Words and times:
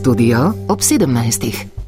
Studio 0.00 0.54
ob 0.66 0.80
17. 0.82 1.79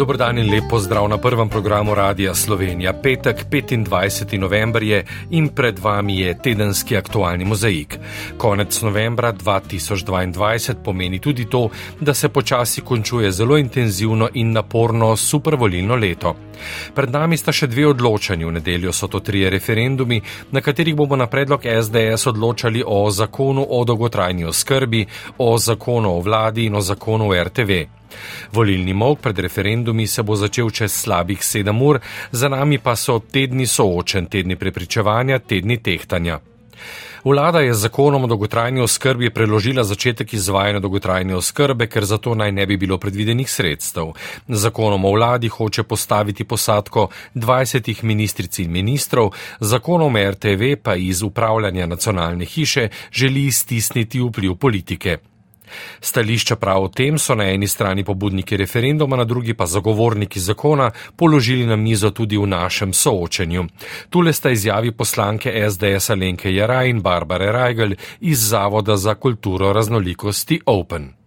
Dobro 0.00 0.16
dan 0.16 0.38
in 0.38 0.50
lepo 0.50 0.78
zdrav 0.78 1.08
na 1.08 1.18
prvem 1.18 1.48
programu 1.48 1.94
Radia 1.94 2.34
Slovenija. 2.34 2.92
Petek 2.92 3.44
25. 3.50 4.38
november 4.38 4.82
je 4.82 5.04
in 5.30 5.48
pred 5.48 5.78
vami 5.78 6.18
je 6.20 6.38
tedenski 6.42 6.96
aktualni 6.96 7.44
mozaik. 7.44 7.98
Konec 8.36 8.82
novembra 8.82 9.32
2022 9.32 10.74
pomeni 10.84 11.18
tudi 11.18 11.44
to, 11.44 11.68
da 12.00 12.14
se 12.14 12.28
počasi 12.28 12.80
končuje 12.80 13.32
zelo 13.32 13.58
intenzivno 13.58 14.28
in 14.34 14.52
naporno 14.52 15.16
supervolilno 15.16 15.96
leto. 15.96 16.34
Pred 16.94 17.10
nami 17.10 17.36
sta 17.36 17.52
še 17.52 17.66
dve 17.66 17.86
odločanji. 17.86 18.44
V 18.44 18.56
nedeljo 18.56 18.92
so 18.92 19.06
to 19.06 19.20
trije 19.20 19.50
referendumi, 19.50 20.22
na 20.50 20.60
katerih 20.60 20.96
bomo 20.96 21.16
na 21.16 21.26
predlog 21.26 21.60
SDS 21.82 22.26
odločali 22.26 22.82
o 22.86 23.10
zakonu 23.10 23.66
o 23.68 23.84
dolgotrajni 23.84 24.44
oskrbi, 24.44 25.06
o 25.38 25.58
zakonu 25.58 26.16
o 26.16 26.20
vladi 26.20 26.64
in 26.64 26.74
o 26.74 26.80
zakonu 26.80 27.28
o 27.28 27.44
RTV. 27.44 27.99
Volilni 28.52 28.94
mok 28.94 29.20
pred 29.20 29.38
referendumi 29.38 30.06
se 30.06 30.22
bo 30.22 30.36
začel 30.36 30.70
čez 30.70 30.92
slabih 30.92 31.44
sedem 31.44 31.82
ur, 31.82 32.00
za 32.32 32.48
nami 32.48 32.78
pa 32.78 32.96
so 32.96 33.18
tedni 33.18 33.66
soočen, 33.66 34.26
tedni 34.26 34.56
prepričevanja, 34.56 35.38
tedni 35.38 35.82
tehtanja. 35.82 36.40
Vlada 37.24 37.60
je 37.60 37.74
z 37.74 37.80
zakonom 37.80 38.24
o 38.24 38.26
dolgotrajni 38.26 38.80
oskrbi 38.80 39.30
preložila 39.30 39.84
začetek 39.84 40.32
izvajanja 40.34 40.80
dolgotrajne 40.80 41.36
oskrbe, 41.36 41.86
ker 41.86 42.04
za 42.04 42.18
to 42.18 42.34
naj 42.34 42.52
ne 42.52 42.66
bi 42.66 42.76
bilo 42.76 42.98
predvidenih 42.98 43.50
sredstev. 43.50 44.12
Zakonom 44.48 45.04
o 45.04 45.12
vladi 45.12 45.48
hoče 45.48 45.82
postaviti 45.82 46.44
posadko 46.44 47.08
20 47.34 48.04
ministric 48.04 48.58
in 48.58 48.72
ministrov, 48.72 49.30
zakonom 49.60 50.16
RTV 50.16 50.76
pa 50.82 50.94
iz 50.94 51.22
upravljanja 51.22 51.86
nacionalne 51.86 52.44
hiše 52.44 52.88
želi 53.12 53.52
stisniti 53.52 54.20
vpliv 54.20 54.54
politike. 54.54 55.18
Stališča 56.00 56.56
prav 56.56 56.82
o 56.82 56.88
tem 56.88 57.18
so 57.18 57.34
na 57.34 57.44
eni 57.44 57.68
strani 57.68 58.04
pobudniki 58.04 58.56
referenduma, 58.56 59.16
na 59.16 59.24
drugi 59.24 59.54
pa 59.54 59.66
zagovorniki 59.66 60.40
zakona 60.40 60.90
položili 61.16 61.66
na 61.66 61.76
mizo 61.76 62.10
tudi 62.10 62.36
v 62.36 62.46
našem 62.46 62.92
soočenju. 62.92 63.64
Tule 64.10 64.32
sta 64.32 64.50
izjavi 64.50 64.92
poslanke 64.92 65.70
SDS 65.70 66.10
Alenke 66.10 66.54
Jaraj 66.54 66.88
in 66.88 67.00
Barbare 67.02 67.52
Rajgel 67.52 67.94
iz 68.20 68.48
Zavoda 68.48 68.96
za 68.96 69.14
kulturo 69.14 69.72
raznolikosti 69.72 70.60
Open. 70.66 71.19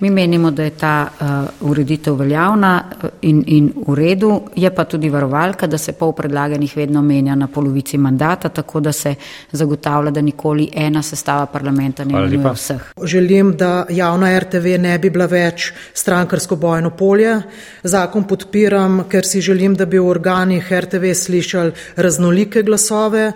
Mi 0.00 0.10
menimo, 0.10 0.50
da 0.50 0.62
je 0.62 0.70
ta 0.70 1.08
uh, 1.20 1.70
ureditev 1.70 2.14
veljavna 2.16 2.84
eh, 3.02 3.08
in, 3.28 3.42
in 3.46 3.72
v 3.86 3.94
redu, 3.94 4.30
je 4.56 4.70
pa 4.74 4.84
tudi 4.84 5.10
varovalka, 5.10 5.66
da 5.66 5.78
se 5.78 5.92
pol 5.92 6.14
predlaganih 6.16 6.76
vedno 6.76 7.02
menja 7.02 7.34
na 7.34 7.46
polovici 7.46 7.98
mandata, 7.98 8.48
tako 8.48 8.80
da 8.80 8.92
se 8.92 9.14
zagotavlja, 9.52 10.10
da 10.10 10.20
nikoli 10.20 10.70
ena 10.72 11.02
sestava 11.02 11.46
parlamenta 11.46 12.04
ne 12.04 12.14
menjuje 12.14 12.52
vseh. 12.54 12.86
Želim, 13.04 13.52
da 13.56 13.86
javna 13.90 14.38
RTV 14.38 14.78
ne 14.80 14.98
bi 14.98 15.10
bila 15.10 15.26
več 15.26 15.72
strankarsko 15.94 16.56
bojno 16.56 16.90
polje. 16.96 17.36
Zakon 17.82 18.24
podpiram, 18.24 19.04
ker 19.08 19.26
si 19.26 19.40
želim, 19.40 19.76
da 19.76 19.84
bi 19.84 19.98
v 19.98 20.08
organih 20.08 20.72
RTV 20.72 21.12
slišali 21.14 21.72
raznolike 21.96 22.62
glasove, 22.62 23.32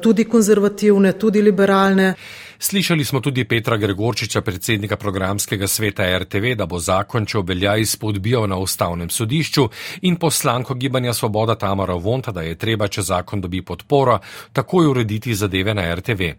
tudi 0.00 0.24
konzervativne, 0.24 1.12
tudi 1.12 1.42
liberalne. 1.42 2.14
Slišali 2.58 3.04
smo 3.04 3.20
tudi 3.20 3.44
Petra 3.44 3.76
Gregorčiča, 3.76 4.40
predsednika 4.40 4.96
programskega 4.96 5.66
sveta 5.66 6.18
RTV, 6.18 6.54
da 6.56 6.66
bo 6.66 6.78
zakon, 6.78 7.26
če 7.26 7.38
obelja 7.38 7.76
izpodbijal 7.76 8.48
na 8.48 8.56
ustavnem 8.56 9.10
sodišču 9.10 9.68
in 10.02 10.16
poslanko 10.16 10.74
Gibanja 10.74 11.14
Svoboda 11.14 11.54
Tamara 11.54 11.94
Vonta, 11.94 12.32
da 12.32 12.42
je 12.42 12.54
treba, 12.54 12.88
če 12.88 13.02
zakon 13.02 13.40
dobi 13.40 13.62
podporo, 13.62 14.18
takoj 14.52 14.86
urediti 14.86 15.34
zadeve 15.34 15.74
na 15.74 15.94
RTV. 15.94 16.32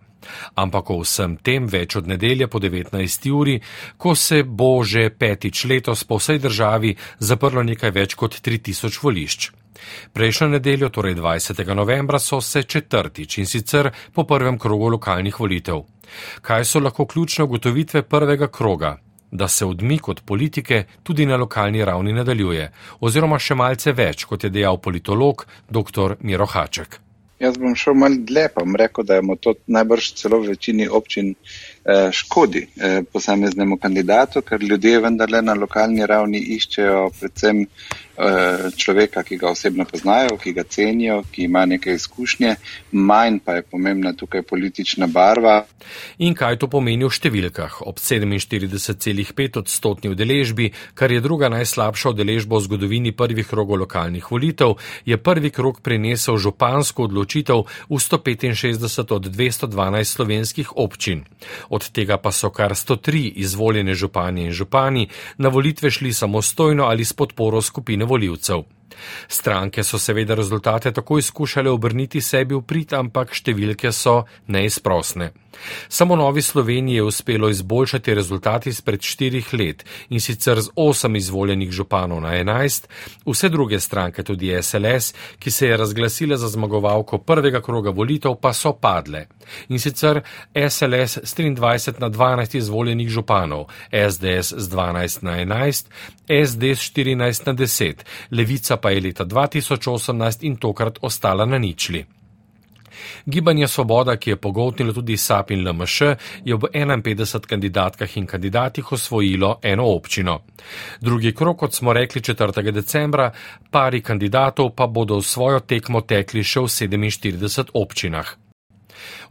Ampak 0.56 0.90
o 0.90 1.00
vsem 1.04 1.38
tem 1.38 1.68
več 1.70 1.96
od 1.96 2.08
nedelje 2.08 2.48
po 2.48 2.60
19. 2.60 3.30
uri, 3.32 3.60
ko 3.98 4.16
se 4.16 4.44
bo 4.44 4.84
že 4.84 5.10
petič 5.10 5.66
letos 5.66 6.04
po 6.04 6.18
vsej 6.18 6.40
državi 6.40 6.96
zaprlo 7.20 7.64
nekaj 7.64 7.92
več 7.92 8.16
kot 8.16 8.42
3000 8.42 9.04
volišč. 9.04 9.52
Prejšnjo 10.14 10.48
nedeljo, 10.48 10.90
torej 10.90 11.16
20. 11.16 11.74
novembra, 11.74 12.20
so 12.20 12.42
se 12.42 12.64
četrtič 12.64 13.38
in 13.38 13.46
sicer 13.46 13.92
po 14.14 14.24
prvem 14.24 14.60
krogu 14.60 14.90
lokalnih 14.90 15.40
volitev. 15.40 15.84
Kaj 16.42 16.66
so 16.66 16.80
lahko 16.80 17.06
ključne 17.06 17.44
ugotovitve 17.44 18.02
prvega 18.02 18.48
kroga? 18.48 18.98
Da 19.32 19.48
se 19.48 19.66
odmik 19.66 20.08
od 20.08 20.22
politike 20.22 20.84
tudi 21.04 21.26
na 21.26 21.36
lokalni 21.36 21.86
ravni 21.86 22.14
nadaljuje, 22.14 22.72
oziroma 23.00 23.40
še 23.40 23.56
malce 23.56 23.92
več, 23.92 24.24
kot 24.26 24.44
je 24.44 24.50
dejal 24.50 24.78
politolog 24.78 25.46
dr. 25.70 26.16
Miro 26.22 26.46
Haček. 26.46 27.00
Jaz 27.40 27.58
bom 27.62 27.76
šel 27.78 27.94
malo 27.94 28.16
dlje, 28.26 28.48
pa 28.54 28.64
bom 28.64 28.76
rekel, 28.76 29.06
da 29.06 29.16
je 29.16 29.36
to 29.42 29.54
najbrž 29.68 30.14
celo 30.18 30.40
v 30.42 30.56
večini 30.56 30.88
občin 30.88 31.34
eh, 31.34 32.10
škodi 32.12 32.64
eh, 32.66 33.02
posameznemu 33.14 33.78
kandidatu, 33.78 34.42
ker 34.42 34.64
ljudje 34.64 35.00
vendarle 35.00 35.42
na 35.42 35.54
lokalni 35.54 36.06
ravni 36.06 36.42
iščejo 36.56 37.10
predvsem 37.20 37.66
človeka, 38.78 39.24
ki 39.24 39.38
ga 39.38 39.52
osebno 39.52 39.86
poznajo, 39.86 40.38
ki 40.42 40.54
ga 40.54 40.64
cenijo, 40.64 41.22
ki 41.32 41.44
ima 41.44 41.66
neke 41.66 41.94
izkušnje, 41.94 42.56
manj 42.92 43.40
pa 43.46 43.54
je 43.54 43.62
pomembna 43.62 44.14
tukaj 44.14 44.42
politična 44.42 45.08
barva. 45.08 45.66
In 46.18 46.34
kaj 46.34 46.58
to 46.58 46.68
pomeni 46.68 47.06
v 47.06 47.14
številkah? 47.14 47.82
Ob 47.86 48.02
47,5 48.02 49.60
odstotni 49.62 50.10
udeležbi, 50.10 50.72
kar 50.98 51.12
je 51.12 51.22
druga 51.22 51.50
najslabša 51.54 52.16
udeležba 52.16 52.58
v 52.58 52.66
zgodovini 52.66 53.12
prvih 53.14 53.48
krogov 53.48 53.84
lokalnih 53.86 54.26
volitev, 54.32 54.78
je 55.06 55.18
prvi 55.18 55.54
krog 55.54 55.82
prinesel 55.86 56.42
župansko 56.42 57.06
odločitev 57.08 57.64
v 57.90 58.02
165 58.02 59.14
od 59.14 59.30
212 59.30 60.04
slovenskih 60.04 60.74
občin. 60.76 61.24
Od 61.70 61.86
tega 61.94 62.18
pa 62.18 62.34
so 62.34 62.50
kar 62.50 62.74
103 62.74 63.38
izvoljene 63.46 63.94
županje 63.94 64.50
in 64.50 64.52
župani 64.52 65.08
na 65.38 65.50
volitve 65.54 65.92
šli 65.92 66.14
samostojno 66.14 66.90
ali 66.90 67.06
s 67.06 67.14
podporo 67.14 67.62
skupine 67.62 68.07
voljivcev. 68.08 68.64
Stranke 69.28 69.84
so 69.84 70.00
seveda 70.00 70.36
rezultate 70.36 70.92
takoj 70.92 71.22
skušale 71.22 71.70
obrniti 71.70 72.22
sebi 72.22 72.56
v 72.56 72.62
prid, 72.62 72.94
ampak 72.94 73.36
številke 73.36 73.92
so 73.92 74.24
neizprosne. 74.48 75.32
Samo 75.90 76.16
Novi 76.16 76.42
Sloveniji 76.42 76.96
je 76.96 77.04
uspelo 77.04 77.50
izboljšati 77.50 78.14
rezultati 78.14 78.70
izpred 78.70 79.02
štirih 79.02 79.54
let 79.54 79.86
in 80.10 80.22
sicer 80.22 80.62
z 80.62 80.70
osem 80.76 81.16
izvoljenih 81.16 81.72
županov 81.72 82.22
na 82.22 82.36
enajst, 82.36 82.88
vse 83.26 83.50
druge 83.50 83.80
stranke, 83.80 84.24
tudi 84.24 84.54
SLS, 84.62 85.14
ki 85.40 85.52
se 85.52 85.68
je 85.68 85.78
razglasila 85.78 86.38
za 86.38 86.48
zmagovalko 86.48 87.18
prvega 87.18 87.62
kroga 87.62 87.90
volitev, 87.90 88.36
pa 88.42 88.54
so 88.54 88.74
padle. 88.74 89.26
In 89.70 89.80
sicer 89.80 90.22
SLS 90.70 91.18
s 91.24 91.36
23 91.36 92.00
na 92.00 92.10
12 92.10 92.58
izvoljenih 92.58 93.10
županov, 93.10 93.66
SDS 93.92 94.54
z 94.58 94.70
12 94.70 95.24
na 95.24 95.38
11, 95.38 95.86
SD 96.46 96.64
s 96.64 96.92
14 96.92 97.48
na 97.48 97.54
10, 97.54 97.94
Levica 98.32 98.77
pa 98.78 98.92
je 98.92 99.02
leta 99.02 99.26
2018 99.26 100.46
in 100.46 100.56
tokrat 100.56 101.00
ostala 101.02 101.46
na 101.46 101.58
ničli. 101.58 102.06
Gibanje 103.26 103.68
Svoboda, 103.68 104.16
ki 104.18 104.30
je 104.30 104.36
pogotnilo 104.36 104.94
tudi 104.94 105.18
SAP 105.18 105.52
in 105.52 105.68
LMŠ, 105.68 106.02
je 106.46 106.56
ob 106.56 106.64
51 106.74 107.46
kandidatkah 107.46 108.18
in 108.18 108.26
kandidatih 108.26 108.92
osvojilo 108.92 109.60
eno 109.62 109.86
občino. 109.86 110.40
Drugi 111.02 111.36
krok, 111.36 111.58
kot 111.58 111.74
smo 111.74 111.94
rekli 111.94 112.22
4. 112.22 112.72
decembra, 112.72 113.32
pari 113.72 114.02
kandidatov 114.02 114.74
pa 114.76 114.88
bodo 114.88 115.18
v 115.18 115.24
svojo 115.24 115.60
tekmo 115.60 116.02
tekli 116.02 116.44
še 116.44 116.60
v 116.60 116.68
47 116.68 117.72
občinah. 117.74 118.47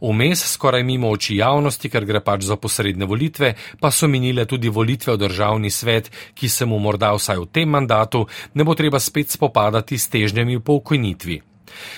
Vmes, 0.01 0.43
skoraj 0.53 0.83
mimo 0.83 1.09
oči 1.09 1.37
javnosti, 1.37 1.89
ker 1.89 2.05
gre 2.05 2.21
pač 2.21 2.45
za 2.47 2.55
posredne 2.55 3.05
volitve, 3.05 3.55
pa 3.79 3.91
so 3.91 4.07
minile 4.07 4.45
tudi 4.45 4.69
volitve 4.69 5.13
v 5.13 5.21
državni 5.25 5.71
svet, 5.71 6.11
ki 6.33 6.49
se 6.49 6.65
mu 6.65 6.79
morda 6.79 7.13
vsaj 7.13 7.37
v 7.43 7.51
tem 7.51 7.69
mandatu 7.69 8.27
ne 8.53 8.63
bo 8.63 8.75
treba 8.75 8.99
spet 8.99 9.31
spopadati 9.31 9.97
s 9.97 10.09
težnjami 10.09 10.59
po 10.59 10.79
ukojnitvi. 10.81 11.56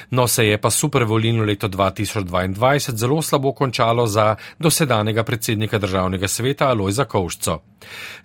No, 0.09 0.27
se 0.27 0.47
je 0.47 0.57
pa 0.57 0.69
supervolilno 0.69 1.43
leto 1.43 1.67
2022 1.67 2.95
zelo 2.95 3.21
slabo 3.21 3.51
končalo 3.53 4.07
za 4.07 4.35
dosedanjega 4.59 5.23
predsednika 5.23 5.77
državnega 5.77 6.27
sveta 6.27 6.67
Alojza 6.69 7.05
Kovšco. 7.05 7.59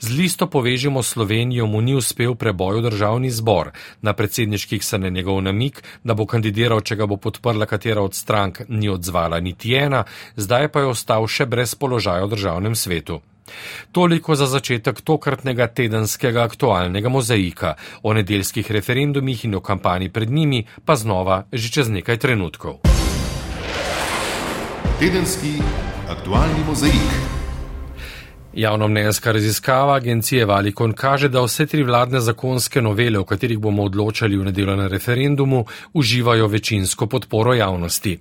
Z 0.00 0.10
listo 0.10 0.46
povežimo 0.46 1.02
Slovenijo 1.02 1.66
mu 1.66 1.80
ni 1.80 1.94
uspel 1.94 2.34
preboj 2.34 2.80
v 2.80 2.82
državni 2.90 3.30
zbor, 3.30 3.70
na 4.02 4.12
predsedniških 4.12 4.84
se 4.84 4.98
na 4.98 5.08
njegov 5.08 5.42
namik, 5.42 5.82
da 6.04 6.14
bo 6.14 6.26
kandidiral, 6.26 6.80
če 6.80 6.96
ga 6.96 7.06
bo 7.06 7.16
podprla 7.16 7.66
katera 7.66 8.02
od 8.02 8.14
strank, 8.14 8.60
ni 8.68 8.88
odzvala 8.88 9.40
niti 9.40 9.74
ena, 9.74 10.04
zdaj 10.36 10.68
pa 10.68 10.80
je 10.80 10.92
ostal 10.96 11.26
še 11.26 11.46
brez 11.46 11.74
položaja 11.74 12.24
v 12.24 12.34
državnem 12.34 12.74
svetu. 12.74 13.20
Toliko 13.92 14.34
za 14.34 14.46
začetek 14.46 15.00
tokratnega 15.00 15.66
tedenskega 15.66 16.42
aktualnega 16.42 17.08
mozaika, 17.08 17.74
o 18.02 18.14
nedeljskih 18.14 18.70
referendumih 18.70 19.44
in 19.44 19.54
o 19.54 19.60
kampanji 19.60 20.08
pred 20.08 20.30
njimi 20.30 20.64
pa 20.84 20.96
znova 20.96 21.44
že 21.52 21.70
čez 21.70 21.88
nekaj 21.88 22.18
trenutkov. 22.18 22.80
Tedenski 24.98 25.58
aktualni 26.08 26.64
mozaik. 26.66 27.33
Javnomnenjska 28.56 29.32
raziskava 29.32 29.96
agencije 29.96 30.44
Valikon 30.46 30.92
kaže, 30.92 31.28
da 31.28 31.40
vse 31.42 31.66
tri 31.66 31.82
vladne 31.82 32.20
zakonske 32.20 32.82
novele, 32.82 33.18
o 33.18 33.24
katerih 33.24 33.58
bomo 33.58 33.82
odločali 33.82 34.36
v 34.36 34.44
nedeljo 34.44 34.76
na 34.76 34.86
referendumu, 34.86 35.64
uživajo 35.92 36.46
večinsko 36.46 37.06
podporo 37.06 37.54
javnosti. 37.54 38.18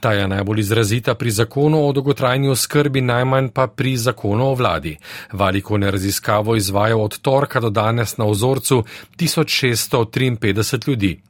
Ta 0.00 0.12
je 0.12 0.28
najbolj 0.28 0.60
izrazita 0.60 1.14
pri 1.14 1.30
zakonu 1.30 1.88
o 1.88 1.92
dolgotrajni 1.92 2.48
oskrbi, 2.48 3.00
najmanj 3.00 3.48
pa 3.48 3.66
pri 3.66 3.96
zakonu 3.96 4.44
o 4.44 4.54
vladi. 4.54 4.96
Valikon 5.32 5.82
je 5.82 5.90
raziskavo 5.90 6.56
izvajal 6.56 7.02
od 7.02 7.18
torka 7.18 7.60
do 7.60 7.70
danes 7.70 8.16
na 8.16 8.24
vzorcu 8.24 8.84
1653 9.18 10.88
ljudi. 10.88 11.20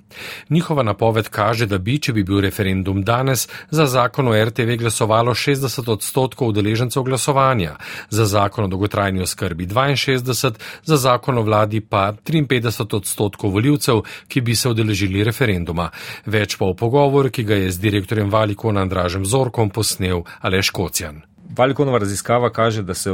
Njihova 0.51 0.83
napoved 0.83 1.29
kaže, 1.29 1.67
da 1.67 1.79
bi, 1.79 1.99
če 1.99 2.13
bi 2.13 2.25
bil 2.25 2.41
referendum 2.41 3.03
danes, 3.05 3.49
za 3.71 3.87
zakon 3.87 4.29
o 4.29 4.45
RTV 4.45 4.77
glasovalo 4.81 5.35
60 5.35 5.91
odstotkov 5.93 6.49
udeležencev 6.49 7.03
glasovanja, 7.03 7.77
za 8.11 8.27
zakon 8.27 8.65
o 8.65 8.69
dolgotrajni 8.69 9.23
oskrbi 9.23 9.67
62, 9.67 10.53
za 10.85 10.97
zakon 10.97 11.39
o 11.39 11.43
vladi 11.43 11.81
pa 11.81 12.13
53 12.13 12.97
odstotkov 12.97 13.51
voljivcev, 13.51 14.03
ki 14.29 14.41
bi 14.41 14.57
se 14.57 14.69
udeležili 14.69 15.25
referenduma. 15.25 15.91
Več 16.27 16.57
pa 16.57 16.67
v 16.67 16.77
pogovor, 16.77 17.31
ki 17.31 17.45
ga 17.45 17.55
je 17.55 17.73
z 17.73 17.83
direktorjem 17.83 18.31
Valikona 18.31 18.83
Andražem 18.83 19.25
Zorkom 19.25 19.71
posnel 19.71 20.23
Aleš 20.41 20.71
Kocjan. 20.71 21.23
Valikonova 21.57 21.99
raziskava 21.99 22.51
kaže, 22.51 22.83
da 22.83 22.95
se 22.95 23.11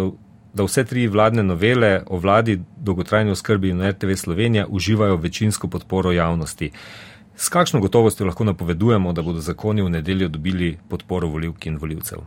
da 0.54 0.64
vse 0.64 0.84
tri 0.84 1.06
vladne 1.08 1.42
novele 1.42 2.02
o 2.10 2.18
vladi, 2.18 2.60
dolgotrajni 2.76 3.30
oskrbi 3.30 3.70
in 3.70 3.88
RTV 3.88 4.14
Slovenija 4.16 4.66
uživajo 4.68 5.16
večinsko 5.16 5.68
podporo 5.68 6.12
javnosti. 6.12 6.70
S 7.36 7.48
kakšno 7.48 7.80
gotovostjo 7.80 8.26
lahko 8.26 8.44
napovedujemo, 8.44 9.12
da 9.12 9.22
bodo 9.22 9.40
zakoni 9.40 9.82
v 9.82 9.90
nedeljo 9.90 10.28
dobili 10.28 10.78
podporo 10.88 11.28
voljivk 11.28 11.66
in 11.66 11.78
voljivcev? 11.80 12.18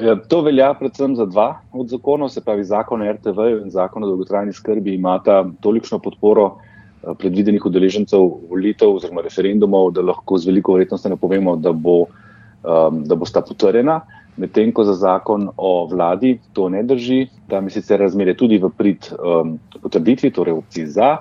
Ja, 0.00 0.16
to 0.28 0.42
velja 0.42 0.74
predvsem 0.74 1.16
za 1.16 1.26
dva 1.26 1.60
od 1.72 1.88
zakonov, 1.88 2.28
se 2.28 2.40
pravi 2.44 2.64
zakon 2.64 3.02
o 3.02 3.12
RTV 3.12 3.46
in 3.64 3.70
zakon 3.70 4.04
o 4.04 4.06
dolgotrajni 4.06 4.52
skrbi 4.52 4.94
imata 4.94 5.44
tolikšno 5.60 5.98
podporo 5.98 6.46
eh, 6.46 7.14
predvidenih 7.18 7.64
udeležencev 7.66 8.20
volitev 8.50 8.92
oziroma 8.94 9.24
referendumov, 9.24 9.90
da 9.96 10.04
lahko 10.04 10.38
z 10.38 10.46
veliko 10.52 10.76
verjetnostjo 10.76 11.10
napovemo, 11.10 11.56
da, 11.56 11.72
bo, 11.72 11.96
um, 12.02 13.02
da 13.04 13.16
bosta 13.16 13.40
potrjena. 13.40 14.00
Medtem 14.36 14.72
ko 14.72 14.84
za 14.84 14.92
zakon 14.92 15.48
o 15.56 15.86
vladi 15.88 16.36
to 16.52 16.68
ne 16.68 16.82
drži, 16.84 17.26
tam 17.48 17.66
je 17.66 17.78
sicer 17.78 18.00
razmere 18.00 18.34
tudi 18.36 18.58
v 18.60 18.68
prid 18.68 19.08
um, 19.16 19.56
potrditvi, 19.80 20.30
torej 20.30 20.58
opciji 20.58 20.86
za, 20.92 21.16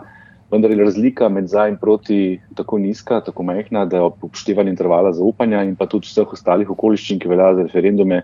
vendar 0.51 0.71
je 0.71 0.83
razlika 0.83 1.29
med 1.29 1.47
za 1.47 1.67
in 1.71 1.77
proti 1.79 2.39
tako 2.55 2.77
nizka, 2.77 3.21
tako 3.23 3.43
majhna, 3.43 3.85
da 3.85 3.97
je 3.97 4.07
ob 4.09 4.23
upoštevanju 4.27 4.69
intervala 4.69 5.13
zaupanja 5.15 5.63
in 5.63 5.75
pa 5.79 5.87
tudi 5.87 6.11
vseh 6.11 6.33
ostalih 6.35 6.69
okoliščin, 6.75 7.19
ki 7.19 7.31
veljajo 7.31 7.61
za 7.61 7.67
referendume, 7.69 8.21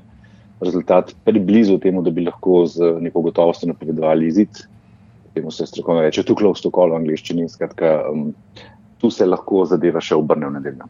rezultat 0.61 1.15
preblizu 1.25 1.79
temu, 1.79 2.03
da 2.05 2.11
bi 2.11 2.25
lahko 2.27 2.65
z 2.69 2.91
neko 3.01 3.23
gotovostjo 3.25 3.71
napovedovali 3.71 4.27
izid. 4.27 4.65
Temu 5.33 5.51
se 5.51 5.65
strokovno 5.65 6.03
reče, 6.03 6.23
tukaj 6.27 6.51
v 6.51 6.59
stokolu 6.59 6.93
v 6.93 6.99
angliščini. 7.01 7.47
Skratka, 7.49 7.95
um, 8.11 8.33
tu 9.01 9.09
se 9.09 9.25
lahko 9.25 9.63
zadeva 9.65 10.03
še 10.03 10.19
obrne 10.19 10.51
v 10.51 10.59
nedeljo. 10.59 10.89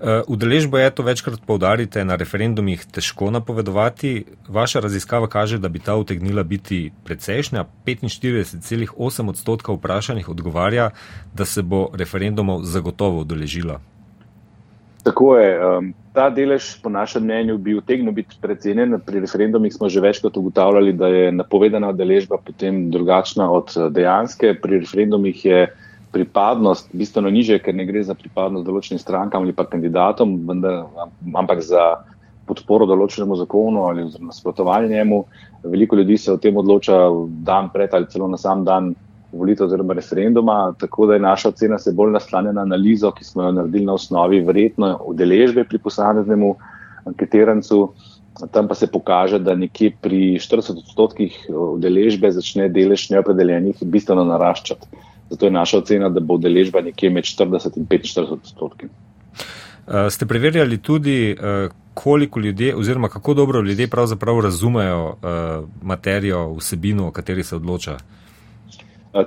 Eh, 0.00 0.22
udeležbo 0.28 0.78
je 0.78 0.90
to 0.90 1.02
večkrat 1.02 1.40
povdarite 1.46 2.04
na 2.04 2.16
referendumih 2.16 2.84
težko 2.88 3.28
napovedovati. 3.30 4.24
Vaša 4.48 4.80
raziskava 4.80 5.28
kaže, 5.28 5.58
da 5.58 5.68
bi 5.68 5.78
ta 5.78 5.96
utegnila 5.96 6.42
biti 6.42 6.90
precejšnja. 7.04 7.64
45,8 7.84 9.28
odstotka 9.28 9.72
vprašanih 9.72 10.28
odgovarja, 10.28 10.90
da 11.34 11.44
se 11.44 11.62
bo 11.62 11.90
referendumov 11.92 12.64
zagotovo 12.64 13.20
udeležila. 13.20 13.80
Tako 15.02 15.36
je. 15.36 15.60
Ta 16.12 16.30
delež, 16.30 16.80
po 16.82 16.88
našem 16.88 17.24
mnenju, 17.24 17.58
bi 17.58 17.76
utegnil 17.76 18.12
biti 18.12 18.36
precenjen. 18.40 18.96
Pri 19.06 19.20
referendumih 19.20 19.72
smo 19.72 19.88
že 19.88 20.00
večkrat 20.00 20.36
ugotavljali, 20.36 20.92
da 20.92 21.06
je 21.08 21.32
napovedana 21.32 21.92
udeležba 21.92 22.40
potem 22.46 22.90
drugačna 22.90 23.50
od 23.52 23.76
eh, 23.76 23.90
dejanske. 23.90 24.54
Pri 24.62 24.80
referendumih 24.80 25.44
je 25.44 25.68
pripadnost 26.12 26.90
bistveno 26.92 27.30
niže, 27.30 27.58
ker 27.62 27.74
ne 27.74 27.86
gre 27.86 28.02
za 28.04 28.16
pripadnost 28.18 28.66
določenim 28.66 29.00
strankam 29.00 29.46
ali 29.46 29.54
pa 29.54 29.66
kandidatom, 29.70 30.40
vendar, 30.48 30.86
ampak 31.34 31.62
za 31.62 32.02
podporo 32.50 32.88
določenemu 32.90 33.38
zakonu 33.38 33.84
ali 33.86 34.08
nasprotovanje 34.18 34.90
njemu. 34.90 35.22
Veliko 35.62 35.98
ljudi 36.00 36.18
se 36.18 36.32
o 36.32 36.40
tem 36.42 36.56
odloča 36.56 36.98
dan 37.46 37.70
pred 37.70 37.94
ali 37.94 38.10
celo 38.10 38.28
na 38.28 38.40
sam 38.40 38.64
dan 38.66 38.94
volitev 39.32 39.68
oziroma 39.68 39.94
referenduma, 39.94 40.74
tako 40.78 41.06
da 41.06 41.14
je 41.14 41.22
naša 41.22 41.52
ocena 41.52 41.78
se 41.78 41.92
bolj 41.94 42.16
naslanja 42.16 42.52
na 42.52 42.64
analizo, 42.66 43.12
ki 43.14 43.24
smo 43.24 43.44
jo 43.44 43.52
naredili 43.60 43.86
na 43.86 43.94
osnovi 43.94 44.40
verjetno 44.42 44.96
udeležbe 45.12 45.64
pri 45.64 45.78
posameznemu 45.78 46.54
anketirancu. 47.06 47.92
Tam 48.50 48.68
pa 48.68 48.74
se 48.74 48.86
pokaže, 48.86 49.38
da 49.38 49.54
nekje 49.54 49.92
pri 50.00 50.38
40 50.40 50.80
odstotkih 50.82 51.36
udeležbe 51.50 52.30
začne 52.32 52.68
delež 52.72 53.10
neopredeljenih 53.12 53.82
bistveno 53.82 54.24
naraščati. 54.24 54.88
Zato 55.30 55.46
je 55.46 55.50
naša 55.50 55.78
ocena, 55.78 56.08
da 56.08 56.20
bo 56.20 56.38
deležba 56.38 56.80
nekje 56.80 57.10
med 57.10 57.24
40 57.24 57.78
in 57.78 57.86
45 57.86 58.32
odstotki. 58.32 58.86
Uh, 58.86 60.08
ste 60.10 60.26
preverjali 60.26 60.78
tudi, 60.78 61.34
uh, 61.34 61.72
koliko 61.94 62.40
ljudi, 62.40 62.72
oziroma 62.76 63.08
kako 63.08 63.34
dobro 63.34 63.60
ljudje 63.60 63.88
pravzaprav 63.88 64.40
razumejo 64.40 65.06
uh, 65.06 65.68
materijo, 65.82 66.52
vsebino, 66.54 67.08
o 67.08 67.10
kateri 67.10 67.44
se 67.44 67.56
odloča? 67.56 67.96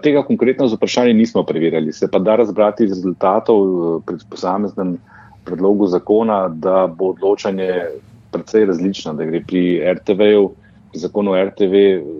Tega 0.02 0.24
konkretno 0.24 0.68
z 0.68 0.76
vprašanjem 0.76 1.18
nismo 1.18 1.44
preverjali. 1.44 1.92
Se 1.92 2.08
pa 2.12 2.20
da 2.20 2.36
razbrati 2.36 2.84
iz 2.84 2.92
rezultatov 2.92 3.66
pri 4.06 4.16
posameznem 4.30 4.98
predlogu 5.46 5.88
zakona, 5.88 6.48
da 6.48 6.88
bo 6.88 7.10
odločanje 7.12 7.70
precej 8.32 8.66
različno, 8.66 9.14
da 9.14 9.26
gre 9.26 9.44
pri 9.48 9.82
RTV-ju 9.94 10.52
zakon 10.94 11.28
o 11.28 11.44
RTV 11.44 11.74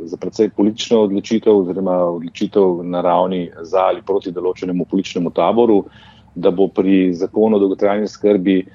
za 0.06 0.18
precej 0.18 0.50
politično 0.50 1.02
odločitev, 1.02 1.58
oziroma 1.58 1.92
odločitev 1.92 2.84
na 2.84 3.02
ravni 3.02 3.50
za 3.62 3.88
ali 3.90 4.02
proti 4.02 4.32
določenemu 4.32 4.86
političnemu 4.86 5.32
taboru, 5.32 5.84
da 6.36 6.52
bo 6.52 6.68
pri 6.68 7.14
zakonu 7.14 7.58
o 7.58 7.62
dolgotrajni 7.62 8.08
skrbi 8.08 8.58
eh, 8.60 8.68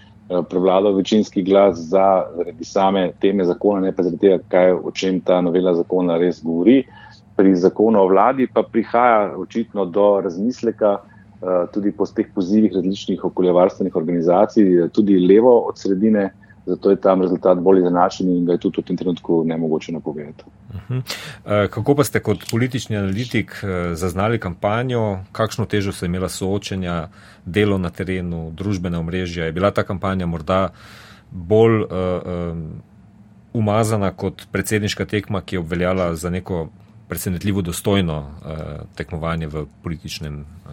prevladal 0.51 0.95
večinski 0.95 1.43
glas 1.43 1.79
za 1.91 2.07
zaradi 2.37 2.65
same 2.65 3.11
teme 3.21 3.45
zakona, 3.45 3.81
ne 3.81 3.93
pa 3.93 4.07
zaradi 4.07 4.23
tega, 4.23 4.41
kaj, 4.49 4.73
o 4.73 4.95
čem 4.95 5.21
ta 5.21 5.41
novela 5.41 5.75
zakona 5.75 6.19
res 6.19 6.43
govori. 6.45 6.85
Pri 7.37 7.55
zakonu 7.55 8.03
o 8.03 8.09
vladi 8.11 8.49
pa 8.51 8.63
prihaja 8.63 9.35
očitno 9.39 9.85
do 9.85 10.21
razmisleka, 10.25 10.99
eh, 10.99 11.65
tudi 11.75 11.93
po 11.93 12.07
teh 12.07 12.31
pozivih 12.35 12.73
različnih 12.75 13.25
okoljevarstvenih 13.25 13.97
organizacij, 13.97 14.89
tudi 14.95 15.19
levo 15.19 15.59
od 15.71 15.79
sredine, 15.79 16.31
zato 16.69 16.91
je 16.91 16.97
tam 17.01 17.23
rezultat 17.23 17.59
bolj 17.59 17.81
izenačen 17.81 18.29
in 18.29 18.45
ga 18.47 18.53
je 18.53 18.59
tudi 18.59 18.83
v 18.83 18.85
tem 18.91 18.97
trenutku 18.97 19.43
ne 19.45 19.57
mogoče 19.57 19.93
napovedati. 19.93 20.45
Uh 20.69 20.81
-huh. 20.89 21.03
Eh, 21.47 21.69
kako 21.69 21.95
pa 21.95 22.05
ste 22.05 22.21
kot 22.21 22.45
politični 22.51 22.97
analitik 22.97 23.53
eh, 23.63 23.95
zaznali 23.95 24.39
kampanjo, 24.39 25.19
kakšno 25.33 25.67
težo 25.67 25.93
so 25.93 26.07
imela 26.07 26.29
soočenja, 26.29 27.09
delo 27.45 27.79
na 27.79 27.91
terenu, 27.91 28.51
družbene 28.51 28.99
omrežja? 28.99 29.45
Je 29.45 29.53
bila 29.53 29.71
ta 29.71 29.83
kampanja 29.83 30.27
morda 30.27 30.69
bolj 31.31 31.83
uh, 31.83 31.89
um, 32.53 32.83
umazana 33.53 34.11
kot 34.11 34.47
predsedniška 34.53 35.05
tekma, 35.05 35.41
ki 35.41 35.57
je 35.57 35.61
obveljala 35.61 36.15
za 36.17 36.31
neko 36.31 36.69
presenetljivo 37.09 37.63
dostojno 37.63 38.19
uh, 38.19 38.57
tekmovanje 38.95 39.47
v 39.47 39.67
političnem 39.83 40.41
uh, 40.41 40.73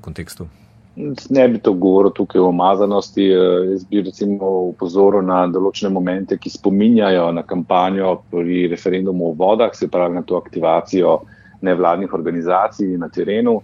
kontekstu? 0.00 0.48
Ne 0.96 1.48
bi 1.48 1.58
to 1.58 1.72
govoril 1.72 2.10
tukaj 2.10 2.40
o 2.40 2.48
omazanosti. 2.48 3.26
Eh, 3.32 3.70
jaz 3.72 3.84
bi 3.84 4.02
recimo 4.02 4.48
upozoril 4.70 5.22
na 5.22 5.44
določene 5.46 5.92
momente, 5.92 6.38
ki 6.38 6.50
spominjajo 6.50 7.30
na 7.32 7.44
kampanjo 7.46 8.16
pri 8.30 8.66
referendumu 8.72 9.30
o 9.30 9.36
vodah, 9.38 9.74
se 9.74 9.88
pravi 9.88 10.18
na 10.18 10.22
to 10.26 10.36
aktivacijo 10.36 11.20
nevladnih 11.62 12.14
organizacij 12.14 12.96
na 12.98 13.08
terenu, 13.08 13.60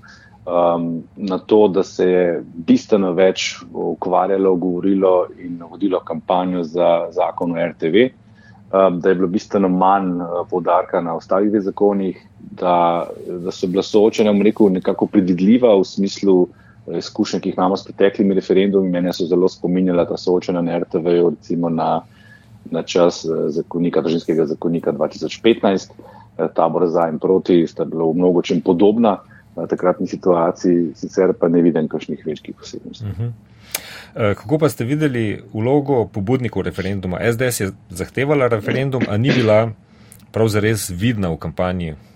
um, 0.47 1.03
na 1.17 1.39
to, 1.39 1.69
da 1.69 1.83
se 1.83 2.07
je 2.11 2.27
bistveno 2.69 3.13
več 3.17 3.57
ukvarjalo, 3.73 4.55
govorilo 4.61 5.15
in 5.43 5.59
vodilo 5.71 6.01
kampanjo 6.05 6.63
za 6.63 7.09
zakon 7.17 7.57
o 7.57 7.67
RTV, 7.73 8.05
um, 8.71 9.01
da 9.01 9.09
je 9.09 9.15
bilo 9.15 9.31
bistveno 9.33 9.69
manj 9.73 10.21
uh, 10.21 10.45
podarka 10.51 11.01
na 11.01 11.17
ostalih 11.17 11.57
zakonih, 11.65 12.21
da, 12.61 13.09
da 13.27 13.51
so 13.51 13.67
bila 13.67 13.83
soočena, 13.83 14.37
rekel, 14.45 14.71
nekako 14.77 15.09
predvidljiva 15.11 15.75
v 15.75 15.85
smislu, 15.85 16.37
izkušnje, 16.99 17.41
ki 17.41 17.49
jih 17.49 17.59
imamo 17.59 17.77
s 17.77 17.85
preteklimi 17.85 18.35
referendumi, 18.35 18.91
mene 18.91 19.13
so 19.13 19.27
zelo 19.27 19.49
spominjala 19.49 20.05
ta 20.07 20.17
soočena 20.17 20.63
na 20.63 20.79
RTV, 20.79 21.15
recimo 21.31 21.69
na, 21.69 22.01
na 22.71 22.83
čas 22.83 23.25
eh, 23.25 23.49
zakonika, 23.51 24.01
državskega 24.01 24.47
zakonika 24.47 24.93
2015, 24.93 25.91
eh, 26.39 26.49
tabor 26.55 26.87
za 26.89 27.09
in 27.09 27.19
proti, 27.19 27.67
sta 27.67 27.85
bila 27.85 28.11
v 28.11 28.15
mnogo 28.15 28.43
čem 28.43 28.61
podobna 28.61 29.19
na 29.57 29.67
takratni 29.67 30.07
situaciji, 30.07 30.93
sicer 30.95 31.33
pa 31.41 31.49
ne 31.49 31.63
vidim 31.63 31.89
kakšnih 31.89 32.27
večjih 32.27 32.57
posebnosti. 32.57 33.05
Uh 33.05 33.11
mhm. 33.11 33.23
-huh. 33.23 33.33
Kako 34.35 34.59
pa 34.59 34.69
ste 34.69 34.85
videli 34.85 35.43
vlogo 35.53 36.07
pobudnikov 36.13 36.63
referenduma? 36.63 37.19
SDS 37.33 37.61
je 37.61 37.71
zahtevala 37.89 38.49
referendum, 38.49 39.03
a 39.09 39.17
ni 39.17 39.31
bila 39.31 39.71
prav 40.33 40.49
zares 40.49 40.91
vidna 40.91 41.29
v 41.29 41.37
kampanji 41.37 41.95
Eh, 41.95 42.16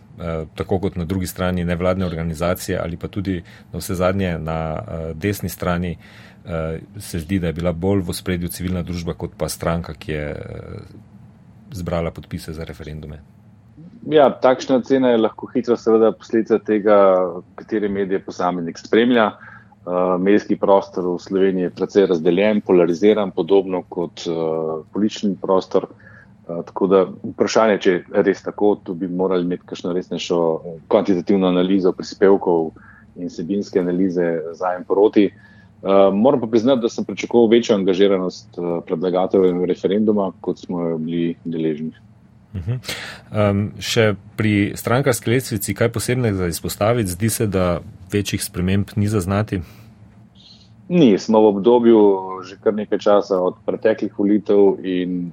tako 0.54 0.78
kot 0.78 0.96
na 0.96 1.04
drugi 1.04 1.26
strani 1.26 1.64
nevladne 1.64 2.06
organizacije 2.06 2.78
ali 2.82 2.96
pa 2.96 3.08
tudi 3.08 3.42
na 3.72 3.78
vse 3.78 3.94
zadnje 3.94 4.38
na 4.38 4.58
eh, 4.76 5.12
desni 5.14 5.48
strani 5.48 5.96
eh, 6.44 6.78
se 6.98 7.18
zdi, 7.18 7.38
da 7.38 7.46
je 7.46 7.52
bila 7.52 7.72
bolj 7.72 8.02
v 8.06 8.12
spredju 8.12 8.48
civilna 8.48 8.82
družba 8.82 9.14
kot 9.14 9.30
pa 9.38 9.48
stranka, 9.48 9.94
ki 9.94 10.12
je 10.12 10.36
zbrala 11.72 12.10
podpise 12.10 12.52
za 12.52 12.64
referendume. 12.64 13.20
Ja, 14.10 14.30
takšna 14.42 14.80
cena 14.82 15.10
je 15.10 15.20
lahko 15.20 15.46
hitro, 15.54 15.76
seveda, 15.76 16.12
posledica 16.12 16.58
tega, 16.58 16.96
katere 17.54 17.88
medije 17.88 18.20
posameznik 18.24 18.78
spremlja. 18.78 19.30
Uh, 19.80 20.16
medijski 20.20 20.56
prostor 20.60 21.06
v 21.06 21.18
Sloveniji 21.20 21.62
je 21.62 21.70
precej 21.70 22.06
razdeljen, 22.06 22.60
polariziran, 22.60 23.30
podobno 23.30 23.82
kot 23.88 24.24
uh, 24.28 24.82
politični 24.92 25.36
prostor. 25.40 25.86
Uh, 25.90 25.99
tako 26.66 26.86
da 26.86 27.04
vprašanje, 27.22 27.78
če 27.80 27.92
je 27.92 28.22
res 28.26 28.42
tako, 28.42 28.74
tu 28.84 28.94
bi 28.94 29.08
morali 29.08 29.46
imeti 29.46 29.66
kakšno 29.66 29.92
resnejšo 29.92 30.40
kvantitativno 30.88 31.48
analizo 31.48 31.92
prispevkov 31.92 32.70
in 33.16 33.30
sebinske 33.30 33.80
analize 33.80 34.28
za 34.58 34.74
in 34.78 34.84
proti. 34.88 35.30
Uh, 35.80 36.12
moram 36.12 36.40
pa 36.40 36.46
priznati, 36.46 36.82
da 36.82 36.88
sem 36.92 37.04
pričakoval 37.04 37.48
večjo 37.48 37.74
angažiranost 37.74 38.58
uh, 38.58 38.82
predlagateljev 38.86 39.64
referenduma, 39.64 40.32
kot 40.40 40.58
smo 40.58 40.82
jo 40.88 40.98
bili 40.98 41.34
deležni. 41.44 41.92
Um, 43.30 43.70
še 43.78 44.14
pri 44.36 44.72
strankarski 44.76 45.30
lesvici, 45.30 45.74
kaj 45.74 45.92
posebnega 45.94 46.50
izpostaviti, 46.50 47.14
zdi 47.14 47.30
se, 47.30 47.46
da 47.46 47.80
večjih 48.12 48.42
sprememb 48.44 48.90
ni 48.96 49.08
zaznati? 49.08 49.60
Ni, 50.90 51.14
smo 51.18 51.40
v 51.40 51.52
obdobju 51.54 52.00
že 52.42 52.56
kar 52.58 52.74
nekaj 52.74 52.98
časa 52.98 53.38
od 53.38 53.60
preteklih 53.66 54.10
volitev 54.18 54.80
in 54.82 55.30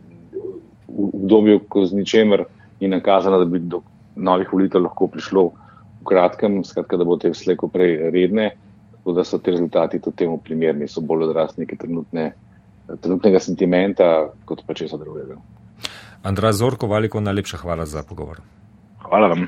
v 0.88 1.10
obdobju, 1.14 1.60
ko 1.70 1.86
z 1.86 1.96
ničemer 1.96 2.46
ni 2.80 2.88
nakazano, 2.88 3.40
da 3.40 3.46
bi 3.46 3.60
do 3.60 3.82
novih 4.16 4.54
volitev 4.54 4.82
lahko 4.82 5.08
prišlo 5.08 5.44
v 6.02 6.08
kratkem, 6.08 6.64
skratka, 6.64 6.98
da 6.98 7.06
bo 7.06 7.18
te 7.18 7.32
vsleko 7.34 7.70
prej 7.74 8.10
redne, 8.14 8.52
tako 8.98 9.16
da 9.18 9.24
so 9.24 9.38
ti 9.38 9.52
rezultati 9.52 10.02
tudi 10.02 10.24
temu 10.24 10.38
primerni, 10.38 10.88
so 10.88 11.02
bolj 11.02 11.30
odraz 11.30 11.58
neke 11.58 11.78
trenutne, 11.78 12.32
trenutnega 13.02 13.40
sentimenta, 13.44 14.12
kot 14.46 14.64
pa 14.68 14.74
česa 14.74 14.98
drugega. 14.98 15.38
Andrej 16.24 16.58
Zorko, 16.60 16.88
veliko 16.88 17.22
najlepša 17.22 17.58
hvala 17.62 17.86
za 17.86 18.04
pogovor. 18.04 18.42
Hvala 19.04 19.28
vam. 19.28 19.48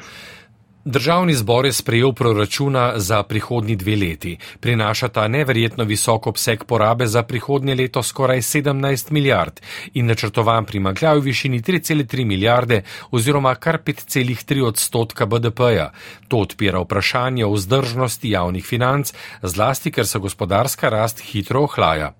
Državni 0.86 1.34
zbor 1.34 1.66
je 1.66 1.74
sprejel 1.74 2.14
proračuna 2.14 2.94
za 2.96 3.24
prihodnji 3.24 3.76
dve 3.76 3.96
leti. 3.96 4.38
Prinaša 4.60 5.08
ta 5.08 5.28
neverjetno 5.28 5.84
visok 5.84 6.28
obseg 6.28 6.64
porabe 6.64 7.08
za 7.08 7.24
prihodnje 7.24 7.76
leto 7.76 8.04
skoraj 8.04 8.38
17 8.38 9.12
milijard 9.12 9.60
in 9.94 10.06
načrtovan 10.06 10.66
primankljaj 10.66 11.18
v 11.18 11.22
višini 11.22 11.62
3,3 11.62 12.26
milijarde 12.26 12.82
oziroma 13.12 13.56
kar 13.56 13.78
5,3 13.86 14.66
odstotka 14.68 15.26
BDP-ja. 15.26 15.92
To 16.28 16.38
odpira 16.38 16.80
vprašanje 16.80 17.46
o 17.46 17.52
vzdržnosti 17.54 18.30
javnih 18.30 18.66
financ, 18.66 19.14
zlasti 19.42 19.92
ker 19.92 20.08
se 20.08 20.20
gospodarska 20.20 20.90
rast 20.90 21.20
hitro 21.20 21.62
ohlaja. 21.62 22.19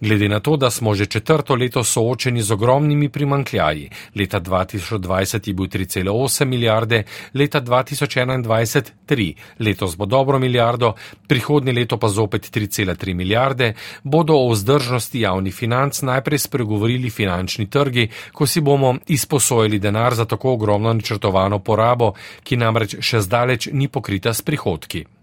Glede 0.00 0.28
na 0.28 0.40
to, 0.40 0.56
da 0.56 0.70
smo 0.70 0.94
že 0.94 1.06
četrto 1.06 1.54
leto 1.54 1.84
soočeni 1.84 2.42
z 2.42 2.52
ogromnimi 2.52 3.08
primankljaji, 3.08 3.90
leta 4.14 4.40
2020 4.40 5.48
je 5.48 5.54
bil 5.54 5.66
3,8 5.66 6.44
milijarde, 6.44 7.02
leta 7.34 7.60
2021 7.60 8.82
3, 9.06 9.34
letos 9.58 9.96
bo 9.96 10.06
dobro 10.06 10.38
milijardo, 10.38 10.94
prihodnje 11.28 11.72
leto 11.72 11.96
pa 11.96 12.08
zopet 12.08 12.50
3,3 12.56 13.14
milijarde, 13.14 13.74
bodo 14.02 14.34
o 14.34 14.50
vzdržnosti 14.50 15.20
javnih 15.20 15.54
financ 15.54 16.02
najprej 16.02 16.38
spregovorili 16.38 17.10
finančni 17.10 17.70
trgi, 17.70 18.08
ko 18.32 18.46
si 18.46 18.60
bomo 18.60 18.96
izposojili 19.06 19.78
denar 19.78 20.14
za 20.14 20.24
tako 20.24 20.52
ogromno 20.52 20.92
načrtovano 20.92 21.58
porabo, 21.58 22.12
ki 22.42 22.56
namreč 22.56 22.96
še 23.00 23.20
zdaleč 23.20 23.68
ni 23.72 23.88
pokrita 23.88 24.34
s 24.34 24.42
prihodki. 24.42 25.15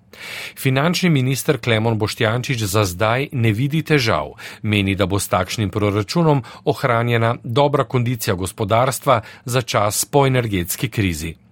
Finančni 0.56 1.10
minister 1.10 1.58
Klemon 1.58 1.98
Boštjančič 1.98 2.64
za 2.64 2.86
zdaj 2.86 3.28
ne 3.32 3.52
vidi 3.52 3.84
težav, 3.84 4.34
meni, 4.62 4.96
da 4.96 5.06
bo 5.06 5.20
s 5.20 5.28
takšnim 5.28 5.70
proračunom 5.70 6.44
ohranjena 6.66 7.36
dobra 7.44 7.84
kondicija 7.84 8.36
gospodarstva 8.36 9.22
za 9.46 9.62
čas 9.62 10.06
po 10.06 10.28
energetski 10.28 10.90
krizi. 10.90 11.43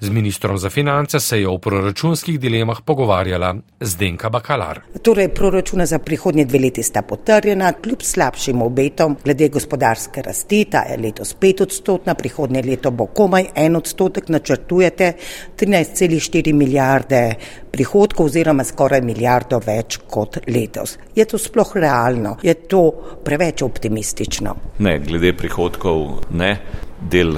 Z 0.00 0.10
ministrom 0.10 0.58
za 0.58 0.70
finance 0.70 1.20
se 1.20 1.40
je 1.40 1.48
o 1.48 1.58
proračunskih 1.58 2.40
dilemah 2.40 2.80
pogovarjala 2.84 3.54
Zdenka 3.80 4.30
Bakalar. 4.30 4.80
Torej, 5.02 5.28
proračuna 5.28 5.86
za 5.86 5.98
prihodnje 5.98 6.44
dve 6.44 6.58
leti 6.58 6.82
sta 6.82 7.02
potrjena, 7.02 7.72
kljub 7.72 8.02
slabšim 8.02 8.62
obetom 8.62 9.16
glede 9.24 9.48
gospodarske 9.48 10.22
rasti, 10.22 10.64
ta 10.64 10.84
je 10.90 10.96
letos 10.96 11.36
5 11.40 11.62
odstotna, 11.62 12.14
prihodnje 12.14 12.62
leto 12.62 12.90
bo 12.90 13.06
komaj 13.06 13.46
en 13.54 13.76
odstotek, 13.76 14.28
načrtujete 14.28 15.12
13,4 15.58 16.52
milijarde 16.52 17.34
prihodkov 17.70 18.26
oziroma 18.26 18.64
skoraj 18.64 19.02
milijardo 19.06 19.60
več 19.66 20.00
kot 20.10 20.40
letos. 20.48 20.96
Je 21.14 21.24
to 21.24 21.38
sploh 21.38 21.76
realno? 21.76 22.36
Je 22.42 22.54
to 22.54 22.82
preveč 23.24 23.62
optimistično? 23.62 24.54
Ne, 24.78 24.98
glede 24.98 25.32
prihodkov 25.36 26.30
ne. 26.30 26.52
Del 27.00 27.36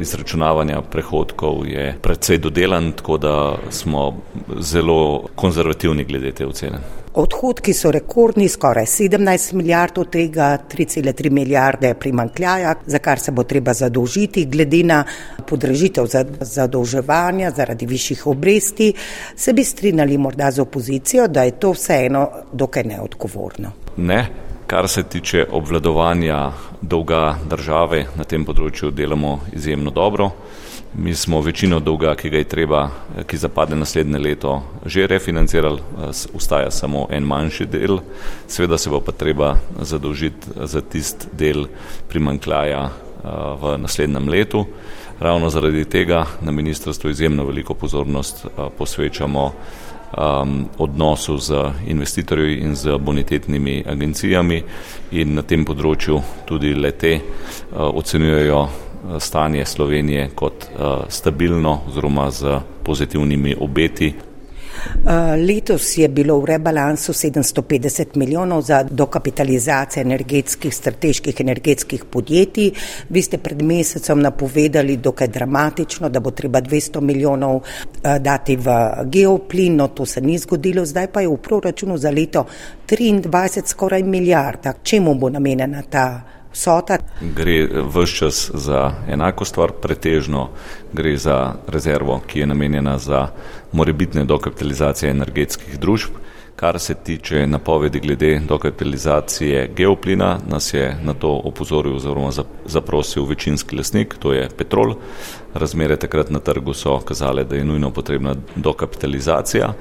izračunavanja 0.00 0.82
prehodkov 0.82 1.66
je 1.66 1.94
predvsej 2.02 2.38
dodelan, 2.38 2.92
tako 2.92 3.18
da 3.18 3.34
smo 3.70 4.16
zelo 4.60 5.28
konzervativni 5.34 6.04
glede 6.04 6.32
te 6.32 6.46
ocene. 6.46 6.78
Odhodki 7.14 7.72
so 7.74 7.90
rekordni, 7.90 8.48
skoraj 8.48 8.84
17 8.86 9.52
milijard 9.54 9.98
od 9.98 10.10
tega, 10.10 10.58
3,3 10.74 11.30
milijarde 11.30 11.94
primankljaja, 11.94 12.74
za 12.86 12.98
kar 12.98 13.18
se 13.18 13.32
bo 13.32 13.42
treba 13.42 13.74
zadolžiti, 13.74 14.44
glede 14.46 14.82
na 14.84 15.04
podražitev 15.48 16.06
zadolževanja 16.40 17.50
zaradi 17.50 17.86
višjih 17.86 18.26
obresti. 18.26 18.92
Se 19.36 19.52
bi 19.52 19.64
strinjali 19.64 20.18
morda 20.18 20.50
z 20.50 20.60
opozicijo, 20.60 21.26
da 21.28 21.42
je 21.42 21.58
to 21.58 21.72
vseeno 21.72 22.28
dokaj 22.52 22.84
neodgovorno? 22.84 23.72
Ne, 23.96 24.26
Kar 24.70 24.88
se 24.88 25.02
tiče 25.02 25.46
obvladovanja 25.50 26.52
dolga 26.80 27.34
države, 27.50 28.04
na 28.14 28.22
tem 28.22 28.44
področju 28.46 28.92
delamo 28.94 29.32
izjemno 29.50 29.90
dobro. 29.90 30.28
Mi 30.94 31.10
smo 31.14 31.40
večino 31.42 31.80
dolga, 31.82 32.12
ki 32.14 32.30
ga 32.30 32.38
je 32.38 32.46
treba, 32.52 32.84
ki 33.26 33.40
zapade 33.42 33.74
naslednje 33.74 34.20
leto, 34.22 34.52
že 34.86 35.08
refinancirali, 35.10 35.82
ustaja 36.38 36.70
samo 36.70 37.08
en 37.10 37.26
manjši 37.26 37.66
del. 37.66 37.98
Sveda 38.46 38.78
se 38.78 38.94
bo 38.94 39.02
pa 39.02 39.10
treba 39.10 39.56
zadolžiti 39.82 40.54
za 40.70 40.86
tist 40.86 41.26
del 41.34 41.66
primankljaja 42.06 42.86
v 43.58 43.76
naslednjem 43.82 44.30
letu. 44.30 44.68
Ravno 45.18 45.50
zaradi 45.50 45.82
tega 45.84 46.28
na 46.46 46.54
ministrstvu 46.54 47.10
izjemno 47.10 47.50
veliko 47.50 47.74
pozornost 47.74 48.46
posvečamo 48.78 49.50
um, 50.16 50.68
odnosu 50.78 51.38
z 51.38 51.72
investitorji 51.86 52.56
in 52.60 52.74
z 52.74 52.98
bonitetnimi 52.98 53.84
agencijami. 53.86 54.62
In 55.10 55.34
na 55.34 55.42
tem 55.42 55.64
področju 55.64 56.20
tudi 56.46 56.74
lete 56.74 57.14
uh, 57.16 57.90
ocenjujejo 57.94 58.60
uh, 58.60 58.70
stanje 59.18 59.66
Slovenije 59.66 60.30
kot 60.34 60.68
uh, 60.70 61.04
stabilno 61.08 61.80
oziroma 61.88 62.30
z 62.30 62.60
pozitivnimi 62.84 63.56
obeti 63.60 64.14
letos 65.46 65.98
je 65.98 66.08
bilo 66.08 66.38
v 66.40 66.44
rebalansu 66.44 67.12
750 67.12 68.16
milijonov 68.16 68.62
za 68.62 68.82
dokapitalizacijo 68.82 70.00
energetskih, 70.00 70.74
strateških 70.74 71.40
energetskih 71.40 72.04
podjetij. 72.04 72.70
Vi 73.08 73.22
ste 73.22 73.38
pred 73.38 73.62
mesecem 73.62 74.20
napovedali 74.20 74.96
dokaj 74.96 75.28
dramatično, 75.28 76.08
da 76.08 76.20
bo 76.20 76.30
treba 76.30 76.60
200 76.60 77.00
milijonov 77.00 77.60
eh, 77.60 78.18
dati 78.18 78.56
v 78.56 78.66
geoplin, 79.04 79.76
no 79.76 79.88
to 79.88 80.06
se 80.06 80.20
ni 80.20 80.38
zgodilo, 80.38 80.86
zdaj 80.86 81.12
pa 81.12 81.20
je 81.20 81.28
v 81.28 81.36
proračunu 81.36 81.98
za 81.98 82.10
leto 82.10 82.46
23 82.88 83.66
skoraj 83.66 84.02
milijarda. 84.02 84.72
Čemu 84.82 85.14
bo 85.14 85.28
namenjena 85.30 85.82
ta? 85.82 86.39
Vsota. 86.52 86.98
Gre 87.20 87.68
vse 87.94 88.14
čas 88.16 88.50
za 88.54 88.92
enako 89.08 89.44
stvar, 89.44 89.72
pretežno 89.82 90.48
gre 90.92 91.16
za 91.16 91.54
rezervo, 91.66 92.20
ki 92.26 92.40
je 92.40 92.46
namenjena 92.46 92.98
za 92.98 93.28
morebitne 93.72 94.24
dokapitalizacije 94.24 95.10
energetskih 95.10 95.78
družb. 95.78 96.10
Kar 96.56 96.78
se 96.78 96.94
tiče 96.94 97.46
napovedi 97.46 98.00
glede 98.00 98.40
dokapitalizacije 98.48 99.70
geoplina, 99.76 100.38
nas 100.48 100.74
je 100.74 100.96
na 101.02 101.14
to 101.14 101.40
opozoril 101.44 101.96
oziroma 101.96 102.30
zaprosil 102.64 103.24
večinski 103.24 103.76
lasnik, 103.76 104.14
to 104.18 104.32
je 104.32 104.48
Petrol. 104.58 104.94
Razmere 105.54 105.96
takrat 105.96 106.30
na 106.30 106.38
trgu 106.38 106.74
so 106.74 106.98
kazale, 107.00 107.44
da 107.44 107.56
je 107.56 107.64
nujno 107.64 107.90
potrebna 107.90 108.34
dokapitalizacija 108.56 109.72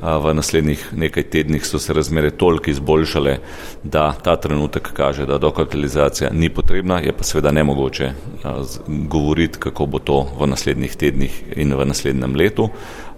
v 0.00 0.34
naslednjih 0.34 0.92
nekaj 0.92 1.22
tednih 1.22 1.66
so 1.66 1.78
se 1.78 1.92
razmere 1.92 2.30
toliko 2.30 2.70
izboljšale, 2.70 3.38
da 3.82 4.12
ta 4.12 4.36
trenutek 4.36 4.92
kaže, 4.92 5.26
da 5.26 5.38
dokapitalizacija 5.38 6.30
ni 6.32 6.50
potrebna, 6.50 7.00
je 7.00 7.12
pa 7.12 7.24
seveda 7.24 7.50
nemogoče 7.50 8.12
govoriti, 8.86 9.58
kako 9.58 9.86
bo 9.86 9.98
to 9.98 10.26
v 10.40 10.46
naslednjih 10.46 10.96
tednih 10.96 11.42
in 11.56 11.74
v 11.74 11.84
naslednjem 11.84 12.36
letu. 12.36 12.68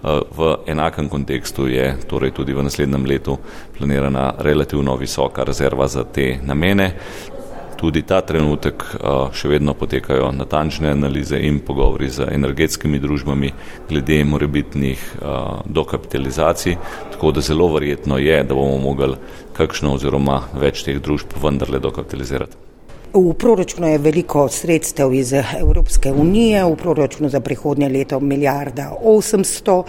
V 0.02 0.54
enakem 0.66 1.08
kontekstu 1.08 1.66
je 1.68 1.96
torej 2.08 2.32
tudi 2.32 2.54
v 2.56 2.62
naslednjem 2.64 3.04
letu 3.04 3.36
planirana 3.78 4.32
relativno 4.38 4.96
visoka 4.96 5.44
rezerva 5.44 5.88
za 5.88 6.04
te 6.04 6.38
namene 6.42 6.92
tudi 7.80 8.02
ta 8.04 8.20
trenutek 8.26 8.84
še 9.36 9.48
vedno 9.48 9.74
potekajo 9.78 10.28
natančne 10.36 10.92
analize 10.92 11.38
in 11.48 11.62
pogovori 11.64 12.10
z 12.12 12.28
energetskimi 12.28 13.00
družbami 13.00 13.52
glede 13.88 14.18
morebitnih 14.28 15.04
dokapitalizacij, 15.64 16.76
tako 17.14 17.32
da 17.32 17.44
zelo 17.44 17.70
verjetno 17.72 18.20
je, 18.20 18.42
da 18.44 18.54
bomo 18.54 18.76
mogli 18.84 19.16
kakšno 19.56 19.94
oziroma 19.96 20.42
več 20.60 20.84
teh 20.84 21.00
družb 21.00 21.38
vendarle 21.40 21.80
dokapitalizirati. 21.80 22.69
V 23.12 23.34
proračunu 23.34 23.88
je 23.88 23.98
veliko 23.98 24.48
sredstev 24.48 25.14
iz 25.14 25.32
Evropske 25.32 26.12
unije, 26.12 26.64
v 26.64 26.76
proračunu 26.76 27.28
za 27.28 27.40
prihodnje 27.40 27.88
leto 27.88 28.20
milijarda 28.20 28.92
800. 29.04 29.82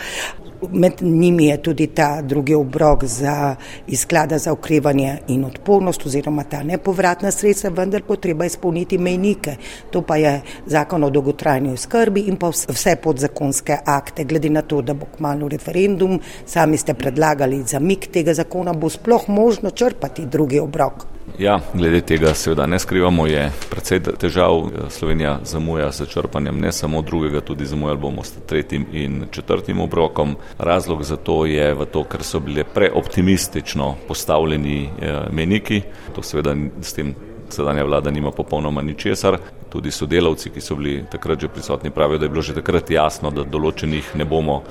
Med 0.72 0.94
njimi 1.02 1.46
je 1.46 1.58
tudi 1.62 1.88
ta 1.88 2.22
drugi 2.22 2.54
obrok 2.54 3.04
za 3.04 3.56
izklada 3.88 4.38
za 4.38 4.52
okrevanje 4.52 5.18
in 5.28 5.46
odpornost 5.46 6.06
oziroma 6.06 6.44
ta 6.44 6.64
nepovratna 6.64 7.32
sredstva, 7.32 7.70
vendar 7.70 8.02
bo 8.08 8.16
treba 8.16 8.46
izpolniti 8.46 8.98
mejnike. 8.98 9.56
To 9.92 10.02
pa 10.02 10.16
je 10.18 10.42
zakon 10.66 11.04
o 11.04 11.10
dolgotrajni 11.10 11.78
skrbi 11.78 12.22
in 12.22 12.38
pa 12.38 12.50
vse 12.50 12.96
podzakonske 12.96 13.78
akte. 13.86 14.24
Glede 14.24 14.50
na 14.50 14.62
to, 14.62 14.82
da 14.82 14.94
bo 14.94 15.06
kmalo 15.18 15.48
referendum, 15.48 16.20
sami 16.46 16.78
ste 16.78 16.94
predlagali 16.94 17.64
zamik 17.64 18.08
tega 18.12 18.34
zakona, 18.34 18.74
bo 18.74 18.90
sploh 18.90 19.30
možno 19.30 19.70
črpati 19.70 20.26
drugi 20.26 20.60
obrok. 20.60 21.21
Ja, 21.40 21.60
glede 21.74 22.02
tega 22.02 22.34
seveda 22.34 22.66
ne 22.66 22.80
skrivamo, 22.80 23.26
je 23.28 23.52
predvsej 23.70 24.00
težav. 24.20 24.70
Slovenija 24.90 25.40
zamuja 25.44 25.92
s 25.92 26.08
črpanjem 26.10 26.60
ne 26.60 26.72
samo 26.72 27.02
drugega, 27.02 27.42
tudi 27.42 27.66
zamujali 27.66 28.00
bomo 28.00 28.24
s 28.24 28.34
tretjim 28.48 28.86
in 28.94 29.26
četrtim 29.32 29.80
obrokom. 29.80 30.36
Razlog 30.58 31.04
za 31.04 31.16
to 31.16 31.46
je 31.46 31.74
v 31.74 31.86
to, 31.86 32.04
ker 32.04 32.24
so 32.24 32.40
bile 32.40 32.64
preoptimistično 32.64 33.96
postavljeni 34.08 34.84
eh, 34.84 35.20
meniki. 35.32 35.82
To 36.16 36.24
seveda 36.24 36.56
s 36.82 36.94
tem 36.94 37.16
sedanja 37.50 37.84
vlada 37.84 38.12
nima 38.12 38.32
popolnoma 38.32 38.82
ničesar. 38.82 39.38
Tudi 39.70 39.92
sodelavci, 39.92 40.50
ki 40.50 40.62
so 40.62 40.76
bili 40.76 41.04
takrat 41.12 41.40
že 41.40 41.48
prisotni, 41.48 41.92
pravijo, 41.92 42.18
da 42.18 42.26
je 42.26 42.30
bilo 42.30 42.42
že 42.42 42.56
takrat 42.56 42.92
jasno, 42.92 43.32
da 43.32 43.44
določenih 43.44 44.16
ne 44.16 44.26
bomo 44.26 44.64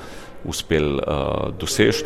uspeli 0.45 0.93
uh, 0.97 1.49
doseči. 1.57 2.05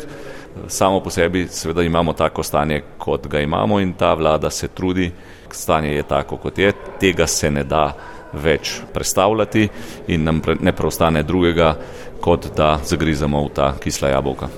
Samo 0.68 1.00
po 1.00 1.10
sebi 1.10 1.46
seveda 1.48 1.82
imamo 1.82 2.12
tako 2.12 2.42
stanje, 2.42 2.82
kot 2.98 3.26
ga 3.26 3.40
imamo 3.40 3.80
in 3.80 3.92
ta 3.92 4.14
vlada 4.14 4.50
se 4.50 4.68
trudi, 4.68 5.12
stanje 5.50 5.94
je 5.94 6.02
tako, 6.02 6.36
kot 6.36 6.58
je, 6.58 6.72
tega 7.00 7.26
se 7.26 7.50
ne 7.50 7.64
da 7.64 7.92
več 8.32 8.80
predstavljati 8.92 9.68
in 10.08 10.24
nam 10.24 10.42
ne 10.60 10.72
preostane 10.72 11.22
drugega, 11.22 11.74
kot 12.20 12.48
da 12.56 12.78
zagrizemo 12.84 13.44
v 13.44 13.50
ta 13.54 13.74
kisla 13.80 14.08
jabolka. 14.08 14.48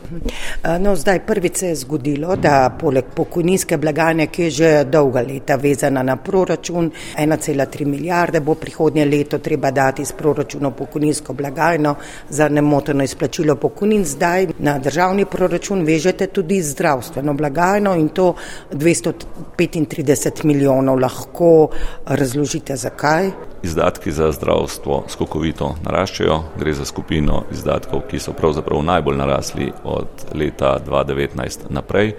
No, 0.80 0.96
zdaj 0.96 1.20
prvič 1.26 1.56
se 1.56 1.66
je 1.66 1.76
zgodilo, 1.76 2.36
da 2.36 2.70
poleg 2.80 3.04
pokojninske 3.14 3.76
blagajne, 3.76 4.26
ki 4.26 4.42
je 4.42 4.50
že 4.50 4.84
dolga 4.84 5.20
leta 5.22 5.56
vezana 5.56 6.02
na 6.02 6.16
proračun, 6.16 6.90
1,3 7.18 7.84
milijarde 7.86 8.40
bo 8.40 8.54
prihodnje 8.54 9.04
leto 9.04 9.38
treba 9.38 9.70
dati 9.70 10.02
iz 10.02 10.12
proračuna 10.12 10.70
pokojninsko 10.70 11.32
blagajno 11.32 11.94
za 12.28 12.48
nemoteno 12.48 13.04
izplačilo 13.04 13.56
pokojnin. 13.56 14.04
Zdaj 14.04 14.46
na 14.58 14.78
državni 14.78 15.24
proračun 15.24 15.82
vežete 15.84 16.26
tudi 16.26 16.62
zdravstveno 16.62 17.34
blagajno 17.34 17.94
in 17.96 18.08
to 18.08 18.34
235 18.72 20.44
milijonov. 20.44 20.98
Lahko 20.98 21.68
razložite 22.06 22.76
zakaj? 22.76 23.30
Izdatki 23.62 24.12
za 24.12 24.32
zdravstvo 24.32 25.04
skokovito 25.08 25.72
naraščajo, 25.82 26.36
gre 26.58 26.72
za 26.72 26.84
skupino 26.84 27.42
izdatkov, 27.52 28.04
ki 28.10 28.20
so 28.22 28.32
pravzaprav 28.32 28.82
najbolj 28.86 29.16
narasli 29.18 29.72
od 29.84 30.24
leta 30.34 30.76
2019 30.86 31.66
naprej 31.70 32.12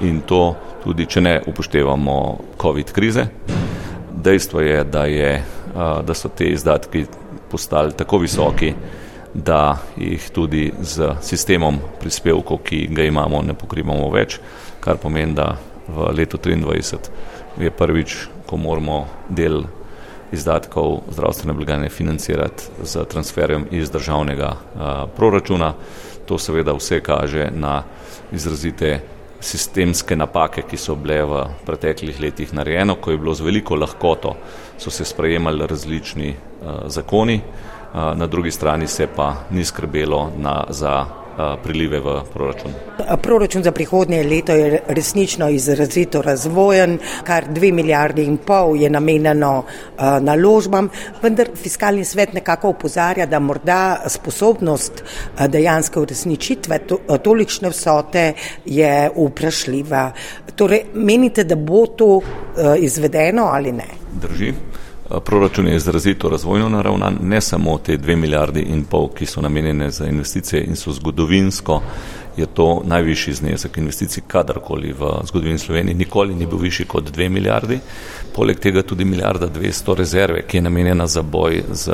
in 0.00 0.20
to 0.26 0.56
tudi, 0.84 1.06
če 1.06 1.20
ne 1.20 1.36
upoštevamo 1.46 2.16
COVID 2.62 2.92
krize. 2.92 3.26
Dejstvo 4.10 4.60
je, 4.60 4.84
da, 4.84 5.04
je, 5.06 5.30
da 6.06 6.14
so 6.14 6.28
te 6.28 6.50
izdatki 6.50 7.06
postali 7.50 7.94
tako 7.96 8.18
visoki, 8.18 8.74
da 9.34 9.78
jih 9.96 10.30
tudi 10.34 10.72
z 10.80 11.14
sistemom 11.22 11.78
prispevkov, 12.00 12.64
ki 12.66 12.88
ga 12.90 13.06
imamo, 13.06 13.42
ne 13.46 13.54
pokrivamo 13.54 14.10
več, 14.10 14.40
kar 14.82 14.98
pomeni, 14.98 15.38
da 15.38 15.54
v 15.88 16.10
letu 16.18 16.38
2023 16.38 17.62
je 17.62 17.70
prvič, 17.70 18.16
ko 18.46 18.56
moramo 18.56 19.04
del 19.28 19.62
izdatkov 20.32 21.00
zdravstvene 21.10 21.52
blagajne 21.52 21.88
financirati 21.88 22.64
z 22.82 23.04
transferjem 23.04 23.66
iz 23.70 23.90
državnega 23.90 24.54
proračuna. 25.16 25.74
To 26.26 26.38
seveda 26.38 26.72
vse 26.72 27.00
kaže 27.00 27.50
na 27.54 27.82
izrazite 28.32 29.00
sistemske 29.40 30.16
napake, 30.16 30.62
ki 30.62 30.76
so 30.76 30.94
bile 30.94 31.22
v 31.24 31.44
preteklih 31.66 32.20
letih 32.20 32.52
narejeno, 32.54 32.94
ko 33.00 33.10
je 33.10 33.18
bilo 33.18 33.34
z 33.34 33.40
veliko 33.40 33.74
lahkoto, 33.74 34.36
so 34.78 34.90
se 34.90 35.04
sprejemali 35.04 35.66
različni 35.66 36.34
zakoni, 36.86 37.40
na 37.94 38.26
drugi 38.26 38.50
strani 38.50 38.86
se 38.86 39.08
pa 39.16 39.34
ni 39.50 39.64
skrbelo 39.64 40.30
na, 40.38 40.64
za 40.68 41.19
prilive 41.62 42.00
v 42.00 42.14
proračun. 42.32 42.72
Proračun 43.22 43.62
za 43.62 43.72
prihodnje 43.72 44.22
leto 44.24 44.52
je 44.52 44.82
resnično 44.88 45.48
izrazito 45.48 46.22
razvojen, 46.22 46.98
kar 47.24 47.44
dve 47.48 47.72
milijardi 47.72 48.24
in 48.24 48.36
pol 48.36 48.76
je 48.76 48.90
namenjeno 48.90 49.64
naložbam, 50.20 50.88
vendar 51.22 51.48
fiskalni 51.56 52.04
svet 52.04 52.32
nekako 52.32 52.68
upozarja, 52.68 53.26
da 53.26 53.38
morda 53.38 54.02
sposobnost 54.06 55.04
dejanske 55.48 56.00
uresničitve 56.00 56.78
tolikšne 57.22 57.70
vsote 57.70 58.32
je 58.64 59.10
vprašljiva. 59.16 60.10
Torej, 60.56 60.84
menite, 60.94 61.44
da 61.44 61.56
bo 61.56 61.86
to 61.86 62.20
izvedeno 62.78 63.48
ali 63.52 63.72
ne? 63.72 63.88
Drži. 64.22 64.52
Proračun 65.24 65.66
je 65.66 65.76
izrazito 65.76 66.28
razvojno 66.28 66.68
naravnan, 66.68 67.18
ne 67.22 67.40
samo 67.40 67.78
te 67.78 67.96
dve 67.96 68.16
milijardi 68.16 68.60
in 68.60 68.84
pol, 68.84 69.08
ki 69.08 69.26
so 69.26 69.40
namenjene 69.40 69.90
za 69.90 70.06
investicije 70.06 70.64
in 70.64 70.76
so 70.76 70.92
zgodovinsko, 70.92 71.82
je 72.36 72.46
to 72.46 72.82
najvišji 72.84 73.34
znesek 73.34 73.78
investicij 73.78 74.22
kadarkoli 74.26 74.92
v 74.92 75.10
zgodovini 75.24 75.58
Slovenije, 75.58 75.94
nikoli 75.94 76.34
ni 76.34 76.46
bil 76.46 76.58
višji 76.58 76.86
kot 76.86 77.10
dve 77.10 77.28
milijardi. 77.28 77.78
Poleg 78.34 78.58
tega 78.58 78.82
tudi 78.82 79.04
milijarda 79.04 79.46
dvesto 79.46 79.94
rezerve, 79.94 80.42
ki 80.46 80.56
je 80.56 80.62
namenjena 80.62 81.06
za 81.06 81.22
boj 81.22 81.62
z 81.72 81.92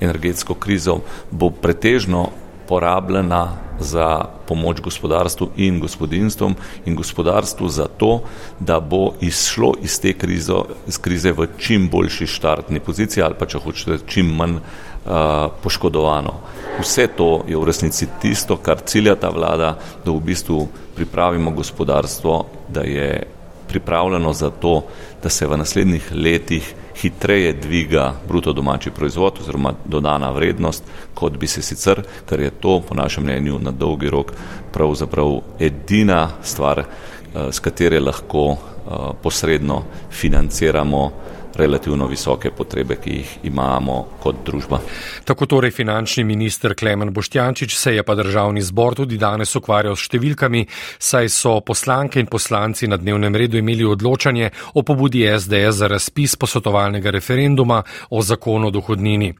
energetsko 0.00 0.54
krizo, 0.54 1.00
bo 1.30 1.50
pretežno 1.50 2.28
porabljena 2.68 3.56
za 3.80 4.24
pomoč 4.46 4.80
gospodarstvu 4.80 5.50
in 5.56 5.80
gospodinstvom 5.80 6.56
in 6.86 6.96
gospodarstvu 6.96 7.68
za 7.68 7.86
to, 7.88 8.22
da 8.60 8.80
bo 8.80 9.14
izšlo 9.20 9.74
iz 9.82 10.00
te 10.00 10.12
krizo, 10.12 10.64
iz 10.88 10.98
krize 10.98 11.32
v 11.32 11.48
čim 11.58 11.88
boljši 11.88 12.26
štartni 12.26 12.80
poziciji 12.80 13.22
ali 13.22 13.34
pa 13.38 13.46
če 13.46 13.58
hočete 13.58 13.98
čim 14.06 14.34
manj 14.36 14.56
uh, 14.56 15.52
poškodovano. 15.62 16.34
Vse 16.80 17.06
to 17.16 17.44
je 17.48 17.56
v 17.56 17.64
resnici 17.64 18.08
tisto, 18.22 18.56
kar 18.56 18.82
cilja 18.84 19.14
ta 19.16 19.30
vlada, 19.30 19.76
da 20.04 20.10
v 20.10 20.20
bistvu 20.20 20.68
pripravimo 20.96 21.50
gospodarstvo, 21.50 22.44
da 22.68 22.82
je 22.82 23.26
pripravljeno 23.68 24.32
za 24.32 24.50
to, 24.50 24.84
da 25.22 25.28
se 25.28 25.46
v 25.46 25.56
naslednjih 25.56 26.12
letih 26.12 26.74
hitreje 26.96 27.52
dviga 27.52 28.12
bruto 28.28 28.52
domači 28.52 28.90
proizvod 28.90 29.38
oziroma 29.40 29.74
dodana 29.84 30.30
vrednost, 30.30 30.84
kot 31.14 31.38
bi 31.38 31.46
se 31.46 31.62
sicer, 31.62 32.02
ker 32.28 32.40
je 32.40 32.50
to 32.50 32.80
po 32.88 32.94
našem 32.94 33.24
mnenju 33.24 33.58
na 33.58 33.70
dolgi 33.70 34.10
rok 34.10 34.32
pravzaprav 34.72 35.40
edina 35.60 36.28
stvar, 36.42 36.78
eh, 36.78 37.52
s 37.52 37.58
katere 37.60 38.00
lahko 38.00 38.52
eh, 38.52 38.90
posredno 39.22 39.82
financiramo 40.10 41.10
relativno 41.56 42.06
visoke 42.06 42.50
potrebe, 42.50 42.96
ki 42.96 43.10
jih 43.10 43.32
imamo 43.50 44.00
kot 44.22 44.42
družba. 44.46 44.80
Tako 45.24 45.46
torej 45.46 45.70
finančni 45.70 46.24
minister 46.24 46.74
Klemen 46.74 47.12
Boštjančič 47.12 47.76
se 47.76 47.94
je 47.94 48.02
pa 48.02 48.14
državni 48.14 48.62
zbor 48.62 48.94
tudi 48.94 49.18
danes 49.18 49.54
ukvarjal 49.56 49.96
s 49.96 50.08
številkami, 50.08 50.64
saj 50.98 51.28
so 51.28 51.60
poslanke 51.60 52.20
in 52.20 52.26
poslanci 52.26 52.88
na 52.88 52.96
dnevnem 52.96 53.34
redu 53.36 53.58
imeli 53.58 53.84
odločanje 53.84 54.50
o 54.74 54.82
pobudi 54.82 55.24
SDS 55.28 55.78
za 55.78 55.88
razpis 55.88 56.36
posvetovalnega 56.36 57.10
referenduma 57.10 57.82
o 58.10 58.22
zakonu 58.22 58.68
o 58.68 58.74
dohodnini. 58.74 59.32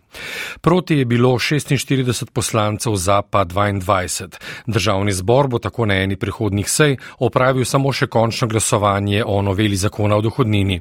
Proti 0.60 0.98
je 0.98 1.04
bilo 1.04 1.34
46 1.38 2.30
poslancev 2.32 2.94
za 2.96 3.22
pa 3.22 3.44
22. 3.44 4.38
Državni 4.66 5.12
zbor 5.12 5.48
bo 5.48 5.58
tako 5.58 5.86
na 5.86 5.94
eni 5.94 6.16
prihodnih 6.16 6.70
sej 6.70 6.96
opravil 7.18 7.64
samo 7.64 7.92
še 7.92 8.06
končno 8.06 8.48
glasovanje 8.48 9.24
o 9.26 9.42
noveli 9.42 9.76
zakona 9.76 10.16
o 10.16 10.22
dohodnini. 10.22 10.80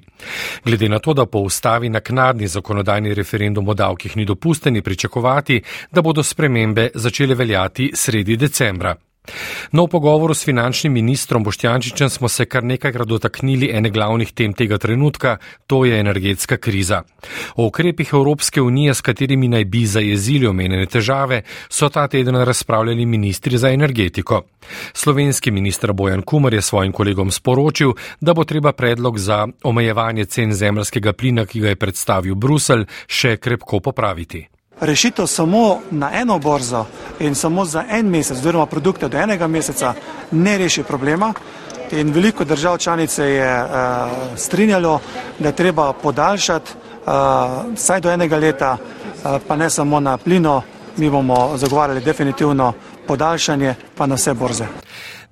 Glede 0.65 0.89
na 0.89 0.99
to, 0.99 1.13
da 1.13 1.22
po 1.25 1.39
ustavi 1.39 1.89
naknadni 1.89 2.47
zakonodajni 2.47 3.13
referendum 3.13 3.69
o 3.69 3.73
davkih 3.73 4.17
ni 4.17 4.25
dopusteni 4.25 4.81
pričakovati, 4.81 5.61
da 5.91 6.01
bodo 6.01 6.23
spremembe 6.23 6.89
začele 6.93 7.35
veljati 7.35 7.91
sredi 7.95 8.37
decembra. 8.37 8.95
No, 9.71 9.85
v 9.85 9.89
pogovoru 9.89 10.33
s 10.33 10.43
finančnim 10.43 10.93
ministrom 10.93 11.43
Boštjančičem 11.43 12.09
smo 12.09 12.29
se 12.29 12.45
kar 12.45 12.63
nekajkrat 12.63 13.07
dotaknili 13.07 13.69
ene 13.71 13.89
glavnih 13.89 14.31
tem 14.31 14.53
tega 14.53 14.77
trenutka, 14.77 15.37
to 15.67 15.85
je 15.85 15.99
energetska 15.99 16.57
kriza. 16.57 17.01
O 17.55 17.65
ukrepih 17.67 18.09
Evropske 18.13 18.61
unije, 18.61 18.93
s 18.93 19.01
katerimi 19.01 19.47
naj 19.47 19.65
bi 19.65 19.85
zajezili 19.85 20.47
omenjene 20.47 20.85
težave, 20.85 21.41
so 21.69 21.89
ta 21.89 22.07
teden 22.07 22.35
razpravljali 22.35 23.05
ministri 23.05 23.57
za 23.57 23.71
energetiko. 23.71 24.43
Slovenski 24.93 25.51
minister 25.51 25.93
Bojan 25.93 26.21
Kumar 26.21 26.53
je 26.53 26.61
svojim 26.61 26.91
kolegom 26.91 27.31
sporočil, 27.31 27.93
da 28.21 28.33
bo 28.33 28.43
treba 28.43 28.71
predlog 28.71 29.19
za 29.19 29.47
omejevanje 29.63 30.25
cen 30.25 30.53
zemljskega 30.53 31.13
plina, 31.13 31.45
ki 31.45 31.59
ga 31.59 31.69
je 31.69 31.75
predstavil 31.75 32.35
Brusel, 32.35 32.85
še 33.07 33.37
krepko 33.37 33.79
popraviti 33.79 34.52
rešitev 34.85 35.27
samo 35.27 35.79
na 35.91 36.11
eno 36.13 36.39
borzo 36.39 36.85
in 37.19 37.35
samo 37.35 37.65
za 37.65 37.83
en 37.89 38.09
mesec, 38.09 38.37
oziroma 38.37 38.65
produkte 38.65 39.07
do 39.07 39.17
enega 39.17 39.47
meseca, 39.47 39.93
ne 40.31 40.57
reši 40.57 40.83
problema. 40.83 41.33
In 41.91 42.13
veliko 42.13 42.43
držav 42.43 42.77
članice 42.77 43.23
je 43.23 43.63
uh, 43.63 43.69
strinjalo, 44.35 44.99
da 45.39 45.49
je 45.49 45.55
treba 45.55 45.93
podaljšati 45.93 46.71
uh, 46.73 47.11
vsaj 47.75 47.99
do 47.99 48.11
enega 48.11 48.37
leta, 48.37 48.77
uh, 48.77 49.31
pa 49.47 49.55
ne 49.55 49.69
samo 49.69 49.99
na 49.99 50.17
plino, 50.17 50.61
mi 50.97 51.09
bomo 51.09 51.57
zagovarjali 51.57 52.01
definitivno 52.01 52.73
podaljšanje, 53.07 53.75
pa 53.97 54.05
na 54.05 54.15
vse 54.15 54.33
borze. 54.33 54.65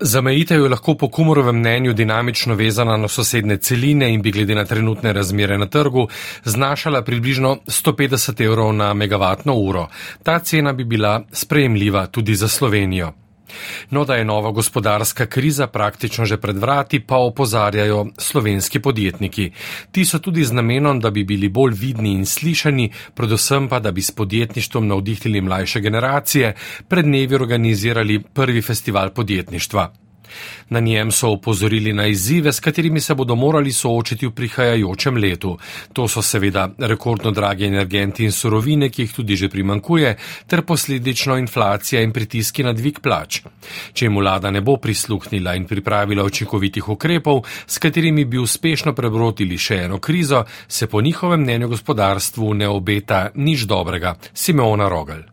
Zamejitev 0.04 0.64
je 0.64 0.70
lahko 0.70 0.96
po 0.96 1.10
Kumorovem 1.10 1.56
mnenju 1.60 1.94
dinamično 1.94 2.56
vezana 2.56 2.98
na 2.98 3.08
sosedne 3.08 3.58
celine 3.58 4.14
in 4.14 4.22
bi 4.22 4.32
glede 4.32 4.56
na 4.56 4.66
trenutne 4.66 5.14
razmere 5.14 5.58
na 5.58 5.66
trgu 5.70 6.08
znašala 6.44 7.04
približno 7.04 7.58
150 7.68 8.46
evrov 8.46 8.74
na 8.74 8.94
megavatno 8.94 9.54
uro. 9.54 9.88
Ta 10.24 10.40
cena 10.40 10.74
bi 10.74 10.84
bila 10.84 11.22
sprejemljiva 11.32 12.08
tudi 12.08 12.36
za 12.36 12.48
Slovenijo. 12.48 13.21
No, 13.90 14.06
da 14.06 14.16
je 14.16 14.26
nova 14.26 14.52
gospodarska 14.52 15.26
kriza 15.26 15.68
praktično 15.68 16.26
že 16.26 16.38
pred 16.38 16.58
vrati, 16.58 17.00
pa 17.00 17.18
opozarjajo 17.18 18.08
slovenski 18.18 18.80
podjetniki. 18.80 19.52
Ti 19.92 20.06
so 20.06 20.20
tudi 20.20 20.44
z 20.44 20.54
namenom, 20.54 21.00
da 21.00 21.10
bi 21.10 21.24
bili 21.24 21.50
bolj 21.50 21.74
vidni 21.74 22.12
in 22.12 22.26
slišani, 22.26 22.92
predvsem 23.14 23.70
pa, 23.70 23.80
da 23.80 23.92
bi 23.92 24.02
s 24.02 24.12
podjetništvom 24.12 24.88
navdihnili 24.88 25.42
mlajše 25.42 25.80
generacije, 25.80 26.56
pred 26.88 27.06
dnevi 27.06 27.36
organizirali 27.36 28.20
prvi 28.34 28.62
festival 28.62 29.10
podjetništva. 29.10 30.01
Na 30.70 30.80
njem 30.80 31.12
so 31.12 31.32
opozorili 31.32 31.94
na 31.94 32.08
izzive, 32.08 32.54
s 32.54 32.60
katerimi 32.60 33.00
se 33.00 33.16
bodo 33.16 33.36
morali 33.36 33.72
soočiti 33.72 34.28
v 34.28 34.32
prihajajočem 34.32 35.18
letu. 35.18 35.58
To 35.94 36.08
so 36.08 36.22
seveda 36.22 36.70
rekordno 36.78 37.32
dragi 37.32 37.66
energenti 37.66 38.24
in 38.24 38.32
surovine, 38.32 38.90
ki 38.90 39.02
jih 39.02 39.14
tudi 39.14 39.36
že 39.36 39.50
primankuje, 39.50 40.16
ter 40.48 40.62
posledično 40.62 41.38
inflacija 41.38 42.02
in 42.02 42.12
pritiski 42.12 42.64
na 42.64 42.74
dvig 42.74 43.00
plač. 43.00 43.42
Če 43.94 44.06
jim 44.06 44.18
vlada 44.18 44.52
ne 44.52 44.62
bo 44.62 44.78
prisluhnila 44.78 45.56
in 45.56 45.66
pripravila 45.66 46.24
očinkovitih 46.24 46.90
ukrepov, 46.90 47.44
s 47.68 47.78
katerimi 47.80 48.26
bi 48.26 48.38
uspešno 48.38 48.94
prebrotili 48.94 49.58
še 49.58 49.84
eno 49.86 50.00
krizo, 50.00 50.46
se 50.68 50.88
po 50.88 51.02
njihovem 51.02 51.42
mnenju 51.42 51.68
gospodarstvu 51.68 52.54
ne 52.54 52.68
obeta 52.68 53.30
nič 53.36 53.66
dobrega. 53.68 54.16
Simeona 54.34 54.90
Rogel. 54.90 55.24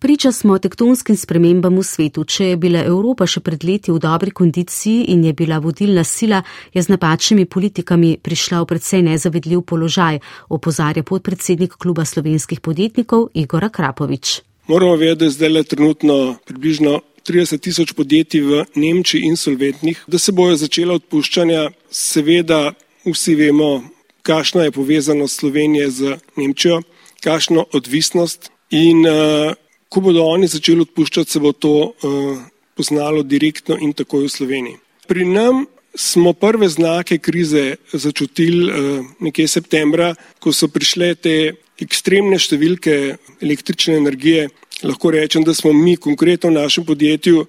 Priča 0.00 0.32
smo 0.32 0.58
tektonskim 0.58 1.16
spremembam 1.16 1.74
v 1.76 1.82
svetu. 1.84 2.22
Če 2.24 2.44
je 2.44 2.56
bila 2.56 2.80
Evropa 2.88 3.26
še 3.28 3.42
pred 3.44 3.60
leti 3.68 3.92
v 3.92 4.00
dobri 4.00 4.32
kondiciji 4.32 5.10
in 5.12 5.26
je 5.28 5.34
bila 5.36 5.58
vodilna 5.60 6.06
sila, 6.08 6.40
je 6.72 6.80
z 6.80 6.88
napačnimi 6.88 7.44
politikami 7.44 8.14
prišla 8.16 8.62
v 8.62 8.68
predvsej 8.72 9.04
nezavedljiv 9.10 9.60
položaj, 9.68 10.22
opozarja 10.48 11.04
podpredsednik 11.04 11.76
kluba 11.76 12.08
slovenskih 12.08 12.64
podjetnikov 12.64 13.28
Igora 13.36 13.68
Krapovič. 13.68 14.40
Moramo 14.72 14.96
vedeti, 14.96 15.18
da 15.20 15.28
je 15.28 15.36
zdaj 15.36 15.52
le 15.52 15.66
trenutno 15.68 16.18
približno 16.48 16.96
30 17.28 17.60
tisoč 17.60 17.92
podjetij 17.92 18.40
v 18.40 18.64
Nemčiji 18.80 19.28
insolventnih, 19.28 20.00
da 20.08 20.16
se 20.16 20.32
bojo 20.32 20.56
začela 20.56 20.96
odpuščanja. 20.96 21.74
Seveda 21.92 22.72
vsi 23.04 23.36
vemo, 23.36 23.82
kakšna 24.24 24.64
je 24.64 24.78
povezanost 24.80 25.44
Slovenije 25.44 25.90
z 25.90 26.20
Nemčijo, 26.40 26.80
kakšno 27.20 27.68
odvisnost. 27.76 28.48
In 28.70 29.04
uh, 29.04 29.52
ko 29.90 30.00
bodo 30.04 30.24
oni 30.30 30.46
začeli 30.46 30.86
odpuščati, 30.86 31.30
se 31.30 31.42
bo 31.42 31.52
to 31.52 31.74
uh, 31.90 32.38
poznalo 32.78 33.24
direktno 33.26 33.76
in 33.82 33.92
takoj 33.96 34.28
v 34.28 34.32
Sloveniji. 34.32 34.78
Pri 35.10 35.26
nam 35.26 35.64
smo 35.98 36.32
prve 36.32 36.68
znake 36.70 37.18
krize 37.18 37.74
začutili 37.92 38.70
uh, 38.70 39.08
nekje 39.20 39.48
septembra, 39.50 40.12
ko 40.38 40.54
so 40.54 40.70
prišle 40.70 41.14
te 41.18 41.34
ekstremne 41.82 42.38
številke 42.38 42.94
električne 43.42 43.98
energije. 43.98 44.46
Lahko 44.86 45.10
rečem, 45.12 45.42
da 45.44 45.52
smo 45.56 45.72
mi 45.74 45.96
konkretno 45.98 46.52
v 46.52 46.60
našem 46.60 46.86
podjetju 46.86 47.42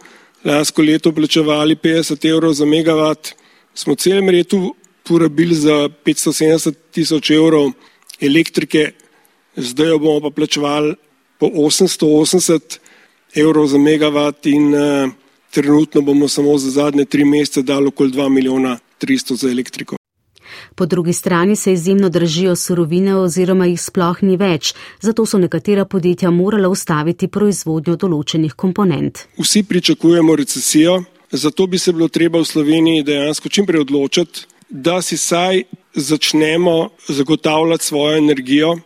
lansko 0.48 0.82
leto 0.82 1.14
plačevali 1.14 1.78
50 1.78 2.26
evrov 2.28 2.56
za 2.58 2.66
megavat, 2.66 3.36
smo 3.78 3.96
celem 3.96 4.34
letu 4.34 4.74
porabili 5.06 5.56
za 5.56 5.86
570 6.04 6.90
tisoč 6.92 7.32
evrov 7.38 7.70
elektrike, 8.22 8.92
zdaj 9.56 9.94
jo 9.94 10.02
bomo 10.02 10.26
pa 10.26 10.34
plačevali 10.42 10.98
po 11.42 11.50
880 11.50 12.78
evrov 13.36 13.68
za 13.68 13.78
megavat 13.78 14.46
in 14.46 14.74
uh, 14.74 15.10
trenutno 15.52 16.02
bomo 16.02 16.28
samo 16.28 16.58
za 16.58 16.70
zadnje 16.70 17.06
tri 17.06 17.26
mesece 17.26 17.62
dali 17.62 17.88
okoli 17.88 18.12
2 18.12 18.30
milijona 18.30 18.78
300 19.02 19.36
za 19.36 19.50
elektriko. 19.50 19.96
Po 20.76 20.86
drugi 20.86 21.14
strani 21.14 21.56
se 21.56 21.74
izjemno 21.74 22.10
držijo 22.10 22.56
surovine 22.56 23.16
oziroma 23.16 23.66
jih 23.66 23.82
sploh 23.82 24.22
ni 24.24 24.38
več, 24.38 24.74
zato 25.02 25.26
so 25.26 25.38
nekatera 25.38 25.86
podjetja 25.86 26.30
morala 26.32 26.70
ustaviti 26.70 27.28
proizvodnjo 27.28 27.96
določenih 27.96 28.54
komponent. 28.54 29.26
Vsi 29.40 29.64
pričakujemo 29.64 30.36
recesijo, 30.36 31.02
zato 31.32 31.68
bi 31.68 31.80
se 31.80 31.94
bilo 31.94 32.08
treba 32.08 32.40
v 32.40 32.46
Sloveniji 32.46 33.04
dejansko 33.04 33.50
čimprej 33.50 33.82
odločiti, 33.82 34.46
da 34.70 35.02
si 35.02 35.18
saj 35.18 35.64
začnemo 35.96 36.90
zagotavljati 37.08 37.86
svojo 37.86 38.18
energijo 38.18 38.78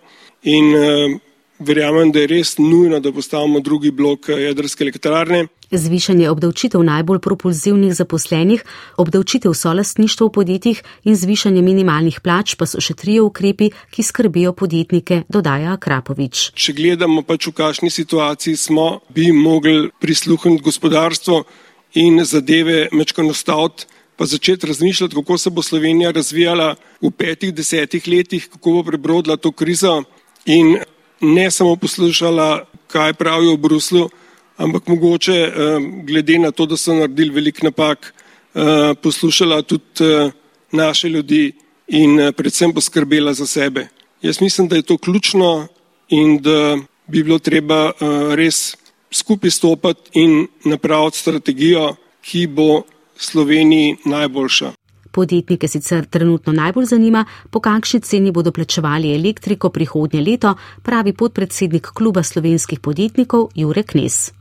in 0.43 0.73
uh, 0.75 1.21
Verjamem, 1.59 2.11
da 2.11 2.19
je 2.19 2.27
res 2.27 2.57
nujno, 2.59 2.99
da 2.99 3.11
postavimo 3.15 3.61
drugi 3.63 3.91
blok 3.91 4.27
eh, 4.29 4.41
jedrske 4.49 4.83
elektrarne. 4.83 5.45
Zvišanje 5.71 6.27
obdavčitev 6.29 6.83
najbolj 6.83 7.19
propulzivnih 7.23 7.93
zaposlenih, 7.95 8.63
obdavčitev 8.99 9.53
solastništva 9.55 10.27
v 10.27 10.33
podjetjih 10.35 10.81
in 11.07 11.15
zvišanje 11.15 11.61
minimalnih 11.63 12.19
plač 12.23 12.57
pa 12.59 12.67
so 12.67 12.83
še 12.83 12.93
trije 12.99 13.23
ukrepi, 13.23 13.69
ki 13.91 14.03
skrbijo 14.03 14.51
podjetnike, 14.53 15.23
dodaja 15.31 15.77
Krapovič. 15.79 16.51
Če 16.59 16.75
gledamo 16.75 17.23
pač 17.23 17.47
v 17.47 17.55
kakšni 17.55 17.89
situaciji 17.89 18.59
smo, 18.59 18.99
bi 19.15 19.31
mogli 19.31 19.89
prisluhniti 20.03 20.63
gospodarstvo 20.63 21.43
in 22.03 22.19
zadeve 22.27 22.89
mečko 22.91 23.23
nastaviti, 23.23 23.87
pa 24.15 24.27
začeti 24.27 24.67
razmišljati, 24.67 25.15
kako 25.15 25.37
se 25.37 25.49
bo 25.49 25.63
Slovenija 25.63 26.11
razvijala 26.11 26.75
v 27.01 27.11
petih, 27.11 27.55
desetih 27.55 28.03
letih, 28.07 28.49
kako 28.51 28.77
bo 28.77 28.83
prebrodila 28.91 29.37
to 29.37 29.51
krizo. 29.51 30.03
In 30.45 30.77
ne 31.21 31.51
samo 31.51 31.75
poslušala, 31.75 32.65
kaj 32.87 33.13
pravijo 33.13 33.53
v 33.53 33.57
Bruslu, 33.57 34.09
ampak 34.57 34.87
mogoče 34.87 35.33
eh, 35.33 35.53
glede 36.03 36.39
na 36.39 36.51
to, 36.51 36.65
da 36.65 36.77
so 36.77 36.93
naredili 36.93 37.29
velik 37.29 37.63
napak, 37.63 38.13
eh, 38.55 38.93
poslušala 39.03 39.61
tudi 39.61 39.83
eh, 39.99 40.31
naše 40.71 41.09
ljudi 41.09 41.51
in 41.87 42.31
predvsem 42.37 42.73
poskrbela 42.73 43.33
za 43.33 43.47
sebe. 43.47 43.87
Jaz 44.21 44.41
mislim, 44.41 44.67
da 44.67 44.75
je 44.75 44.81
to 44.81 44.97
ključno 44.97 45.67
in 46.09 46.41
da 46.41 46.77
bi 47.07 47.23
bilo 47.23 47.39
treba 47.39 47.91
res 48.35 48.77
skupaj 49.11 49.51
stopati 49.51 50.09
in 50.13 50.47
napraviti 50.63 51.17
strategijo, 51.17 51.95
ki 52.21 52.47
bo 52.47 52.81
Sloveniji 53.17 53.97
najboljša. 54.05 54.71
Podjetnike 55.15 55.67
sicer 55.71 56.05
trenutno 56.05 56.53
najbolj 56.53 56.85
zanima, 56.91 57.25
po 57.49 57.59
kakšni 57.63 58.01
ceni 58.03 58.31
bodo 58.35 58.51
plačevali 58.51 59.15
elektriko 59.15 59.69
prihodnje 59.69 60.21
leto, 60.21 60.55
pravi 60.83 61.13
podpredsednik 61.13 61.93
kluba 61.95 62.23
slovenskih 62.23 62.79
podjetnikov 62.79 63.47
Jurek 63.55 63.95
Nes. 63.95 64.33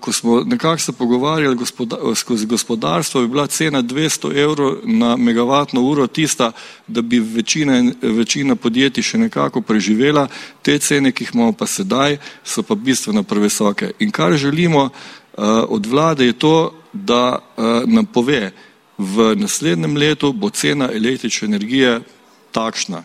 Ko 0.00 0.12
smo 0.12 0.40
nekako 0.40 0.78
se 0.78 0.92
pogovarjali 0.92 1.56
gospoda, 1.56 1.96
skozi 2.14 2.46
gospodarstvo, 2.46 3.20
bi 3.20 3.28
bila 3.28 3.46
cena 3.46 3.82
200 3.82 4.36
evrov 4.36 4.76
na 4.84 5.16
megavatno 5.16 5.82
uro 5.82 6.06
tista, 6.06 6.52
da 6.86 7.02
bi 7.02 7.18
večina, 7.18 7.92
večina 8.02 8.56
podjetij 8.56 9.02
še 9.02 9.18
nekako 9.18 9.60
preživela. 9.60 10.28
Te 10.62 10.78
cene, 10.78 11.12
ki 11.12 11.24
jih 11.24 11.34
imamo 11.34 11.52
pa 11.52 11.66
sedaj, 11.66 12.18
so 12.44 12.62
pa 12.62 12.74
bistveno 12.74 13.22
previsoke. 13.22 13.92
In 13.98 14.10
kar 14.10 14.36
želimo 14.36 14.84
uh, 14.84 14.92
od 15.68 15.86
vlade 15.86 16.26
je 16.26 16.38
to, 16.38 16.74
da 16.92 17.38
uh, 17.38 17.64
nam 17.86 18.06
pove, 18.06 18.52
v 19.00 19.34
naslednjem 19.36 19.96
letu 19.96 20.32
bo 20.32 20.50
cena 20.50 20.90
električne 20.92 21.48
energije 21.48 22.00
takšna. 22.52 23.04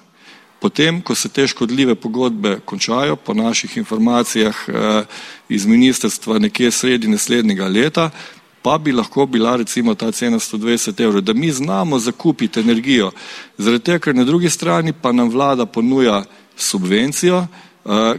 Potem, 0.59 1.01
ko 1.01 1.15
se 1.15 1.29
te 1.29 1.47
škodljive 1.47 1.95
pogodbe 1.95 2.59
končajo, 2.65 3.15
po 3.15 3.33
naših 3.33 3.77
informacijah 3.77 4.55
eh, 4.67 5.03
iz 5.49 5.65
ministrstva 5.65 6.39
nekje 6.39 6.71
sredi 6.71 7.07
naslednjega 7.07 7.67
leta, 7.67 8.09
pa 8.61 8.77
bi 8.77 8.91
lahko 8.91 9.25
bila 9.25 9.55
recimo 9.55 9.95
ta 9.95 10.11
cena 10.11 10.39
120 10.39 11.03
evrov, 11.03 11.21
da 11.21 11.33
mi 11.33 11.51
znamo 11.51 11.99
zakupiti 11.99 12.59
energijo. 12.59 13.11
Zaradi 13.57 13.83
tega, 13.83 13.99
ker 13.99 14.15
na 14.15 14.23
drugi 14.23 14.49
strani 14.49 14.93
pa 14.93 15.11
nam 15.11 15.29
vlada 15.29 15.65
ponuja 15.65 16.23
subvencijo, 16.57 17.45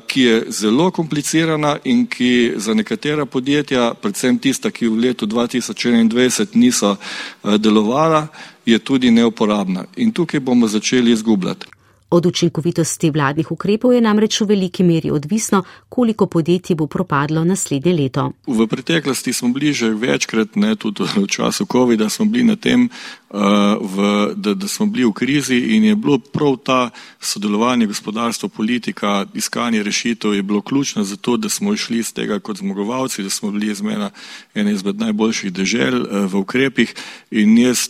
ki 0.06 0.20
je 0.22 0.44
zelo 0.48 0.90
komplicirana 0.90 1.76
in 1.84 2.06
ki 2.06 2.52
za 2.56 2.74
nekatera 2.74 3.26
podjetja, 3.26 3.94
predvsem 3.94 4.38
tista, 4.38 4.70
ki 4.70 4.88
v 4.88 5.00
letu 5.08 5.26
2021 5.26 6.54
niso 6.54 6.96
eh, 6.96 7.58
delovala, 7.58 8.26
je 8.66 8.78
tudi 8.78 9.10
neuporabna. 9.10 9.84
In 9.96 10.12
tukaj 10.12 10.40
bomo 10.40 10.68
začeli 10.68 11.12
izgubljati. 11.12 11.66
Od 12.10 12.26
učinkovitosti 12.26 13.10
vladnih 13.10 13.50
ukrepov 13.52 13.92
je 13.92 14.00
namreč 14.00 14.40
v 14.40 14.46
veliki 14.46 14.84
meri 14.86 15.10
odvisno, 15.10 15.64
koliko 15.88 16.26
podjetij 16.26 16.76
bo 16.76 16.86
propadlo 16.86 17.44
naslednje 17.44 17.92
leto. 17.92 18.30
V 18.46 18.66
preteklosti 18.66 19.32
smo 19.32 19.48
bili 19.48 19.72
že 19.72 19.90
večkrat, 19.90 20.56
ne 20.56 20.76
tudi 20.76 21.02
v 21.16 21.26
času 21.26 21.66
COVID-a, 21.66 22.08
smo 22.08 22.24
bili 22.24 22.44
na 22.44 22.56
tem 22.56 22.88
v, 23.30 24.32
da, 24.34 24.54
da 24.54 24.68
smo 24.68 24.86
bili 24.86 25.04
v 25.04 25.12
krizi 25.12 25.56
in 25.56 25.84
je 25.84 25.94
bilo 25.94 26.18
prav 26.18 26.56
ta 26.56 26.90
sodelovanje 27.20 27.86
gospodarstva, 27.86 28.48
politika, 28.48 29.26
iskanje 29.34 29.82
rešitev 29.82 30.34
je 30.34 30.42
bilo 30.42 30.60
ključno 30.60 31.04
za 31.04 31.16
to, 31.16 31.36
da 31.36 31.48
smo 31.48 31.74
išli 31.74 31.98
iz 31.98 32.12
tega 32.12 32.38
kot 32.38 32.56
zmagovalci, 32.56 33.22
da 33.22 33.30
smo 33.30 33.50
bili 33.50 33.70
izmena 33.72 34.10
ene 34.54 34.72
izmed 34.72 34.98
najboljših 34.98 35.52
dežel 35.52 36.04
v 36.26 36.38
ukrepih 36.38 36.94
in 37.30 37.58
jaz 37.58 37.88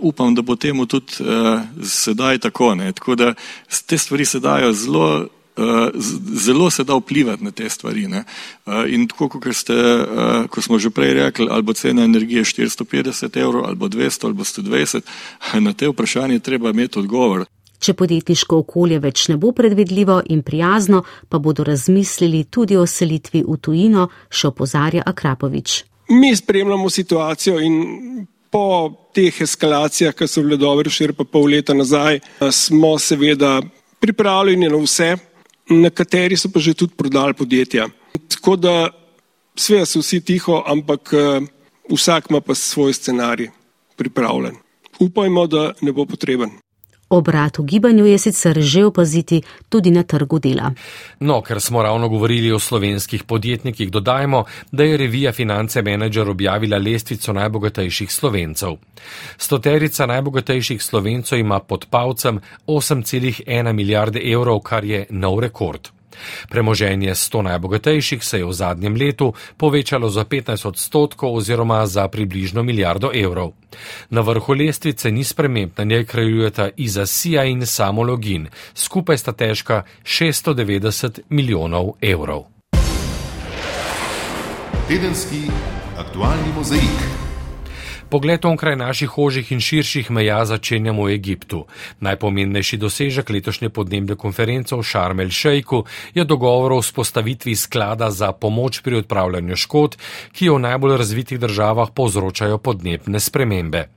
upam, 0.00 0.34
da 0.34 0.42
bo 0.42 0.56
temu 0.56 0.86
tudi 0.86 1.12
sedaj 1.82 2.38
tako. 2.38 2.74
Ne. 2.74 2.92
Tako 2.92 3.14
da 3.14 3.34
te 3.86 3.98
stvari 3.98 4.24
se 4.24 4.40
dajo 4.40 4.72
zelo 4.72 5.26
Eh, 5.26 5.45
zelo 6.34 6.70
se 6.70 6.84
da 6.84 6.94
vplivati 6.94 7.44
na 7.44 7.50
te 7.50 7.68
stvari. 7.68 8.06
Ne. 8.06 8.24
Eh, 8.66 8.84
in 8.88 9.08
tako, 9.08 9.28
kot 9.28 9.54
ste, 9.54 9.72
eh, 9.72 10.48
ko 10.50 10.62
smo 10.62 10.78
že 10.78 10.90
prej 10.90 11.14
rekli, 11.14 11.48
ali 11.50 11.62
bo 11.62 11.72
cena 11.72 12.04
energije 12.04 12.44
450 12.44 13.36
evrov, 13.36 13.64
ali 13.64 13.76
bo 13.76 13.88
200, 13.88 14.24
ali 14.24 14.34
bo 14.34 14.44
120, 14.44 15.00
na 15.66 15.72
te 15.72 15.88
vprašanje 15.88 16.38
treba 16.38 16.70
imeti 16.70 16.98
odgovor. 16.98 17.46
Če 17.78 17.92
podjetniško 17.94 18.58
okolje 18.64 18.98
več 18.98 19.28
ne 19.28 19.36
bo 19.36 19.52
predvidljivo 19.52 20.22
in 20.32 20.42
prijazno, 20.42 21.02
pa 21.28 21.38
bodo 21.38 21.64
razmislili 21.64 22.44
tudi 22.44 22.76
o 22.76 22.86
selitvi 22.86 23.44
v 23.44 23.56
tujino, 23.60 24.08
še 24.30 24.48
opozarja 24.48 25.02
Akrapovič. 25.06 25.84
Mi 26.08 26.36
spremljamo 26.36 26.90
situacijo 26.90 27.60
in 27.60 28.26
po 28.50 28.92
teh 29.12 29.40
eskalacijah, 29.42 30.14
ki 30.14 30.28
so 30.28 30.42
bile 30.42 30.56
dobre, 30.56 30.90
še 30.90 31.10
pa 31.12 31.24
pol 31.24 31.50
leta 31.52 31.74
nazaj, 31.74 32.20
smo 32.52 32.94
seveda 32.98 33.60
pripravljeni 34.00 34.70
na 34.70 34.80
vse, 34.80 35.16
nekateri 35.70 36.36
so 36.36 36.48
pa 36.52 36.60
že 36.60 36.74
tudi 36.74 36.94
prodali 36.96 37.34
podjetja. 37.34 37.88
Tako 38.28 38.56
da 38.56 38.90
sve 39.56 39.86
so 39.86 40.00
vsi 40.00 40.20
tiho, 40.20 40.62
ampak 40.66 41.12
eh, 41.12 41.40
vsak 41.90 42.30
ima 42.30 42.40
pa 42.40 42.54
svoj 42.54 42.92
scenarij 42.92 43.50
pripravljen. 43.96 44.56
Upajmo, 45.00 45.46
da 45.46 45.72
ne 45.80 45.92
bo 45.92 46.06
potreben. 46.06 46.50
Obrat 47.08 47.58
v 47.58 47.64
gibanju 47.64 48.06
je 48.06 48.18
sicer 48.18 48.58
že 48.60 48.84
opaziti 48.84 49.42
tudi 49.68 49.90
na 49.90 50.02
trgu 50.02 50.38
dela. 50.38 50.72
No, 51.20 51.40
ker 51.42 51.60
smo 51.60 51.82
ravno 51.82 52.08
govorili 52.08 52.52
o 52.52 52.58
slovenskih 52.58 53.24
podjetnikih, 53.24 53.90
dodajmo, 53.90 54.44
da 54.72 54.84
je 54.84 54.96
revija 54.96 55.32
Finance 55.32 55.82
Manager 55.82 56.28
objavila 56.28 56.78
lestvico 56.78 57.32
najbogatejših 57.32 58.12
slovencev. 58.12 58.76
Stoterica 59.38 60.06
najbogatejših 60.06 60.82
slovencev 60.82 61.38
ima 61.38 61.60
pod 61.60 61.86
palcem 61.90 62.40
8,1 62.66 63.72
milijarde 63.72 64.20
evrov, 64.32 64.60
kar 64.60 64.84
je 64.84 65.06
nov 65.10 65.40
rekord. 65.40 65.95
Premoženje 66.48 67.14
100 67.14 67.42
najbogatejših 67.42 68.24
se 68.24 68.38
je 68.38 68.44
v 68.44 68.52
zadnjem 68.52 68.96
letu 68.96 69.32
povečalo 69.56 70.08
za 70.08 70.24
15 70.24 70.68
odstotkov 70.68 71.34
oziroma 71.34 71.86
za 71.86 72.08
približno 72.08 72.62
milijardo 72.62 73.10
evrov. 73.14 73.52
Na 74.10 74.20
vrhu 74.20 74.54
lestvice 74.54 75.10
ni 75.10 75.24
sprememb, 75.24 75.72
na 75.76 75.84
njej 75.84 76.04
kraljujeta 76.04 76.70
Iza 76.76 77.06
Sija 77.06 77.44
in 77.44 77.66
Samo 77.66 78.02
Login, 78.02 78.48
skupaj 78.74 79.18
sta 79.18 79.32
težka 79.32 79.82
690 80.02 81.20
milijonov 81.28 81.92
evrov. 82.00 82.44
Tedenski 84.88 85.50
aktualni 85.98 86.52
mozaik. 86.56 87.15
Pogled 88.06 88.44
onkraj 88.44 88.76
naših 88.76 89.18
ožjih 89.18 89.48
in 89.52 89.60
širših 89.60 90.10
meja 90.14 90.44
začenjamo 90.46 91.08
v 91.08 91.14
Egiptu. 91.18 91.64
Najpomembnejši 92.00 92.78
dosežek 92.78 93.32
letošnje 93.34 93.72
podnebne 93.74 94.14
konference 94.14 94.78
v 94.78 94.86
Šarmel 94.86 95.34
Šejku 95.34 95.82
je 96.14 96.24
dogovor 96.24 96.78
o 96.78 96.78
vzpostavitvi 96.78 97.56
sklada 97.58 98.10
za 98.10 98.30
pomoč 98.32 98.80
pri 98.86 99.02
odpravljanju 99.02 99.56
škod, 99.58 99.98
ki 100.32 100.46
jo 100.46 100.54
v 100.54 100.64
najbolj 100.70 100.96
razvitih 101.02 101.42
državah 101.42 101.90
povzročajo 101.90 102.62
podnebne 102.62 103.20
spremembe. 103.20 103.95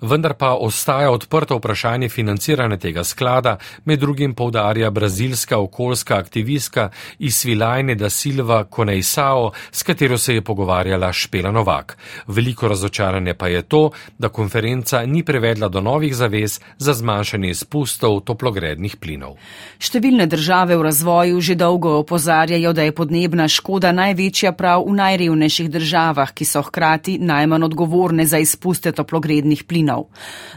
Vendar 0.00 0.34
pa 0.34 0.54
ostaja 0.54 1.10
odprto 1.10 1.56
vprašanje 1.56 2.08
financiranja 2.08 2.76
tega 2.76 3.04
sklada, 3.04 3.56
med 3.84 4.00
drugim 4.00 4.34
povdarja 4.34 4.90
brazilska 4.90 5.58
okoljska 5.58 6.16
aktivistka 6.16 6.90
Isvilajne 7.18 7.94
da 7.94 8.10
Silva 8.10 8.64
Konejsao, 8.64 9.52
s 9.70 9.82
katero 9.82 10.18
se 10.18 10.34
je 10.34 10.42
pogovarjala 10.42 11.12
Špela 11.12 11.50
Novak. 11.50 11.96
Veliko 12.26 12.68
razočaranje 12.68 13.34
pa 13.34 13.48
je 13.48 13.62
to, 13.62 13.90
da 14.18 14.28
konferenca 14.28 15.06
ni 15.06 15.22
prevedla 15.24 15.68
do 15.68 15.80
novih 15.80 16.14
zavez 16.14 16.60
za 16.78 16.94
zmanjšanje 16.94 17.50
izpustov 17.50 18.20
toplogrednih 18.20 18.96
plinov. 18.96 19.36
Številne 19.78 20.26
države 20.26 20.76
v 20.76 20.82
razvoju 20.82 21.40
že 21.40 21.54
dolgo 21.54 21.96
opozarjajo, 22.00 22.72
da 22.72 22.82
je 22.82 22.94
podnebna 22.94 23.48
škoda 23.48 23.92
največja 23.92 24.52
prav 24.52 24.84
v 24.86 24.96
najrevnejših 24.98 25.70
državah, 25.70 26.32
ki 26.34 26.44
so 26.44 26.62
hkrati 26.62 27.18
najmanj 27.18 27.70
odgovorne 27.70 28.26
za 28.26 28.38
izpuste 28.38 28.92
toplogrednih 28.92 29.41
toplogrednih 29.42 29.64
plinov. 29.64 30.06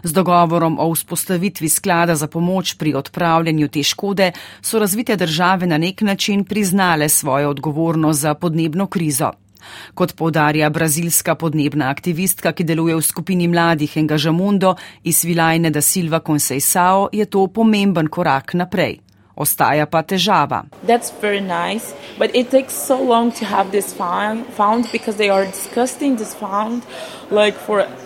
Z 0.04 0.13
dogovorom 0.13 0.78
o 0.80 0.93
vzpostavitvi 0.93 1.69
sklada 1.69 2.15
za 2.15 2.28
pomoč 2.28 2.78
pri 2.78 2.93
odpravljanju 2.93 3.67
te 3.67 3.84
škode 3.84 4.32
so 4.62 4.80
razvite 4.80 5.15
države 5.15 5.67
na 5.67 5.78
nek 5.78 6.02
način 6.02 6.43
priznale 6.43 7.10
svojo 7.10 7.50
odgovornost 7.50 8.19
za 8.19 8.34
podnebno 8.34 8.88
krizo. 8.88 9.32
Kot 9.95 10.13
povdarja 10.15 10.69
brazilska 10.69 11.36
podnebna 11.36 11.89
aktivistka, 11.89 12.52
ki 12.52 12.63
deluje 12.63 12.95
v 12.95 13.02
skupini 13.02 13.48
mladih 13.48 13.98
Engažamundo 13.98 14.76
iz 15.04 15.24
Vilajne 15.26 15.69
da 15.69 15.82
Silva 15.82 16.19
Conceição, 16.19 17.10
je 17.12 17.26
to 17.26 17.48
pomemben 17.48 18.08
korak 18.08 18.54
naprej. 18.54 19.00
Ostaja 19.36 19.86
pa 19.86 20.02
težava. 20.02 20.63
Nice, 20.84 21.12
so 22.69 22.98
found, 23.98 24.43
found 24.56 24.86
like 27.32 28.05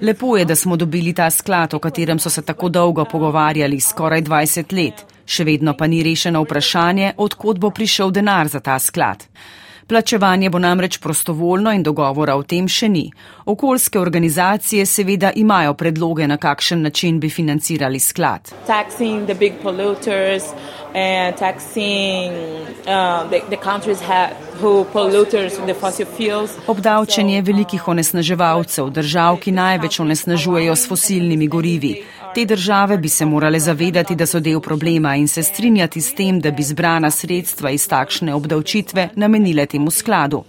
Lepo 0.00 0.36
je, 0.36 0.44
da 0.44 0.56
smo 0.56 0.76
dobili 0.76 1.12
ta 1.12 1.30
sklad, 1.30 1.74
o 1.74 1.78
katerem 1.78 2.18
so 2.18 2.30
se 2.30 2.42
tako 2.42 2.68
dolgo 2.68 3.04
pogovarjali, 3.04 3.80
skoraj 3.80 4.22
20 4.22 4.72
let. 4.72 5.04
Še 5.26 5.44
vedno 5.44 5.74
pa 5.76 5.86
ni 5.86 6.02
rešeno 6.02 6.42
vprašanje, 6.42 7.12
odkot 7.16 7.58
bo 7.58 7.70
prišel 7.70 8.10
denar 8.10 8.48
za 8.48 8.60
ta 8.60 8.78
sklad. 8.78 9.24
Plačevanje 9.86 10.50
bo 10.50 10.58
namreč 10.58 10.98
prostovoljno 10.98 11.72
in 11.72 11.82
dogovora 11.82 12.34
o 12.36 12.42
tem 12.42 12.68
še 12.68 12.88
ni. 12.88 13.10
Okoljske 13.44 14.00
organizacije 14.00 14.86
seveda 14.86 15.32
imajo 15.36 15.74
predloge, 15.74 16.26
na 16.26 16.36
kakšen 16.36 16.82
način 16.82 17.20
bi 17.20 17.30
financirali 17.30 18.00
sklad. 18.00 18.52
And 20.96 21.34
taxing 21.36 22.30
uh, 22.86 23.28
the, 23.28 23.40
the 23.50 23.56
countries 23.56 24.00
have, 24.00 24.30
who 24.60 24.84
polluters 24.92 25.56
the 25.66 25.74
fossil 25.74 26.06
fuels. 26.06 26.50
Obdavčenje 26.66 27.42
velikih 27.42 27.88
onesnaževalcev, 27.88 28.90
držav, 28.90 29.40
ki 29.42 29.52
največ 29.52 30.00
onesnažujejo 30.00 30.76
s 30.76 30.88
fosilnimi 30.88 31.48
gorivi. 31.48 31.96
Te 32.34 32.44
države 32.44 32.98
bi 32.98 33.08
se 33.08 33.24
morale 33.24 33.60
zavedati, 33.60 34.14
da 34.14 34.26
so 34.26 34.40
del 34.40 34.60
problema 34.60 35.16
in 35.16 35.28
se 35.28 35.42
strinjati 35.42 36.00
s 36.00 36.14
tem, 36.14 36.40
da 36.40 36.50
bi 36.50 36.62
zbrana 36.62 37.10
sredstva 37.10 37.70
iz 37.70 37.88
takšne 37.88 38.34
obdavčitve 38.34 39.08
namenile 39.14 39.66
temu 39.66 39.90
skladu. 39.90 40.42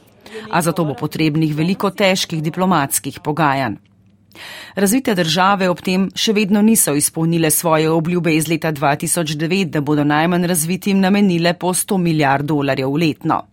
A 0.52 0.62
zato 0.62 0.86
bo 0.86 0.94
potrebnih 0.94 1.56
veliko 1.56 1.90
težkih 1.90 2.42
diplomatskih 2.44 3.20
pogajanj. 3.24 3.76
Razvite 4.76 5.16
države 5.16 5.70
ob 5.70 5.82
tem 5.82 6.10
še 6.16 6.34
vedno 6.34 6.62
niso 6.62 6.96
izpolnile 6.96 7.52
svoje 7.52 7.90
obljube 7.90 8.34
iz 8.36 8.48
leta 8.48 8.72
2009, 8.72 9.70
da 9.70 9.82
bodo 9.82 10.04
najmanj 10.04 10.48
razvitim 10.48 11.00
namenile 11.00 11.54
po 11.54 11.74
100 11.74 11.98
milijard 11.98 12.46
dolarjev 12.46 12.98
letno. 12.98 13.44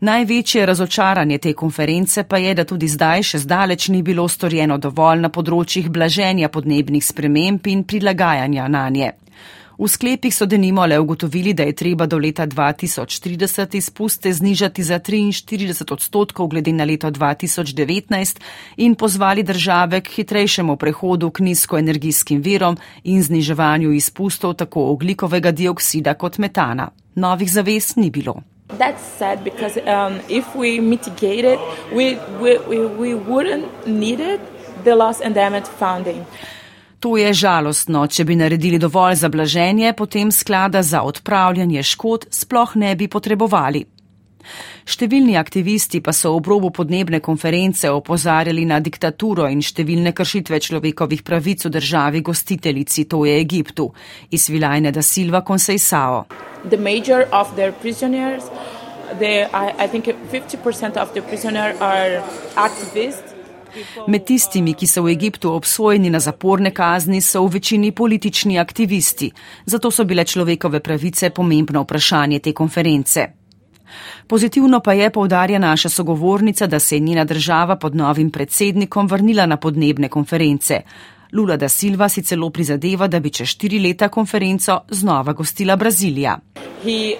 Največje 0.00 0.66
razočaranje 0.66 1.38
te 1.38 1.52
konference 1.52 2.22
pa 2.24 2.38
je, 2.38 2.54
da 2.54 2.64
tudi 2.64 2.88
zdaj 2.88 3.22
še 3.30 3.38
zdaleč 3.38 3.88
ni 3.92 4.00
bilo 4.02 4.24
storjeno 4.28 4.78
dovolj 4.80 5.20
na 5.20 5.28
področjih 5.28 5.90
blaženja 5.92 6.48
podnebnih 6.48 7.04
sprememb 7.04 7.66
in 7.68 7.82
prilagajanja 7.84 8.68
na 8.72 8.86
nje. 8.88 9.10
V 9.76 9.88
sklepih 9.88 10.32
so 10.32 10.46
denimo 10.48 10.86
le 10.88 10.96
ugotovili, 11.00 11.52
da 11.52 11.66
je 11.68 11.74
treba 11.76 12.06
do 12.06 12.16
leta 12.16 12.46
2030 12.46 13.76
izpuste 13.76 14.32
znižati 14.32 14.82
za 14.82 14.98
43 15.00 15.92
odstotkov 15.92 16.48
glede 16.48 16.72
na 16.72 16.84
leto 16.88 17.10
2019 17.10 18.40
in 18.76 18.94
pozvali 18.94 19.42
države 19.42 20.00
k 20.00 20.14
hitrejšemu 20.16 20.76
prehodu 20.76 21.30
k 21.30 21.44
nizkoenergijskim 21.44 22.40
virom 22.40 22.78
in 23.04 23.20
zniževanju 23.22 23.92
izpustov 23.92 24.56
tako 24.64 24.86
oglikovega 24.94 25.52
dioksida 25.52 26.14
kot 26.14 26.38
metana. 26.38 26.88
Novih 27.14 27.52
zavez 27.52 27.96
ni 27.96 28.10
bilo. 28.10 28.40
That's 28.78 29.02
sad 29.18 29.44
because 29.44 29.76
um, 29.76 30.20
if 30.28 30.54
we 30.54 30.80
mitigate 30.80 31.44
it, 31.44 31.58
we, 31.92 32.18
we, 32.40 32.58
we, 32.58 32.86
we 32.86 33.14
wouldn't 33.14 33.86
need 33.86 34.20
it, 34.20 34.40
the 34.84 34.94
loss 34.94 35.20
and 35.20 35.34
damage 35.34 35.66
funding. 35.66 36.26
To 37.00 37.16
je 37.16 37.32
žalostno. 37.32 38.06
Če 38.06 38.24
bi 38.24 38.36
naredili 38.36 38.78
dovolj 38.78 39.14
za 39.22 39.28
blaženje, 39.28 39.92
potem 39.96 40.32
sklada 40.32 40.82
za 40.82 41.02
odpravljanje 41.02 41.82
škod 41.82 42.26
sploh 42.30 42.76
ne 42.76 42.94
bi 42.96 43.08
potrebovali. 43.08 43.84
Številni 44.84 45.36
aktivisti 45.38 46.00
pa 46.00 46.12
so 46.12 46.34
ob 46.36 46.46
robu 46.50 46.70
podnebne 46.70 47.20
konference 47.20 47.88
opozarjali 47.90 48.64
na 48.66 48.80
diktaturo 48.80 49.48
in 49.48 49.62
številne 49.62 50.12
kršitve 50.12 50.60
človekovih 50.60 51.22
pravic 51.22 51.64
v 51.66 51.72
državi 51.78 52.20
gostiteljici, 52.20 53.04
to 53.04 53.24
je 53.24 53.38
Egiptu, 53.40 53.90
iz 54.30 54.48
Vilajne 54.48 54.92
da 54.92 55.02
Silva 55.02 55.42
Conceição. 55.42 56.26
The, 59.18 59.50
I, 59.52 59.74
I 59.76 59.88
think 59.88 60.06
50% 60.06 60.96
of 60.96 61.14
the 61.14 61.22
prisoners 61.22 61.74
are 61.80 62.22
activists 62.54 63.34
Med 64.06 64.24
tistimi, 64.26 64.74
ki 64.74 64.86
so 64.86 65.04
v 65.06 65.12
Egiptu 65.14 65.52
obsojeni 65.54 66.10
na 66.10 66.20
zaporne 66.20 66.72
kazni, 66.74 67.20
so 67.22 67.44
v 67.46 67.58
večini 67.58 67.92
politični 67.92 68.58
aktivisti, 68.58 69.30
zato 69.66 69.90
so 69.90 70.04
bile 70.04 70.24
človekove 70.24 70.80
pravice 70.80 71.30
pomembno 71.30 71.84
vprašanje 71.86 72.38
te 72.38 72.52
konference. 72.52 73.39
Pozitivno 74.26 74.80
pa 74.80 74.92
je 74.92 75.10
povdarja 75.10 75.58
naša 75.58 75.88
sogovornica, 75.88 76.66
da 76.66 76.78
se 76.78 76.96
je 76.96 77.00
njena 77.00 77.24
država 77.24 77.76
pod 77.76 77.94
novim 77.94 78.30
predsednikom 78.30 79.06
vrnila 79.06 79.46
na 79.46 79.56
podnebne 79.56 80.08
konference. 80.08 80.80
Lula 81.32 81.56
da 81.56 81.68
Silva 81.68 82.08
si 82.08 82.22
celo 82.22 82.50
prizadeva, 82.50 83.06
da 83.06 83.20
bi 83.20 83.30
čez 83.30 83.48
štiri 83.48 83.78
leta 83.78 84.08
konferenco 84.08 84.80
znova 84.90 85.32
gostila 85.32 85.76
Brazilija. 85.76 86.38
He, 86.82 87.16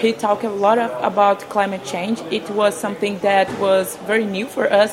he 0.00 0.12
talked 0.12 0.44
a 0.44 0.50
lot 0.50 0.78
of, 0.78 0.90
about 1.02 1.38
climate 1.52 1.84
change. 1.90 2.20
It 2.30 2.50
was 2.50 2.80
something 2.80 3.18
that 3.20 3.48
was 3.60 3.96
very 4.08 4.24
new 4.24 4.46
for 4.46 4.66
us. 4.84 4.90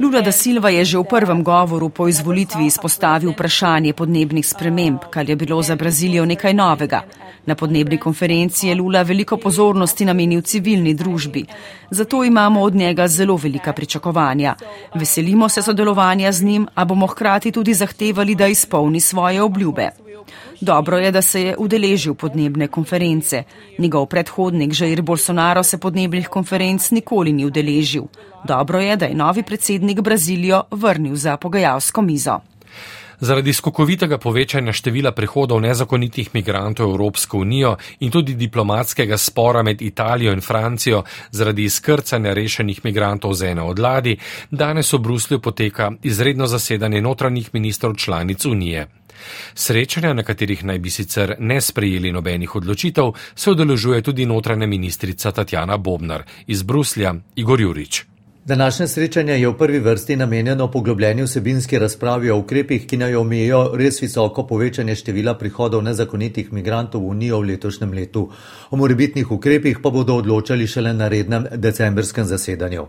Lula 0.00 0.20
da 0.20 0.32
Silva 0.32 0.68
je 0.68 0.84
že 0.84 0.98
v 0.98 1.08
prvem 1.08 1.40
govoru 1.40 1.88
po 1.88 2.08
izvolitvi 2.08 2.66
izpostavil 2.66 3.32
vprašanje 3.32 3.92
podnebnih 3.92 4.46
sprememb, 4.46 5.08
kar 5.10 5.24
je 5.28 5.36
bilo 5.36 5.62
za 5.62 5.76
Brazilijo 5.76 6.26
nekaj 6.26 6.54
novega. 6.54 7.00
Na 7.46 7.54
podnebni 7.54 7.98
konferenci 7.98 8.68
je 8.68 8.74
Lula 8.74 9.02
veliko 9.02 9.36
pozornosti 9.36 10.04
namenil 10.04 10.42
civilni 10.42 10.94
družbi, 10.94 11.46
zato 11.90 12.24
imamo 12.24 12.60
od 12.60 12.74
njega 12.74 13.08
zelo 13.08 13.36
velika 13.36 13.72
pričakovanja. 13.72 14.54
Veselimo 14.94 15.48
se 15.48 15.62
sodelovanja 15.62 16.32
z 16.32 16.44
njim, 16.44 16.68
a 16.74 16.84
bomo 16.84 17.06
hkrati 17.06 17.52
tudi 17.52 17.74
zahtevali, 17.74 18.34
da 18.34 18.46
izpolni 18.46 19.00
svoje 19.00 19.42
obljube. 19.42 20.05
Dobro 20.60 20.98
je, 20.98 21.12
da 21.12 21.22
se 21.22 21.42
je 21.42 21.56
udeležil 21.58 22.14
podnebne 22.14 22.68
konference. 22.68 23.42
Njegov 23.78 24.06
predhodnik 24.06 24.72
Žair 24.72 25.02
Bolsonaro 25.02 25.62
se 25.62 25.78
podnebnih 25.78 26.28
konferenc 26.28 26.90
nikoli 26.90 27.32
ni 27.32 27.44
udeležil. 27.44 28.02
Dobro 28.44 28.80
je, 28.80 28.96
da 28.96 29.06
je 29.06 29.14
novi 29.14 29.42
predsednik 29.42 30.00
Brazilijo 30.00 30.62
vrnil 30.70 31.14
za 31.16 31.36
pogajalsko 31.36 32.02
mizo. 32.02 32.40
Zaradi 33.20 33.52
skokovitega 33.52 34.18
povečanja 34.18 34.72
števila 34.76 35.12
prehodov 35.16 35.60
nezakonitih 35.64 36.34
migrantov 36.36 36.90
v 36.90 36.94
Evropsko 37.00 37.38
unijo 37.38 37.76
in 38.00 38.10
tudi 38.12 38.34
diplomatskega 38.36 39.16
spora 39.16 39.62
med 39.62 39.82
Italijo 39.82 40.32
in 40.32 40.40
Francijo 40.40 41.02
zaradi 41.30 41.64
izkrcanja 41.64 42.32
rešenih 42.32 42.84
migrantov 42.84 43.32
z 43.32 43.52
ene 43.52 43.62
od 43.62 43.78
ladi, 43.78 44.18
danes 44.50 44.92
v 44.92 44.98
Bruslju 44.98 45.40
poteka 45.40 45.92
izredno 46.02 46.46
zasedanje 46.46 47.00
notranjih 47.00 47.48
ministrov 47.52 47.96
članic 47.96 48.44
unije. 48.44 48.86
Srečanja, 49.54 50.12
na 50.12 50.22
katerih 50.22 50.64
naj 50.64 50.78
bi 50.78 50.90
sicer 50.90 51.36
ne 51.38 51.60
sprejeli 51.60 52.12
nobenih 52.12 52.56
odločitev, 52.56 53.12
se 53.34 53.50
odeležuje 53.50 54.02
tudi 54.02 54.26
notranja 54.26 54.66
ministrica 54.66 55.32
Tatjana 55.32 55.76
Bobnar 55.76 56.22
iz 56.46 56.62
Bruslja 56.62 57.14
Igor 57.36 57.60
Jurič. 57.60 58.04
Današnje 58.46 58.86
srečanje 58.88 59.32
je 59.32 59.48
v 59.48 59.56
prvi 59.58 59.78
vrsti 59.78 60.16
namenjeno 60.16 60.70
poglobljeni 60.70 61.22
vsebinski 61.22 61.78
razpravi 61.78 62.30
o 62.30 62.36
ukrepih, 62.38 62.86
ki 62.86 62.96
naj 62.96 63.16
omejijo 63.16 63.72
res 63.74 63.98
visoko 64.02 64.46
povečanje 64.46 64.94
števila 64.94 65.34
prihodov 65.34 65.82
nezakonitih 65.82 66.52
migrantov 66.52 67.02
v 67.02 67.10
Unijo 67.10 67.40
v 67.40 67.48
letošnjem 67.48 67.92
letu. 67.92 68.28
O 68.70 68.76
morebitnih 68.76 69.32
ukrepih 69.32 69.80
pa 69.82 69.90
bodo 69.90 70.14
odločali 70.22 70.66
šele 70.66 70.92
na 70.92 71.08
rednem 71.08 71.46
decembrskem 71.56 72.24
zasedanju. 72.24 72.86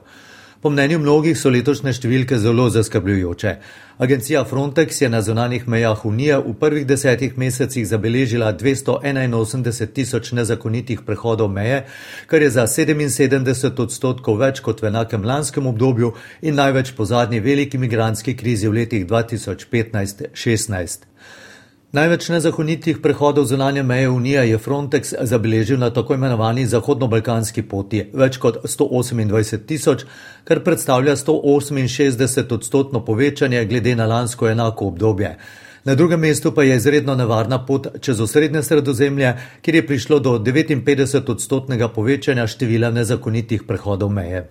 Po 0.67 0.71
mnenju 0.71 0.97
mnogih 0.99 1.37
so 1.39 1.47
letošnje 1.47 1.93
številke 1.95 2.35
zelo 2.43 2.65
zaskrbljujoče. 2.75 3.51
Agencija 4.03 4.41
Frontex 4.49 4.99
je 4.99 5.07
na 5.07 5.21
zonanih 5.23 5.63
mejah 5.63 6.03
Unije 6.05 6.41
v 6.43 6.51
prvih 6.59 6.83
desetih 6.89 7.37
mesecih 7.39 7.87
zabeležila 7.87 8.51
281 8.51 9.95
tisoč 9.95 10.33
nezakonitih 10.35 11.07
prehodov 11.07 11.47
meje, 11.55 11.85
kar 12.27 12.43
je 12.43 12.51
za 12.51 12.67
77 12.67 13.79
odstotkov 13.87 14.43
več 14.43 14.59
kot 14.59 14.83
v 14.83 14.91
enakem 14.91 15.23
lanskem 15.23 15.71
obdobju 15.71 16.11
in 16.41 16.59
največ 16.59 16.91
po 16.99 17.07
zadnji 17.07 17.39
veliki 17.39 17.79
migranski 17.79 18.35
krizi 18.35 18.67
v 18.67 18.83
letih 18.83 19.07
2015-16. 19.07 21.07
Največ 21.95 22.25
nezakonitih 22.29 22.97
prehodov 22.99 23.45
zunanje 23.47 23.83
meje 23.83 24.09
Unije 24.09 24.41
je 24.49 24.57
Frontex 24.57 25.13
zabeležil 25.21 25.79
na 25.79 25.87
tako 25.89 26.17
imenovani 26.17 26.65
zahodno-balkanski 26.67 27.61
poti, 27.63 28.01
več 28.13 28.35
kot 28.43 28.57
128 28.67 29.63
tisoč, 29.69 30.03
kar 30.43 30.59
predstavlja 30.65 31.15
168 31.15 32.53
odstotno 32.53 33.05
povečanje 33.05 33.63
glede 33.65 33.95
na 33.95 34.05
lansko 34.05 34.49
enako 34.49 34.87
obdobje. 34.91 35.37
Na 35.87 35.95
drugem 35.95 36.19
mestu 36.19 36.51
pa 36.51 36.63
je 36.63 36.75
izredno 36.75 37.15
nevarna 37.15 37.63
pot 37.65 37.87
čez 38.01 38.19
osrednje 38.19 38.63
sredozemlje, 38.63 39.33
kjer 39.61 39.75
je 39.75 39.87
prišlo 39.87 40.19
do 40.19 40.37
59 40.39 41.31
odstotnega 41.31 41.87
povečanja 41.87 42.47
števila 42.47 42.91
nezakonitih 42.91 43.63
prehodov 43.63 44.11
meje. 44.11 44.49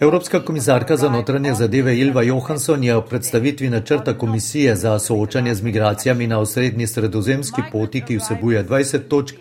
Evropska 0.00 0.40
komisarka 0.44 0.96
za 0.96 1.08
notranje 1.08 1.54
zadeve 1.54 1.98
Ilva 1.98 2.22
Johansson 2.22 2.84
je 2.84 2.96
v 2.96 3.02
predstavitvi 3.02 3.70
načrta 3.70 4.18
Komisije 4.18 4.76
za 4.76 4.98
soočanje 4.98 5.54
z 5.54 5.62
migracijami 5.62 6.26
na 6.26 6.38
osrednji 6.38 6.86
sredozemski 6.86 7.62
poti, 7.72 8.00
ki 8.00 8.16
vsebuje 8.16 8.64
20 8.64 9.08
točk, 9.08 9.36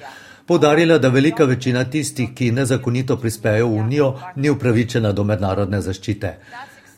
podarila, 0.45 0.97
da 0.97 1.09
velika 1.09 1.45
večina 1.45 1.83
tistih, 1.83 2.29
ki 2.35 2.51
nezakonito 2.51 3.17
prispejo 3.17 3.67
v 3.67 3.73
Unijo, 3.73 4.15
ni 4.35 4.49
upravičena 4.49 5.11
do 5.11 5.23
mednarodne 5.23 5.81
zaščite. 5.81 6.39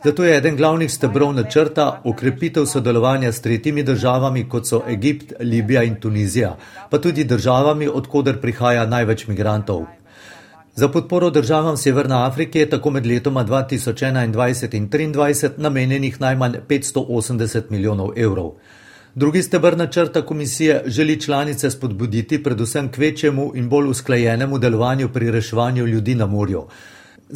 Zato 0.05 0.23
je 0.23 0.37
eden 0.37 0.55
glavnih 0.55 0.91
stebrov 0.91 1.33
načrta 1.33 2.01
okrepitev 2.03 2.65
sodelovanja 2.65 3.31
s 3.31 3.41
tretjimi 3.41 3.83
državami, 3.83 4.47
kot 4.49 4.67
so 4.67 4.81
Egipt, 4.87 5.33
Libija 5.39 5.83
in 5.83 5.95
Tunizija, 5.95 6.55
pa 6.89 6.97
tudi 6.97 7.23
državami, 7.23 7.87
odkuder 7.87 8.41
prihaja 8.41 8.85
največ 8.85 9.27
migrantov. 9.27 9.83
Za 10.75 10.87
podporo 10.87 11.29
državam 11.29 11.77
Severne 11.77 12.15
Afrike 12.15 12.59
je 12.59 12.69
tako 12.69 12.89
med 12.89 13.05
letoma 13.05 13.45
2021 13.45 14.25
in 14.25 14.33
2023 14.33 15.49
namenjenih 15.57 16.21
najmanj 16.21 16.53
580 16.69 17.61
milijonov 17.69 18.09
evrov. 18.15 18.51
Drugi 19.15 19.43
stebr 19.43 19.77
načrta 19.77 20.21
komisije 20.25 20.83
želi 20.85 21.21
članice 21.21 21.71
spodbuditi 21.71 22.43
predvsem 22.43 22.91
k 22.91 22.97
večjemu 22.97 23.51
in 23.55 23.69
bolj 23.69 23.87
usklajenemu 23.89 24.57
delovanju 24.57 25.09
pri 25.09 25.31
reševanju 25.31 25.85
ljudi 25.85 26.15
na 26.15 26.25
morju. 26.25 26.63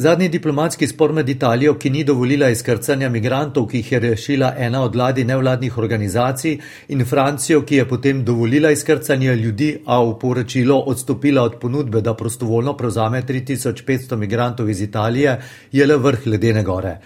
Zadnji 0.00 0.28
diplomatski 0.28 0.86
spor 0.86 1.12
med 1.12 1.28
Italijo, 1.28 1.72
ki 1.74 1.90
ni 1.90 2.04
dovolila 2.06 2.48
izkrcanja 2.54 3.08
migrantov, 3.10 3.64
ki 3.66 3.80
jih 3.80 3.88
je 3.92 3.98
rešila 4.00 4.52
ena 4.58 4.82
od 4.86 4.94
vladi 4.94 5.24
nevladnih 5.24 5.78
organizacij, 5.78 6.54
in 6.88 7.02
Francijo, 7.04 7.64
ki 7.66 7.80
je 7.80 7.88
potem 7.88 8.20
dovolila 8.24 8.70
izkrcanje 8.70 9.34
ljudi, 9.34 9.72
a 9.86 9.98
v 10.04 10.14
poročilo 10.20 10.78
odstopila 10.78 11.42
od 11.42 11.58
ponudbe, 11.60 12.00
da 12.00 12.14
prostovoljno 12.14 12.76
prevzame 12.76 13.22
3500 13.22 14.16
migrantov 14.16 14.70
iz 14.70 14.82
Italije, 14.86 15.40
je 15.72 15.86
le 15.86 15.96
vrh 15.96 16.26
ledene 16.26 16.62
gore. 16.62 17.00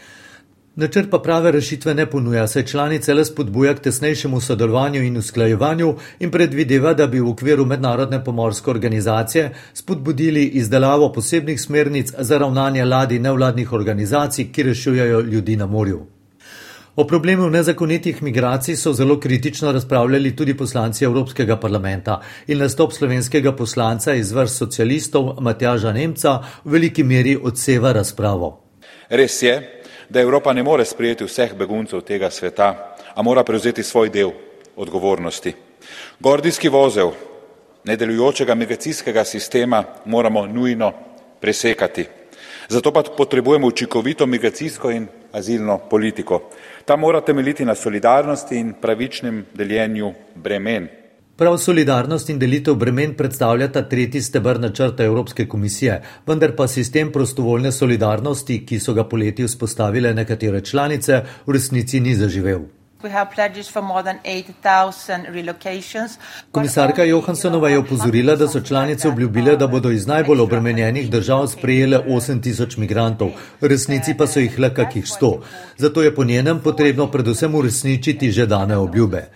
Načrt 0.75 1.11
pa 1.11 1.19
prave 1.19 1.51
rešitve 1.53 1.95
ne 1.95 2.07
ponuja, 2.11 2.47
saj 2.49 2.63
članice 2.67 3.15
le 3.15 3.25
spodbuja 3.25 3.75
k 3.75 3.81
tesnejšemu 3.85 4.39
sodelovanju 4.41 5.03
in 5.03 5.17
usklajevanju 5.17 5.95
in 6.21 6.31
predvideva, 6.31 6.95
da 6.95 7.07
bi 7.07 7.21
v 7.21 7.29
okviru 7.29 7.67
mednarodne 7.67 8.25
pomorske 8.25 8.71
organizacije 8.71 9.51
spodbudili 9.75 10.45
izdelavo 10.45 11.13
posebnih 11.13 11.61
smernic 11.61 12.13
za 12.19 12.39
ravnanje 12.39 12.85
ladi 12.85 13.19
nevladnih 13.19 13.73
organizacij, 13.73 14.49
ki 14.53 14.63
rešujejo 14.63 15.21
ljudi 15.21 15.57
na 15.57 15.67
morju. 15.67 16.07
O 16.97 17.07
problemu 17.07 17.51
nezakonitih 17.51 18.23
migracij 18.23 18.77
so 18.77 18.93
zelo 18.93 19.21
kritično 19.21 19.73
razpravljali 19.73 20.37
tudi 20.37 20.57
poslanci 20.57 21.05
Evropskega 21.05 21.57
parlamenta 21.57 22.21
in 22.47 22.59
nastop 22.59 22.93
slovenskega 22.93 23.53
poslanca 23.57 24.15
iz 24.15 24.33
vrst 24.33 24.57
socialistov 24.57 25.41
Matjaža 25.41 25.93
Nemca 25.93 26.39
v 26.65 26.73
veliki 26.73 27.05
meri 27.05 27.37
odseva 27.43 27.93
razpravo. 27.93 28.59
Res 29.09 29.43
je, 29.43 29.82
da 30.13 30.21
Evropa 30.21 30.53
ne 30.53 30.63
more 30.63 30.85
sprejeti 30.85 31.25
vseh 31.25 31.55
beguncev 31.57 32.01
tega 32.05 32.31
sveta, 32.31 32.97
a 33.15 33.23
mora 33.23 33.45
prevzeti 33.45 33.83
svoj 33.83 34.11
del 34.11 34.31
odgovornosti. 34.77 35.55
Gordijski 36.21 36.69
vozel 36.69 37.11
nedelujočega 37.85 38.55
migracijskega 38.55 39.25
sistema 39.25 39.85
moramo 40.05 40.47
nujno 40.47 40.93
presekati. 41.41 42.05
Zato 42.69 42.93
pa 42.93 43.03
potrebujemo 43.03 43.67
učinkovito 43.67 44.27
migracijsko 44.27 44.91
in 44.91 45.07
azilno 45.33 45.79
politiko. 45.79 46.51
Ta 46.85 46.97
mora 46.97 47.21
temeljiti 47.21 47.65
na 47.65 47.75
solidarnosti 47.75 48.57
in 48.57 48.75
pravičnem 48.81 49.47
deljenju 49.55 50.13
bremen. 50.35 50.89
Prav 51.43 51.57
solidarnost 51.59 52.29
in 52.31 52.39
delitev 52.39 52.75
bremen 52.79 53.15
predstavljata 53.19 53.81
tretji 53.89 54.21
stebr 54.23 54.61
načrta 54.61 55.03
Evropske 55.05 55.49
komisije, 55.49 55.97
vendar 56.27 56.53
pa 56.57 56.69
sistem 56.69 57.09
prostovoljne 57.13 57.73
solidarnosti, 57.73 58.61
ki 58.67 58.79
so 58.79 58.93
ga 58.95 59.05
poleti 59.09 59.43
vzpostavile 59.47 60.13
nekatere 60.15 60.61
članice, 60.61 61.17
v 61.47 61.57
resnici 61.57 62.01
ni 62.01 62.15
zaživel. 62.15 62.61
Komisarka 66.53 67.05
Johanssonova 67.05 67.69
je 67.69 67.79
opozorila, 67.79 68.37
da 68.37 68.49
so 68.49 68.61
članice 68.61 69.09
obljubile, 69.09 69.57
da 69.57 69.67
bodo 69.67 69.91
iz 69.91 70.07
najbolj 70.07 70.41
obremenjenih 70.41 71.11
držav 71.11 71.47
sprejele 71.47 71.99
8000 72.07 72.79
migrantov, 72.79 73.33
v 73.61 73.73
resnici 73.75 74.15
pa 74.15 74.27
so 74.27 74.39
jih 74.39 74.59
le 74.59 74.71
kakih 74.75 75.05
100. 75.05 75.33
Zato 75.77 76.03
je 76.03 76.15
po 76.15 76.25
njenem 76.25 76.63
potrebno 76.63 77.11
predvsem 77.11 77.55
uresničiti 77.55 78.31
že 78.31 78.47
dane 78.47 78.77
obljube. 78.77 79.27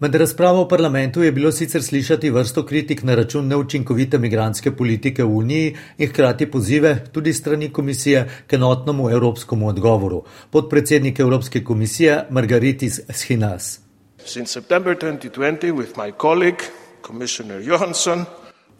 Med 0.00 0.14
razpravo 0.14 0.62
v 0.64 0.68
parlamentu 0.68 1.22
je 1.22 1.32
bilo 1.32 1.50
sicer 1.52 1.82
slišati 1.82 2.30
vrsto 2.30 2.62
kritik 2.66 3.02
na 3.02 3.14
račun 3.14 3.48
neučinkovite 3.48 4.18
migranske 4.18 4.72
politike 4.76 5.24
v 5.24 5.36
Uniji 5.36 5.74
in 5.98 6.08
hkrati 6.08 6.46
pozive 6.50 6.94
tudi 7.12 7.32
strani 7.32 7.68
komisije 7.72 8.24
k 8.46 8.52
enotnemu 8.52 9.10
evropskemu 9.10 9.68
odgovoru. 9.68 10.22
Podpredsednik 10.50 11.20
Evropske 11.20 11.64
komisije 11.64 12.24
Margaritis 12.30 13.00
Schinas. 13.10 13.80
Since 14.24 14.52
September 14.52 14.96
2020 14.96 15.72
with 15.72 15.92
my 15.96 16.12
colleague 16.20 16.64
Commissioner 17.06 17.60
Johansson 17.60 18.24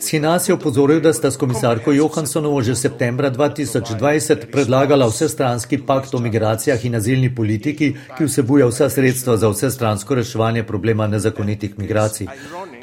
Sinas 0.01 0.49
je 0.49 0.55
opozoril, 0.55 1.01
da 1.01 1.13
sta 1.13 1.31
s 1.31 1.37
komisarko 1.37 1.93
Johanssonovo 1.93 2.63
že 2.63 2.75
septembra 2.75 3.31
2020 3.31 4.47
predlagala 4.53 5.07
vsestranski 5.07 5.79
pakt 5.87 6.15
o 6.15 6.19
migracijah 6.19 6.85
in 6.85 6.97
azilni 6.97 7.35
politiki, 7.35 7.93
ki 8.19 8.25
vsebuje 8.25 8.67
vsa 8.67 8.89
sredstva 8.91 9.37
za 9.37 9.49
vsestransko 9.49 10.15
reševanje 10.15 10.65
problema 10.65 11.07
nezakonitih 11.07 11.79
migracij. 11.79 12.27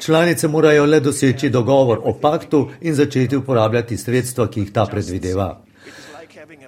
Članice 0.00 0.48
morajo 0.48 0.86
le 0.86 1.00
doseči 1.00 1.50
dogovor 1.50 2.00
o 2.04 2.14
paktu 2.20 2.68
in 2.80 2.94
začeti 2.94 3.36
uporabljati 3.36 3.96
sredstva, 3.96 4.46
ki 4.48 4.60
jih 4.60 4.72
ta 4.72 4.86
predvideva. 4.86 5.67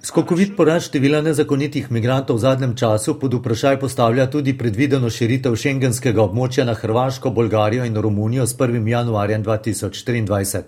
Skokovit 0.02 0.54
porast 0.56 0.86
števila 0.88 1.18
nezakonitih 1.20 1.90
migrantov 1.92 2.38
v 2.38 2.40
zadnjem 2.40 2.70
času 2.72 3.18
pod 3.20 3.34
vprašaj 3.36 3.76
postavlja 3.80 4.24
tudi 4.32 4.54
predvideno 4.56 5.10
širitev 5.12 5.52
šengenskega 5.60 6.22
območja 6.24 6.64
na 6.64 6.72
Hrvaško, 6.72 7.28
Bolgarijo 7.36 7.84
in 7.84 8.00
Romunijo 8.00 8.46
s 8.48 8.56
1. 8.56 8.80
januarjem 8.88 9.44
2024. 9.44 10.62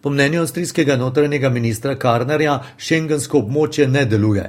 Po 0.00 0.10
mnenju 0.10 0.40
avstrijskega 0.40 0.96
notranjega 0.96 1.50
ministra 1.52 1.98
Karnerja, 2.00 2.62
šengensko 2.78 3.44
območje 3.44 3.90
ne 3.92 4.06
deluje. 4.08 4.48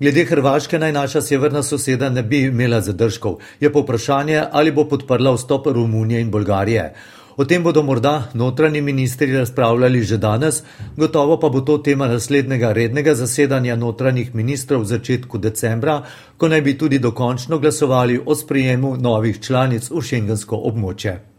Glede 0.00 0.26
Hrvaške 0.26 0.78
naj 0.78 0.92
naša 0.92 1.22
severna 1.22 1.62
soseda 1.62 2.10
ne 2.10 2.26
bi 2.26 2.42
imela 2.50 2.80
zadržkov, 2.80 3.38
je 3.60 3.70
pa 3.72 3.86
vprašanje, 3.86 4.42
ali 4.50 4.74
bo 4.74 4.88
podprla 4.88 5.36
vstop 5.38 5.70
Romunije 5.70 6.20
in 6.20 6.30
Bolgarije. 6.30 6.90
O 7.36 7.44
tem 7.44 7.62
bodo 7.62 7.82
morda 7.82 8.28
notranji 8.34 8.80
ministri 8.80 9.32
razpravljali 9.38 10.02
že 10.02 10.16
danes, 10.16 10.62
gotovo 10.96 11.40
pa 11.40 11.48
bo 11.48 11.60
to 11.60 11.78
tema 11.78 12.08
naslednjega 12.08 12.72
rednega 12.72 13.14
zasedanja 13.14 13.76
notranjih 13.76 14.34
ministrov 14.34 14.82
v 14.82 14.86
začetku 14.86 15.38
decembra, 15.38 16.02
ko 16.36 16.48
naj 16.48 16.62
bi 16.62 16.78
tudi 16.78 16.98
dokončno 16.98 17.58
glasovali 17.58 18.20
o 18.26 18.34
sprijemu 18.34 18.96
novih 18.96 19.40
članic 19.40 19.90
v 19.90 20.02
šengensko 20.02 20.56
območje. 20.56 21.29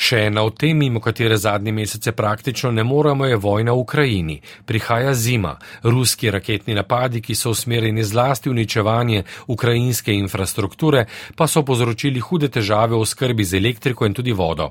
Še 0.00 0.22
ena 0.30 0.46
od 0.48 0.54
tem, 0.56 0.78
mimo 0.80 1.00
katere 1.04 1.36
zadnje 1.36 1.72
mesece 1.76 2.12
praktično 2.16 2.70
ne 2.72 2.84
moremo, 2.84 3.26
je 3.28 3.36
vojna 3.36 3.74
v 3.76 3.82
Ukrajini. 3.82 4.36
Prihaja 4.64 5.12
zima. 5.14 5.58
Ruski 5.82 6.30
raketni 6.32 6.74
napadi, 6.74 7.20
ki 7.20 7.36
so 7.36 7.52
usmerjeni 7.52 8.04
zlasti 8.04 8.48
v 8.48 8.54
uničevanje 8.54 9.24
ukrajinske 9.52 10.14
infrastrukture, 10.16 11.04
pa 11.36 11.46
so 11.46 11.62
povzročili 11.68 12.20
hude 12.20 12.48
težave 12.48 12.96
v 12.96 13.04
skrbi 13.04 13.44
z 13.44 13.60
elektriko 13.60 14.08
in 14.08 14.16
tudi 14.16 14.32
vodo. 14.32 14.70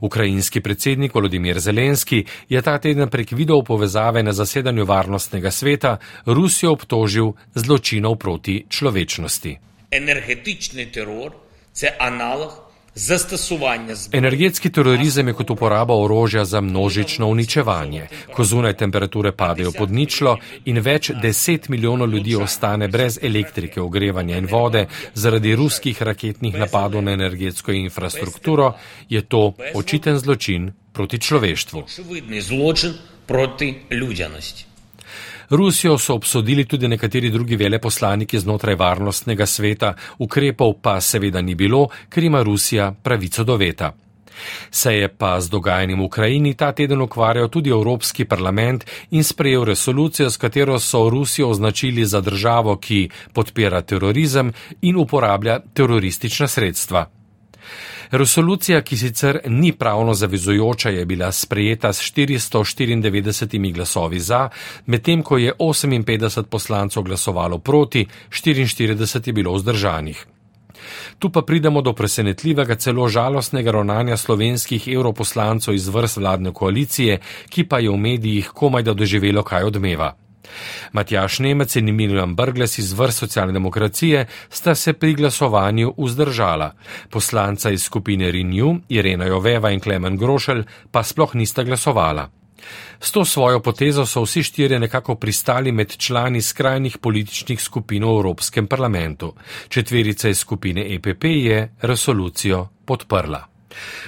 Ukrajinski 0.00 0.64
predsednik 0.64 1.14
Volodimir 1.14 1.60
Zelenski 1.60 2.24
je 2.48 2.62
ta 2.62 2.78
teden 2.78 3.12
prek 3.12 3.36
video 3.36 3.60
povezave 3.62 4.22
na 4.22 4.32
zasedanju 4.32 4.88
varnostnega 4.88 5.50
sveta 5.50 5.98
Rusijo 6.26 6.72
obtožil 6.72 7.32
zločinov 7.54 8.16
proti 8.16 8.64
človečnosti. 8.68 9.56
Energetični 9.92 10.88
teror, 10.92 11.32
se 11.72 11.92
analog 12.00 12.71
Zastosovanje 12.94 13.94
z. 13.94 14.08
Energetski 14.12 14.70
terorizem 14.72 15.28
je 15.28 15.34
kot 15.34 15.50
uporaba 15.50 15.94
orožja 15.94 16.44
za 16.44 16.60
množično 16.60 17.26
uničevanje. 17.26 18.06
Ko 18.34 18.44
zunaj 18.44 18.76
temperature 18.76 19.32
padejo 19.32 19.72
pod 19.72 19.90
ničlo 19.90 20.36
in 20.64 20.78
več 20.78 21.10
deset 21.22 21.68
milijonov 21.68 22.10
ljudi 22.12 22.36
ostane 22.36 22.88
brez 22.88 23.18
elektrike, 23.22 23.80
ogrevanja 23.80 24.36
in 24.36 24.48
vode 24.50 24.86
zaradi 25.14 25.54
ruskih 25.56 26.02
raketnih 26.02 26.58
napadov 26.58 27.02
na 27.02 27.12
energetsko 27.12 27.72
infrastrukturo, 27.72 28.72
je 29.08 29.22
to 29.22 29.54
očiten 29.74 30.18
zločin 30.18 30.72
proti 30.92 31.18
človeštvu. 31.18 31.84
Zločin 32.40 32.92
proti 33.26 33.74
ljudjanosti. 33.90 34.71
Rusijo 35.50 35.98
so 35.98 36.14
obsodili 36.14 36.64
tudi 36.64 36.88
nekateri 36.88 37.30
drugi 37.30 37.56
veleposlaniki 37.56 38.38
znotraj 38.38 38.74
varnostnega 38.74 39.46
sveta, 39.46 39.94
ukrepov 40.18 40.74
pa 40.82 41.00
seveda 41.00 41.42
ni 41.42 41.54
bilo, 41.54 41.88
ker 42.08 42.24
ima 42.24 42.42
Rusija 42.42 42.92
pravico 43.02 43.44
do 43.44 43.56
veta. 43.56 43.92
Se 44.70 44.94
je 44.94 45.08
pa 45.08 45.40
z 45.40 45.48
dogajanjem 45.48 46.00
v 46.00 46.04
Ukrajini 46.04 46.54
ta 46.54 46.72
teden 46.72 47.00
ukvarjal 47.00 47.48
tudi 47.48 47.70
Evropski 47.70 48.24
parlament 48.24 48.84
in 49.10 49.24
sprejel 49.24 49.64
resolucijo, 49.64 50.30
s 50.30 50.36
katero 50.36 50.78
so 50.78 51.10
Rusijo 51.10 51.48
označili 51.48 52.04
za 52.04 52.20
državo, 52.20 52.76
ki 52.76 53.10
podpira 53.32 53.82
terorizem 53.82 54.52
in 54.82 54.96
uporablja 54.96 55.60
teroristična 55.74 56.48
sredstva. 56.48 57.21
Resolucija, 58.10 58.82
ki 58.82 58.96
sicer 58.96 59.40
ni 59.46 59.72
pravno 59.72 60.14
zavezujoča, 60.14 60.90
je 60.90 61.04
bila 61.06 61.32
sprejeta 61.32 61.92
s 61.92 62.00
494 62.12 63.72
glasovi 63.72 64.20
za, 64.20 64.48
medtem 64.86 65.22
ko 65.22 65.38
je 65.38 65.54
58 65.58 66.42
poslancov 66.42 67.02
glasovalo 67.02 67.58
proti, 67.58 68.06
44 68.30 69.26
je 69.26 69.32
bilo 69.32 69.54
vzdržanih. 69.54 70.26
Tu 71.18 71.30
pa 71.30 71.42
pridemo 71.42 71.82
do 71.82 71.92
presenetljivega, 71.92 72.74
celo 72.74 73.08
žalostnega 73.08 73.70
ravnanja 73.70 74.16
slovenskih 74.16 74.88
europoslancov 74.88 75.74
iz 75.74 75.88
vrst 75.88 76.16
vladne 76.16 76.52
koalicije, 76.52 77.20
ki 77.48 77.64
pa 77.64 77.78
je 77.78 77.90
v 77.90 77.96
medijih 77.96 78.48
komaj 78.48 78.82
da 78.82 78.94
doživelo 78.94 79.42
kaj 79.42 79.62
odmeva. 79.62 80.21
Matjaš 80.92 81.38
Nemec 81.38 81.76
in 81.76 81.88
Emilijan 81.88 82.34
Brgles 82.34 82.78
iz 82.78 82.92
vrst 82.92 83.18
socialne 83.18 83.52
demokracije 83.52 84.26
sta 84.50 84.74
se 84.74 84.92
pri 84.92 85.14
glasovanju 85.14 85.94
vzdržala. 85.98 86.72
Poslanca 87.10 87.70
iz 87.70 87.82
skupine 87.82 88.32
Renew, 88.32 88.80
Irena 88.88 89.24
Joveva 89.24 89.70
in 89.70 89.80
Klemen 89.80 90.16
Grošelj 90.16 90.64
pa 90.90 91.02
sploh 91.02 91.34
nista 91.34 91.62
glasovala. 91.62 92.30
S 93.00 93.12
to 93.12 93.24
svojo 93.24 93.60
potezo 93.60 94.06
so 94.06 94.22
vsi 94.22 94.42
štirje 94.42 94.78
nekako 94.78 95.14
pristali 95.14 95.72
med 95.72 95.96
člani 95.96 96.42
skrajnih 96.42 96.98
političnih 96.98 97.62
skupin 97.62 98.04
v 98.04 98.08
Evropskem 98.08 98.66
parlamentu. 98.66 99.34
Četverica 99.68 100.28
iz 100.28 100.38
skupine 100.38 100.94
EPP 100.94 101.24
je 101.24 101.74
resolucijo 101.82 102.68
podprla. 102.84 103.51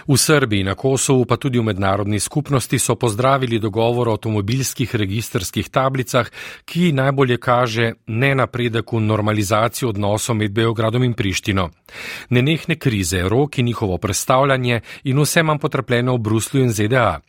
V 0.08 0.16
Srbiji, 0.16 0.64
na 0.64 0.74
Kosovu, 0.74 1.24
pa 1.24 1.36
tudi 1.36 1.58
v 1.58 1.64
mednarodni 1.64 2.20
skupnosti 2.20 2.78
so 2.78 2.94
pozdravili 2.94 3.58
dogovor 3.58 4.08
o 4.08 4.12
avtomobilskih 4.12 4.94
registrskih 4.94 5.68
tablicah, 5.68 6.30
ki 6.64 6.92
najbolje 6.92 7.36
kaže 7.36 7.92
ne 8.06 8.34
napredek 8.34 8.92
v 8.92 9.00
normalizaciji 9.00 9.88
odnosov 9.88 10.36
med 10.36 10.52
Beogradom 10.52 11.04
in 11.04 11.14
Prištino. 11.14 11.70
Nenehne 12.30 12.76
krize, 12.76 13.28
rok 13.28 13.58
in 13.58 13.66
njihovo 13.66 13.98
predstavljanje 13.98 14.80
in 15.04 15.20
vse 15.20 15.42
manj 15.42 15.58
potrpljeno 15.58 16.14
v 16.14 16.18
Bruslju 16.18 16.62
in 16.62 16.72
ZDA. 16.72 17.20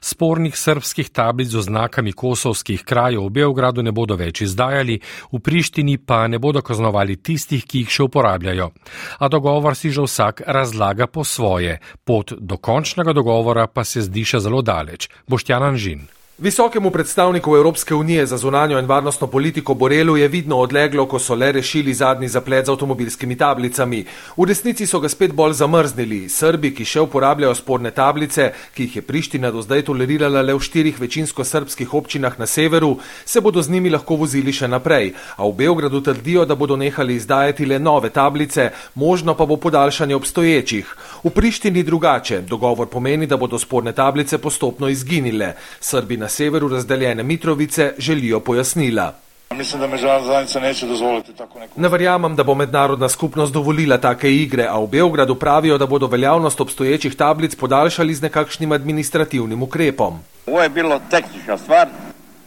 Spornih 0.00 0.56
srbskih 0.56 1.10
tablic 1.10 1.48
z 1.48 1.60
oznakami 1.62 2.12
kosovskih 2.12 2.84
krajev 2.84 3.26
v 3.26 3.34
Beogradu 3.40 3.82
ne 3.82 3.92
bodo 3.92 4.16
več 4.16 4.44
izdajali, 4.46 5.00
v 5.32 5.38
Prištini 5.40 5.98
pa 5.98 6.26
ne 6.28 6.38
bodo 6.38 6.62
kaznovali 6.62 7.16
tistih, 7.16 7.64
ki 7.64 7.84
jih 7.84 7.90
še 7.90 8.08
uporabljajo. 8.08 8.70
A 9.18 9.28
dogovor 9.28 9.76
si 9.76 9.90
že 9.90 10.04
vsak 10.04 10.44
razlaga 10.46 11.06
po 11.06 11.24
svoje, 11.24 11.78
pot 12.04 12.32
do 12.38 12.56
končnega 12.56 13.12
dogovora 13.12 13.66
pa 13.66 13.84
se 13.84 14.02
zdi 14.02 14.24
še 14.24 14.40
zelo 14.40 14.62
daleč. 14.62 15.08
Boštjan 15.28 15.62
Anžin. 15.62 16.04
Visokemu 16.38 16.90
predstavniku 16.90 17.56
Evropske 17.56 17.94
unije 17.94 18.26
za 18.26 18.36
zunanjo 18.36 18.78
in 18.78 18.86
varnostno 18.86 19.26
politiko 19.26 19.74
Borelu 19.74 20.16
je 20.16 20.28
vidno 20.28 20.56
odleglo, 20.56 21.06
ko 21.06 21.18
so 21.18 21.34
le 21.34 21.52
rešili 21.52 21.94
zadnji 21.94 22.28
zaplet 22.28 22.66
z 22.66 22.70
avtomobilskimi 22.70 23.36
tablicami. 23.38 24.04
V 24.36 24.44
resnici 24.44 24.86
so 24.86 24.98
ga 25.00 25.08
spet 25.08 25.32
bolj 25.32 25.52
zamrznili. 25.52 26.28
Srbi, 26.28 26.72
ki 26.74 26.84
še 26.84 27.04
uporabljajo 27.06 27.54
sporne 27.54 27.90
tablice, 27.94 28.50
ki 28.74 28.82
jih 28.82 28.96
je 28.96 29.02
Priština 29.02 29.52
do 29.54 29.62
zdaj 29.62 29.84
tolerirala 29.86 30.42
le 30.42 30.56
v 30.58 30.60
štirih 30.60 30.98
večinsko 31.00 31.44
srbskih 31.44 31.94
občinah 31.94 32.34
na 32.38 32.46
severu, 32.46 32.98
se 33.24 33.40
bodo 33.40 33.62
z 33.62 33.70
njimi 33.70 33.94
lahko 33.94 34.16
vozili 34.16 34.52
še 34.52 34.66
naprej. 34.68 35.14
A 35.36 35.46
v 35.46 35.54
Beogradu 35.54 36.00
trdijo, 36.00 36.44
da 36.44 36.58
bodo 36.58 36.74
nehali 36.76 37.14
izdajati 37.14 37.66
le 37.66 37.78
nove 37.78 38.10
tablice, 38.10 38.72
možno 38.94 39.36
pa 39.38 39.46
bo 39.46 39.56
podaljšanje 39.56 40.16
obstoječih. 40.16 40.96
V 41.24 41.30
Prištini 41.30 41.82
drugače. 41.82 42.40
Dogovor 42.40 42.88
pomeni, 42.88 43.26
da 43.26 43.36
bodo 43.36 43.58
sporne 43.58 43.92
tablice 43.92 44.38
postopno 44.38 44.88
izginile. 44.88 45.54
Srbi 45.80 46.16
na 46.16 46.28
severu 46.28 46.68
razdeljene 46.68 47.22
Mitrovice 47.22 47.94
želijo 47.98 48.40
pojasnila. 48.40 49.14
Mislim, 49.56 49.80
da 49.80 49.86
međunarodna 49.86 50.26
zajednica 50.26 50.60
neće 50.60 50.86
dozvoliti 50.86 51.32
tako 51.32 51.58
neko. 51.58 51.80
Ne 51.80 51.88
verjamem, 51.88 52.36
da 52.36 52.44
bo 52.44 52.54
mednarodna 52.54 53.08
skupnost 53.08 53.52
dovolila 53.52 53.98
take 53.98 54.34
igre, 54.34 54.66
a 54.68 54.80
v 54.80 54.86
Beogradu 54.86 55.34
pravijo, 55.34 55.78
da 55.78 55.86
bodo 55.86 56.06
veljavnost 56.06 56.60
obstoječih 56.60 57.16
tablic 57.16 57.54
podaljšali 57.54 58.14
z 58.14 58.22
nekakšnim 58.22 58.72
administrativnim 58.72 59.62
ukrepom. 59.62 60.18
Ovo 60.46 60.62
je 60.62 60.68
bilo 60.68 61.00
tehnična 61.10 61.58
stvar. 61.58 61.88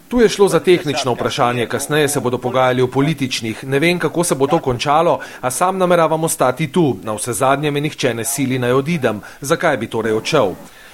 Tu 0.07 0.21
je 0.21 0.29
šlo 0.29 0.47
za 0.47 0.59
tehnično 0.59 1.13
vprašanje, 1.13 1.65
kasneje 1.65 2.07
se 2.07 2.19
bodo 2.19 2.37
pogajali 2.37 2.81
o 2.81 2.87
političnih. 2.87 3.63
Ne 3.63 3.79
vem, 3.79 3.99
kako 3.99 4.23
se 4.23 4.35
bo 4.35 4.47
to 4.47 4.59
končalo, 4.59 5.19
a 5.41 5.51
sam 5.51 5.77
nameravam 5.77 6.23
ostati 6.23 6.71
tu. 6.71 6.97
Na 7.03 7.13
vse 7.13 7.33
zadnje 7.33 7.71
me 7.71 7.81
nihče 7.81 8.13
ne 8.13 8.25
sili 8.25 8.59
naj 8.59 8.71
odidem. 8.71 9.21
Zakaj 9.41 9.77
bi 9.77 9.87
torej 9.87 10.13
odšel? 10.13 10.53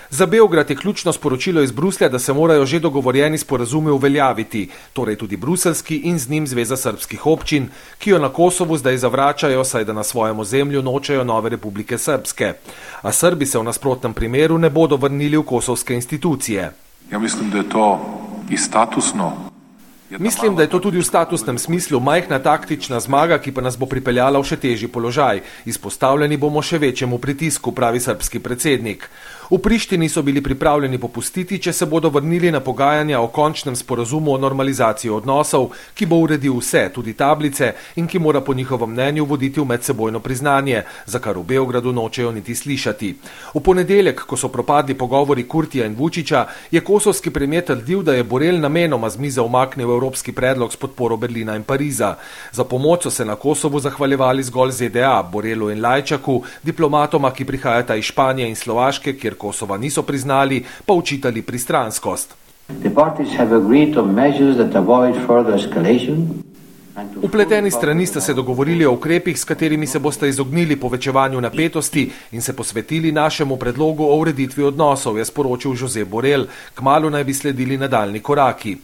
Za 0.09 0.25
Beograd 0.25 0.69
je 0.69 0.75
ključno 0.75 1.13
sporočilo 1.13 1.61
iz 1.61 1.71
Bruslja, 1.71 2.09
da 2.09 2.19
se 2.19 2.33
morajo 2.33 2.65
že 2.65 2.79
dogovorjeni 2.79 3.37
sporazumi 3.37 3.91
uveljaviti, 3.91 4.69
torej 4.93 5.15
tudi 5.15 5.37
bruselski 5.37 5.97
in 5.97 6.19
z 6.19 6.29
njim 6.29 6.47
Zveza 6.47 6.77
srpskih 6.77 7.25
občin, 7.25 7.69
ki 7.99 8.09
jo 8.09 8.19
na 8.19 8.29
Kosovu 8.29 8.77
zdaj 8.77 8.97
zavračajo, 8.97 9.63
saj 9.63 9.85
da 9.85 9.93
na 9.93 10.03
svojem 10.03 10.39
ozemlju 10.39 10.81
nočejo 10.81 11.23
nove 11.23 11.49
republike 11.49 11.97
srpske. 11.97 12.53
A 13.01 13.11
Srbi 13.11 13.45
se 13.45 13.59
v 13.59 13.63
nasprotnem 13.63 14.13
primeru 14.13 14.57
ne 14.57 14.69
bodo 14.69 14.95
vrnili 14.95 15.37
v 15.37 15.43
kosovske 15.43 15.95
institucije. 15.95 16.71
Ja 17.11 17.19
mislim, 17.19 17.49
da 17.49 17.57
je 17.57 17.69
to 17.69 17.99
i 18.49 18.57
statusno 18.57 19.53
Mislim, 20.19 20.55
da 20.55 20.61
je 20.61 20.69
to 20.69 20.79
tudi 20.79 20.99
v 20.99 21.03
statusnem 21.03 21.57
smislu 21.57 21.99
majhna 21.99 22.39
taktična 22.39 22.99
zmaga, 22.99 23.37
ki 23.37 23.51
pa 23.51 23.61
nas 23.61 23.77
bo 23.77 23.85
pripeljala 23.85 24.39
v 24.39 24.45
še 24.45 24.57
težji 24.61 24.87
položaj. 24.87 25.41
Izpostavljeni 25.65 26.37
bomo 26.37 26.61
še 26.61 26.77
večjemu 26.77 27.17
pritisku, 27.17 27.71
pravi 27.71 27.99
srpski 27.99 28.39
predsednik. 28.39 29.09
V 29.49 29.57
Prištini 29.57 30.09
so 30.09 30.21
bili 30.21 30.41
pripravljeni 30.41 30.97
popustiti, 30.97 31.59
če 31.59 31.73
se 31.73 31.85
bodo 31.85 32.09
vrnili 32.09 32.51
na 32.51 32.59
pogajanja 32.59 33.19
o 33.19 33.27
končnem 33.27 33.75
sporazumu 33.75 34.33
o 34.33 34.37
normalizaciji 34.37 35.11
odnosov, 35.11 35.69
ki 35.93 36.05
bo 36.05 36.21
uredil 36.23 36.57
vse, 36.57 36.89
tudi 36.93 37.13
tablice 37.13 37.73
in 37.95 38.07
ki 38.07 38.19
mora 38.19 38.41
po 38.41 38.53
njihovem 38.53 38.89
mnenju 38.89 39.25
voditi 39.25 39.59
v 39.59 39.65
medsebojno 39.65 40.19
priznanje, 40.19 40.83
za 41.05 41.19
kar 41.19 41.37
v 41.37 41.43
Beogradu 41.43 41.91
nočejo 41.91 42.31
niti 42.31 42.55
slišati. 42.55 43.13
V 43.53 43.59
ponedeljek, 43.59 44.23
ko 44.27 44.37
so 44.37 44.47
propadli 44.47 44.95
pogovori 44.97 45.47
Kurtija 45.47 45.85
in 45.85 45.95
Vučiča, 45.95 46.45
je 46.71 46.81
kosovski 46.81 47.31
premijer 47.31 47.65
trdil, 47.65 48.01
da 48.03 48.13
je 48.13 48.23
Borel 48.23 48.59
namenoma 48.59 49.09
z 49.09 49.17
mize 49.17 49.41
umaknil 49.41 49.91
evropski 49.91 50.31
predlog 50.31 50.73
s 50.73 50.75
podporo 50.75 51.17
Berlina 51.17 51.55
in 51.55 51.63
Pariza. 51.63 52.15
Za 52.51 52.63
pomoč 52.63 53.03
so 53.03 53.11
se 53.11 53.25
na 53.25 53.35
Kosovu 53.35 53.79
zahvaljevali 53.79 54.43
zgolj 54.43 54.71
ZDA, 54.71 55.23
Borelu 55.23 55.69
in 55.71 55.81
Lajčaku, 55.81 56.43
diplomatoma, 56.63 57.31
ki 57.33 57.45
prihajata 57.45 57.95
iz 57.95 58.05
Španije 58.05 58.49
in 58.49 58.55
Slovaške, 58.55 59.13
kjer 59.13 59.32
Kosova 59.33 59.77
niso 59.77 60.03
priznali, 60.03 60.63
pa 60.85 60.93
učitali 60.93 61.41
pristranskost. 61.41 62.35
Upleteni 67.21 67.71
strani 67.71 68.05
sta 68.05 68.21
se 68.21 68.33
dogovorili 68.33 68.85
o 68.85 68.93
ukrepih, 68.93 69.39
s 69.39 69.43
katerimi 69.43 69.87
se 69.87 69.99
boste 69.99 70.29
izognili 70.29 70.75
povečevanju 70.75 71.41
napetosti 71.41 72.11
in 72.31 72.41
se 72.41 72.55
posvetili 72.55 73.11
našemu 73.11 73.57
predlogu 73.57 74.03
o 74.03 74.17
ureditvi 74.17 74.63
odnosov, 74.63 75.17
je 75.17 75.25
sporočil 75.25 75.73
Jose 75.79 76.05
Borel. 76.05 76.45
Kmalo 76.75 77.09
naj 77.09 77.23
bi 77.23 77.33
sledili 77.33 77.77
nadaljni 77.77 78.19
koraki. 78.19 78.77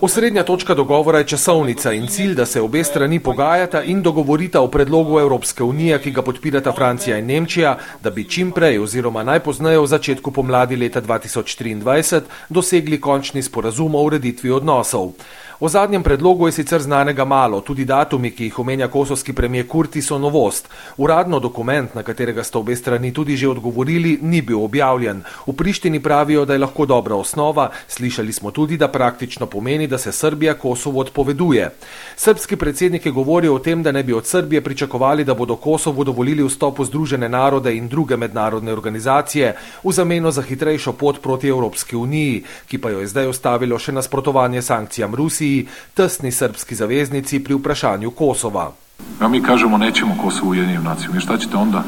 Osrednja 0.00 0.42
točka 0.42 0.74
dogovora 0.74 1.18
je 1.18 1.26
časovnica 1.26 1.92
in 1.92 2.06
cilj, 2.06 2.34
da 2.34 2.46
se 2.46 2.60
obe 2.60 2.84
strani 2.84 3.20
pogajata 3.20 3.82
in 3.82 4.02
dogovorita 4.02 4.60
o 4.60 4.68
predlogu 4.68 5.20
Evropske 5.20 5.64
unije, 5.64 5.98
ki 6.02 6.10
ga 6.10 6.22
podpirata 6.22 6.72
Francija 6.72 7.16
in 7.18 7.26
Nemčija, 7.26 7.78
da 8.02 8.10
bi 8.10 8.28
čim 8.28 8.50
prej 8.52 8.78
oziroma 8.78 9.22
najpozneje 9.24 9.78
v 9.80 9.86
začetku 9.86 10.30
pomladi 10.30 10.76
leta 10.76 11.00
2023 11.00 12.20
dosegli 12.48 13.00
končni 13.00 13.42
sporazum 13.42 13.94
o 13.94 14.02
ureditvi 14.02 14.50
odnosov. 14.50 15.12
O 15.60 15.68
zadnjem 15.68 16.02
predlogu 16.02 16.48
je 16.48 16.52
sicer 16.52 16.82
znanega 16.82 17.24
malo, 17.24 17.60
tudi 17.60 17.84
datumi, 17.84 18.30
ki 18.30 18.44
jih 18.44 18.58
omenja 18.58 18.88
kosovski 18.92 19.32
premijer 19.32 19.66
Kurti, 19.66 20.02
so 20.02 20.18
novost. 20.18 20.68
Uradno 20.96 21.38
dokument, 21.40 21.94
na 21.94 22.02
katerega 22.02 22.44
sta 22.44 22.58
obe 22.58 22.76
strani 22.76 23.12
tudi 23.12 23.36
že 23.36 23.48
odgovorili, 23.48 24.18
ni 24.22 24.42
bil 24.42 24.60
objavljen. 24.64 25.22
V 25.46 25.52
Prištini 25.56 26.00
pravijo, 26.00 26.44
da 26.44 26.52
je 26.52 26.58
lahko 26.58 26.86
dobra 26.86 27.16
osnova, 27.16 27.70
slišali 27.88 28.32
smo 28.32 28.50
tudi, 28.50 28.76
da 28.76 28.88
praktično 28.88 29.46
pomeni, 29.46 29.86
da 29.86 29.98
se 29.98 30.12
Srbija 30.12 30.54
Kosovo 30.54 31.00
odpoveduje. 31.00 31.70
Srbski 32.16 32.56
predsednik 32.56 33.06
je 33.06 33.12
govoril 33.12 33.54
o 33.54 33.58
tem, 33.58 33.82
da 33.82 33.92
ne 33.92 34.02
bi 34.02 34.12
od 34.12 34.26
Srbije 34.26 34.60
pričakovali, 34.60 35.24
da 35.24 35.34
bodo 35.34 35.56
Kosovo 35.56 36.04
dovolili 36.04 36.44
vstop 36.44 36.78
v 36.78 36.84
Združene 36.84 37.28
narode 37.28 37.76
in 37.76 37.88
druge 37.88 38.16
mednarodne 38.16 38.72
organizacije 38.72 39.56
v 39.84 39.92
zameno 39.92 40.30
za 40.30 40.42
hitrejšo 40.42 40.92
pot 40.92 41.22
proti 41.22 41.48
Evropski 41.48 41.96
uniji, 41.96 42.44
ki 42.68 42.78
pa 42.78 42.90
jo 42.90 43.00
je 43.00 43.06
zdaj 43.06 43.28
ustavilo 43.28 43.78
še 43.78 43.92
nasprotovanje 43.92 44.62
sankcijam 44.62 45.14
Rusiji. 45.14 45.45
Rusiji, 45.46 45.66
tesni 45.94 46.32
srpski 46.32 46.74
zaveznici 46.74 47.44
pri 47.44 47.54
vprašanju 47.54 48.10
Kosova. 48.10 48.72
Ja, 49.20 49.28
mi 49.28 49.42
kažemo, 49.42 49.78
nećemo 49.78 50.16
Kosovo 50.22 50.50
u 50.50 50.54
jedinim 50.54 50.82
nacijom. 50.84 51.16
I 51.16 51.20
šta 51.20 51.38
ćete 51.38 51.56
onda? 51.56 51.82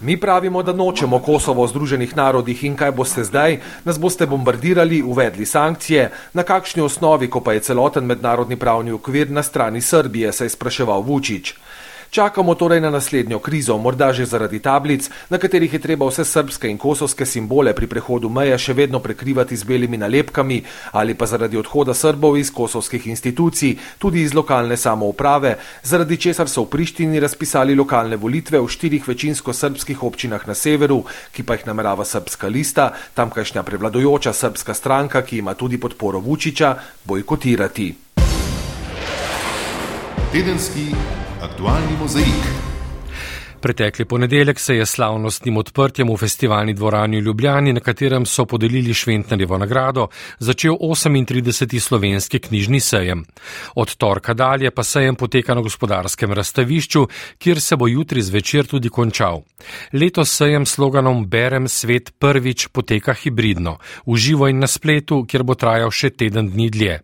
Mi 0.00 0.20
pravimo, 0.20 0.62
da 0.62 0.72
nočemo 0.72 1.18
Kosovo 1.18 1.64
v 1.64 1.68
Združenih 1.68 2.16
narodih 2.16 2.64
in 2.64 2.76
kaj 2.76 2.92
boste 2.92 3.24
zdaj, 3.24 3.60
nas 3.84 3.98
boste 4.00 4.26
bombardirali, 4.26 5.02
uvedli 5.02 5.46
sankcije, 5.46 6.10
na 6.32 6.42
kakšni 6.42 6.82
osnovi, 6.82 7.30
ko 7.30 7.40
pa 7.40 7.52
je 7.52 7.60
celoten 7.60 8.04
mednarodni 8.04 8.56
pravni 8.56 8.92
okvir 8.92 9.30
na 9.30 9.42
strani 9.42 9.80
Srbije, 9.80 10.32
se 10.32 10.44
je 10.44 10.48
spraševal 10.50 11.00
Vučić. 11.00 11.54
Čakamo 12.14 12.54
torej 12.54 12.80
na 12.80 12.90
naslednjo 12.90 13.38
krizo, 13.38 13.74
morda 13.78 14.12
že 14.12 14.22
zaradi 14.24 14.60
tablic, 14.62 15.10
na 15.30 15.38
katerih 15.38 15.72
je 15.72 15.78
treba 15.82 16.06
vse 16.06 16.22
srpske 16.24 16.68
in 16.70 16.78
kosovske 16.78 17.26
simbole 17.26 17.72
pri 17.74 17.88
prehodu 17.90 18.28
meje 18.30 18.54
še 18.58 18.74
vedno 18.78 19.00
prekrivati 19.02 19.56
z 19.58 19.66
belimi 19.66 19.98
nalepkami, 19.98 20.60
ali 20.94 21.16
pa 21.18 21.26
zaradi 21.26 21.58
odhoda 21.58 21.90
Srbov 21.90 22.38
iz 22.38 22.52
kosovskih 22.54 23.06
institucij, 23.10 23.74
tudi 23.98 24.22
iz 24.22 24.30
lokalne 24.34 24.76
samouprave, 24.76 25.56
zaradi 25.82 26.16
česar 26.16 26.46
so 26.46 26.62
v 26.62 26.70
Prištini 26.76 27.18
razpisali 27.18 27.74
lokalne 27.74 28.14
volitve 28.14 28.62
v 28.62 28.70
štirih 28.70 29.08
večinsko 29.08 29.50
srpskih 29.50 30.06
občinah 30.06 30.46
na 30.46 30.54
severu, 30.54 31.02
ki 31.34 31.42
pa 31.42 31.58
jih 31.58 31.66
namerava 31.66 32.06
srpska 32.06 32.46
lista, 32.46 32.92
tamkajšnja 33.18 33.66
prevladojoča 33.66 34.30
srpska 34.30 34.74
stranka, 34.74 35.26
ki 35.26 35.42
ima 35.42 35.58
tudi 35.58 35.82
podporo 35.82 36.22
Vučiča, 36.22 36.76
bojkotirati. 37.10 37.90
Tedenski 40.30 40.94
aktualni 41.64 41.96
mozaik. 42.00 42.44
Pretekli 43.60 44.04
ponedeljek 44.04 44.58
se 44.60 44.74
je 44.76 44.86
slavnostnim 44.86 45.56
odprtjem 45.56 46.10
v 46.12 46.16
festivalni 46.16 46.74
dvorani 46.74 47.20
v 47.20 47.24
Ljubljani, 47.24 47.72
na 47.72 47.80
katerem 47.80 48.26
so 48.26 48.44
podelili 48.44 48.94
Šventnerjevo 48.94 49.58
nagrado, 49.58 50.08
začel 50.38 50.76
38. 50.76 51.80
slovenski 51.80 52.38
knjižni 52.38 52.80
sejem. 52.80 53.24
Od 53.74 53.96
torka 53.96 54.34
dalje 54.34 54.70
pa 54.70 54.84
sejem 54.84 55.16
poteka 55.16 55.54
na 55.54 55.60
gospodarskem 55.60 56.32
razstavišču, 56.32 57.06
kjer 57.38 57.60
se 57.60 57.76
bo 57.76 57.88
jutri 57.88 58.22
zvečer 58.22 58.66
tudi 58.66 58.88
končal. 58.88 59.42
Letos 59.92 60.36
sejem 60.36 60.66
sloganom 60.66 61.26
Berem 61.26 61.68
svet 61.68 62.12
prvič 62.18 62.68
poteka 62.68 63.14
hibridno, 63.14 63.78
v 64.06 64.16
živo 64.16 64.48
in 64.48 64.58
na 64.58 64.66
spletu, 64.66 65.24
kjer 65.24 65.42
bo 65.42 65.54
trajal 65.54 65.90
še 65.90 66.10
teden 66.10 66.52
dni 66.52 66.70
dlje. 66.70 67.00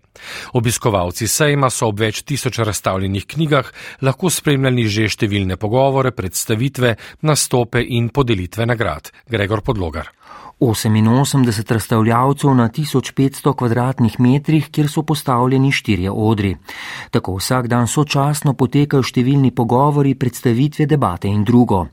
Obiskovalci 0.58 1.28
sejma 1.28 1.70
so 1.70 1.90
ob 1.90 2.00
več 2.00 2.22
tisoč 2.22 2.60
razstavljenih 2.66 3.26
knjigah 3.26 3.72
lahko 4.06 4.30
spremljali 4.30 4.86
že 4.88 5.08
številne 5.08 5.56
pogovore, 5.60 6.12
predstavitve, 6.12 6.96
nastope 7.22 7.82
in 7.82 8.10
podelitve 8.14 8.66
nagrad. 8.66 9.12
Gregor 9.30 9.62
Podlogar. 9.62 10.19
88 10.60 11.72
razstavljavcev 11.72 12.54
na 12.54 12.68
1500 12.68 13.54
kvadratnih 13.54 14.20
metrih, 14.20 14.68
kjer 14.70 14.88
so 14.88 15.02
postavljeni 15.02 15.72
štirje 15.72 16.10
odri. 16.10 16.56
Tako 17.10 17.36
vsak 17.36 17.66
dan 17.66 17.88
sočasno 17.88 18.52
potekajo 18.54 19.02
številni 19.02 19.50
pogovori, 19.50 20.14
predstavitve, 20.14 20.86
debate 20.86 21.28
in 21.28 21.44
drugo. 21.44 21.86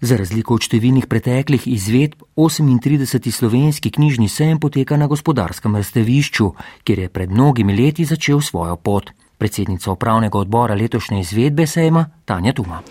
Za 0.00 0.16
razliko 0.16 0.54
od 0.54 0.68
številnih 0.68 1.08
preteklih 1.10 1.66
izvedb, 1.66 2.22
38. 2.36 3.30
slovenski 3.30 3.90
knjižni 3.90 4.28
sejem 4.28 4.60
poteka 4.60 4.96
na 4.96 5.06
gospodarskem 5.06 5.76
razstavišču, 5.76 6.52
kjer 6.84 6.98
je 6.98 7.08
pred 7.08 7.30
mnogimi 7.30 7.76
leti 7.76 8.04
začel 8.04 8.40
svojo 8.40 8.76
pot. 8.76 9.10
Predsednica 9.38 9.90
upravnega 9.90 10.38
odbora 10.38 10.74
letošnje 10.78 11.20
izvedbe 11.20 11.66
sejma 11.66 12.06
Tanja 12.24 12.52
Tuma. 12.52 12.82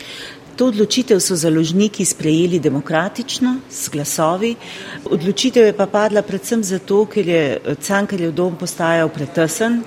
To 0.61 0.67
odločitev 0.69 1.17
so 1.17 1.33
založniki 1.33 2.05
sprejeli 2.05 2.59
demokratično, 2.61 3.55
s 3.65 3.89
glasovi. 3.89 4.51
Odločitev 5.09 5.65
je 5.65 5.73
pa 5.73 5.87
padla 5.89 6.21
predvsem 6.21 6.61
zato, 6.63 6.99
ker 7.09 7.27
je 7.27 7.75
Cankarjev 7.81 8.29
dom 8.37 8.59
postajal 8.61 9.09
pretesen, 9.09 9.79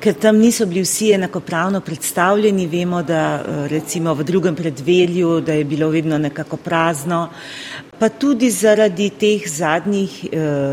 ker 0.00 0.14
tam 0.14 0.36
niso 0.38 0.66
bili 0.66 0.82
vsi 0.82 1.12
enakopravno 1.12 1.80
predstavljeni. 1.80 2.66
Vemo, 2.66 3.02
da 3.02 3.42
recimo 3.70 4.14
v 4.14 4.24
drugem 4.24 4.54
predvelju, 4.54 5.40
da 5.40 5.52
je 5.52 5.64
bilo 5.64 5.88
vedno 5.90 6.18
nekako 6.18 6.56
prazno, 6.56 7.28
pa 7.98 8.08
tudi 8.08 8.50
zaradi 8.50 9.10
teh 9.10 9.48
zadnjih, 9.50 10.26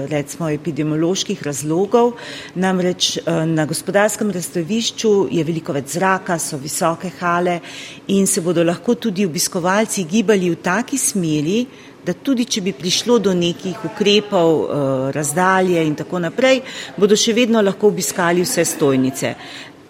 recimo, 0.10 0.50
epidemioloških 0.50 1.42
razlogov. 1.44 2.12
Namreč 2.56 3.18
na 3.46 3.66
gospodarskem 3.66 4.32
razstavišču 4.32 5.16
je 5.32 5.44
veliko 5.44 5.74
več 5.74 5.98
zraka, 5.98 6.38
so 6.40 6.62
visoke 6.62 7.10
hale 7.20 7.60
in 8.08 8.28
se 8.28 8.42
bodo 8.46 8.64
lahko 8.64 8.96
tudi 8.96 9.26
obiskovalci 9.26 10.06
gibali 10.06 10.54
v 10.54 10.62
taki 10.62 10.98
smeri, 11.02 11.66
da 12.06 12.14
tudi 12.14 12.46
če 12.46 12.62
bi 12.62 12.74
prišlo 12.74 13.20
do 13.20 13.34
nekih 13.34 13.86
ukrepov, 13.90 14.68
razdalje 15.16 15.86
in 15.86 15.96
tako 15.96 16.20
naprej, 16.20 16.62
bodo 16.98 17.18
še 17.18 17.34
vedno 17.34 17.62
lahko 17.62 17.90
obiskali 17.90 18.46
vse 18.46 18.66
stojnice. 18.66 19.36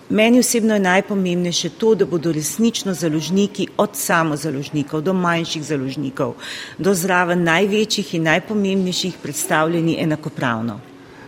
Meni 0.09 0.39
osebno 0.39 0.73
je 0.73 0.79
najpomembnejše 0.79 1.69
to, 1.81 1.95
da 1.95 2.05
bodo 2.05 2.31
resnično 2.31 2.93
založniki 2.93 3.67
od 3.77 3.97
samozaložnikov 3.97 5.01
do 5.01 5.13
manjših 5.13 5.63
založnikov, 5.65 6.35
do 6.77 6.93
zraven 6.93 7.41
največjih 7.43 8.13
in 8.13 8.29
najpomembnejših 8.29 9.17
predstavljeni 9.23 9.97
enakopravno. 10.03 10.79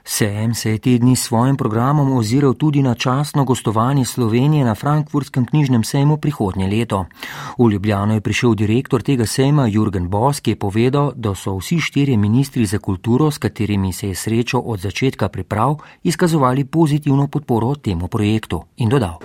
Sejem 0.10 0.53
se 0.55 0.72
je 0.72 0.78
te 0.78 0.97
dni 0.97 1.16
s 1.16 1.24
svojim 1.28 1.58
programom 1.58 2.18
oziral 2.18 2.53
tudi 2.53 2.82
na 2.82 2.95
časno 2.95 3.43
gostovanje 3.43 4.05
Slovenije 4.05 4.66
na 4.66 4.76
Frankfurtskem 4.76 5.45
knjižnem 5.45 5.84
sejmu 5.84 6.18
prihodnje 6.18 6.68
leto. 6.68 7.05
V 7.58 7.72
Ljubljano 7.72 8.14
je 8.14 8.22
prišel 8.22 8.55
direktor 8.55 9.01
tega 9.01 9.26
sejma 9.26 9.68
Jurgen 9.68 10.08
Bos, 10.08 10.39
ki 10.39 10.51
je 10.51 10.55
povedal, 10.55 11.12
da 11.16 11.36
so 11.36 11.58
vsi 11.58 11.80
štirje 11.80 12.18
ministri 12.18 12.66
za 12.66 12.80
kulturo, 12.80 13.32
s 13.32 13.38
katerimi 13.38 13.93
se 13.93 14.08
je 14.08 14.16
srečal 14.16 14.62
od 14.66 14.80
začetka 14.80 15.28
priprav, 15.28 15.76
izkazovali 16.03 16.66
pozitivno 16.66 17.28
podporo 17.28 17.76
temu 17.76 18.08
projektu 18.08 18.64
in 18.78 18.89
dodal. 18.89 19.20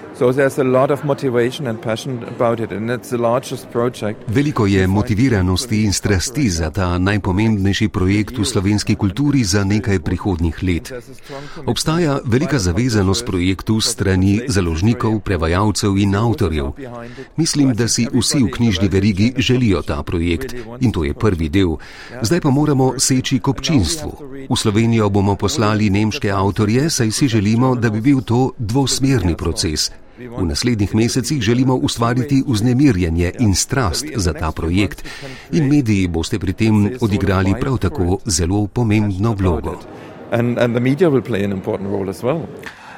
Veliko 4.27 4.67
je 4.67 4.87
motiviranosti 4.87 5.85
in 5.85 5.93
strasti 5.93 6.51
za 6.51 6.71
ta 6.71 6.99
najpomembnejši 6.99 7.89
projekt 7.89 8.39
v 8.39 8.45
slovenski 8.45 8.95
kulturi 8.95 9.45
za 9.45 9.65
nekaj 9.65 10.01
prihodnjih 10.01 10.63
let 10.63 10.72
let. 10.75 10.93
Obstaja 11.67 12.21
velika 12.25 12.59
zavezanost 12.59 13.27
projektu 13.27 13.81
strani 13.81 14.41
založnikov, 14.49 15.21
prevajalcev 15.21 15.99
in 15.99 16.17
avtorjev. 16.17 16.73
Mislim, 17.37 17.75
da 17.75 17.89
si 17.89 18.07
vsi 18.13 18.43
v 18.43 18.51
knjižni 18.51 18.89
verigi 18.89 19.33
želijo 19.37 19.83
ta 19.83 20.03
projekt 20.03 20.55
in 20.81 20.93
to 20.93 21.05
je 21.05 21.15
prvi 21.15 21.49
del. 21.49 21.77
Zdaj 22.23 22.41
pa 22.41 22.51
moramo 22.51 22.95
seči 22.99 23.39
k 23.39 23.49
občinstvu. 23.49 24.13
V 24.51 24.57
Slovenijo 24.57 25.09
bomo 25.09 25.37
poslali 25.37 25.91
nemške 25.91 26.31
avtorje, 26.31 26.91
saj 26.91 27.11
si 27.11 27.29
želimo, 27.29 27.75
da 27.75 27.91
bi 27.91 28.01
bil 28.01 28.21
to 28.21 28.51
dvosmerni 28.59 29.37
proces. 29.37 29.91
V 30.19 30.45
naslednjih 30.47 30.95
mesecih 30.95 31.41
želimo 31.43 31.75
ustvariti 31.75 32.43
vznemirjenje 32.47 33.33
in 33.41 33.55
strast 33.55 34.07
za 34.17 34.33
ta 34.33 34.53
projekt 34.53 35.05
in 35.53 35.69
mediji 35.69 36.09
boste 36.09 36.39
pri 36.39 36.53
tem 36.53 36.91
odigrali 37.01 37.55
prav 37.61 37.79
tako 37.79 38.19
zelo 38.27 38.67
pomembno 38.67 39.33
vlogo 39.33 39.79
and, 40.33 40.59
and 40.59 40.75
the 40.75 40.81
media 40.81 41.11
will 41.11 41.23
play 41.23 41.45
an 41.45 41.53
important 41.53 41.91
role 41.91 42.09
as 42.11 42.23
well. 42.23 42.49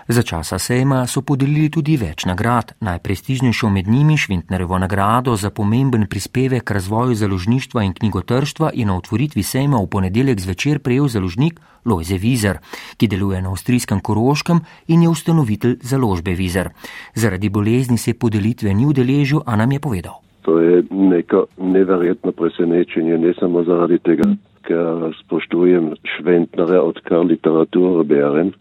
Za 0.09 0.22
časa 0.22 0.59
sejma 0.59 1.07
so 1.09 1.22
podelili 1.24 1.70
tudi 1.72 1.95
več 1.97 2.26
nagrad, 2.28 2.74
najprestižnejšo 2.85 3.70
med 3.72 3.87
njimi 3.89 4.18
Švintnerevo 4.20 4.76
nagrado 4.78 5.37
za 5.37 5.51
pomemben 5.51 6.05
prispevek 6.07 6.64
k 6.64 6.74
razvoju 6.76 7.14
založništva 7.14 7.82
in 7.82 7.95
knjigotrštva 7.95 8.70
in 8.74 8.93
na 8.93 8.97
otvoritvi 8.97 9.43
sejma 9.43 9.80
v 9.80 9.89
ponedeljek 9.89 10.41
zvečer 10.41 10.78
prejel 10.78 11.09
založnik 11.09 11.61
Lojze 11.85 12.18
Vizer, 12.18 12.59
ki 12.97 13.09
deluje 13.09 13.41
na 13.43 13.51
avstrijskem 13.51 14.01
Koroškem 14.01 14.61
in 14.89 15.03
je 15.03 15.09
ustanovitelj 15.09 15.78
založbe 15.80 16.35
Vizer. 16.35 16.68
Zaradi 17.14 17.49
bolezni 17.49 17.99
se 17.99 18.14
podelitve 18.14 18.74
ni 18.74 18.87
udeležil, 18.87 19.41
a 19.47 19.57
nam 19.57 19.72
je 19.72 19.80
povedal. 19.80 20.23
To 20.45 20.59
je 20.61 20.82
neko 20.90 21.47
neverjetno 21.59 22.32
presenečenje, 22.32 23.18
ne 23.18 23.32
samo 23.38 23.62
zaradi 23.64 23.99
tega, 24.05 24.28
ker 24.68 25.09
spoštujem 25.24 25.95
Šventnare, 26.16 26.80
odkar 26.80 27.24
literaturo 27.24 28.05
berem. 28.05 28.53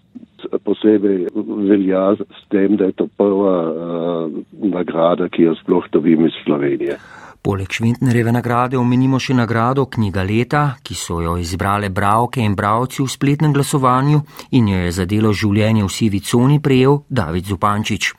Posebej 0.64 1.28
velja 1.70 2.14
s 2.16 2.46
tem, 2.50 2.78
da 2.78 2.86
je 2.90 2.98
to 3.02 3.08
prva 3.18 3.58
uh, 3.72 4.40
nagrada, 4.52 5.30
ki 5.30 5.50
jo 5.50 5.58
sploh 5.64 5.90
dobim 5.92 6.26
iz 6.26 6.40
Slovenije. 6.44 6.98
Poleg 7.44 7.74
Šventnereve 7.76 8.32
nagrade 8.32 8.78
omenimo 8.80 9.18
še 9.20 9.34
nagrado 9.36 9.84
Knjiga 9.92 10.24
leta, 10.24 10.62
ki 10.80 10.96
so 10.96 11.18
jo 11.20 11.34
izbrale 11.36 11.90
bravke 11.92 12.40
in 12.40 12.56
bravci 12.56 13.02
v 13.04 13.10
spletnem 13.12 13.52
glasovanju 13.52 14.22
in 14.56 14.72
jo 14.72 14.80
je 14.86 14.96
za 14.96 15.04
delo 15.04 15.34
življenja 15.36 15.84
v 15.84 15.92
sivi 15.92 16.24
coni 16.24 16.62
prejel 16.64 17.02
David 17.10 17.52
Zupančič. 17.52 18.14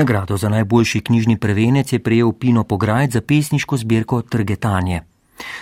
Nagrado 0.00 0.40
za 0.40 0.48
najboljši 0.48 1.04
knjižni 1.04 1.36
prevenec 1.36 1.92
je 1.92 2.00
prejel 2.00 2.32
Pino 2.32 2.64
Pograjc 2.64 3.12
za 3.12 3.20
pesniško 3.20 3.76
zbirko 3.76 4.22
Trgetanje. 4.24 5.11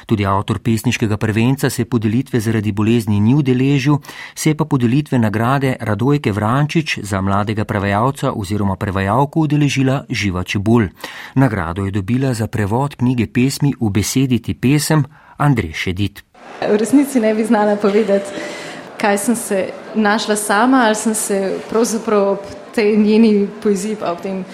Tudi 0.06 0.26
avtor 0.26 0.58
pesniškega 0.58 1.16
prvenca 1.16 1.70
se 1.70 1.84
podelitve 1.84 2.40
zaradi 2.40 2.72
bolezni 2.72 3.20
ni 3.20 3.34
udeležil, 3.34 3.98
se 4.34 4.54
pa 4.54 4.64
podelitve 4.64 5.18
nagrade 5.18 5.76
Radojke 5.80 6.32
Vrančič 6.32 6.98
za 7.02 7.20
mladega 7.20 7.64
prevajalca 7.64 8.32
oziroma 8.32 8.76
prevajalko 8.76 9.40
udeležila 9.40 10.04
Živa 10.10 10.44
Čebul. 10.44 10.88
Nagrado 11.34 11.84
je 11.84 11.90
dobila 11.90 12.34
za 12.34 12.46
prevod 12.46 12.96
knjige 12.96 13.26
pesmi 13.26 13.74
V 13.80 13.90
besediti 13.90 14.54
pesem 14.54 15.04
Andrej 15.36 15.72
Šedit. 15.72 16.24
V 16.60 16.76
resnici 16.76 17.20
ne 17.20 17.34
bi 17.34 17.44
znala 17.44 17.76
povedati, 17.76 18.30
kaj 19.00 19.18
sem 19.18 19.36
se 19.36 19.68
našla 19.94 20.36
sama 20.36 20.84
ali 20.86 20.94
sem 20.94 21.14
se 21.14 21.58
pravzaprav 21.70 22.28
ob 22.28 22.38
tej 22.74 22.96
njeni 22.96 23.48
poeziji, 23.62 23.96
ob 24.02 24.20
tem 24.20 24.44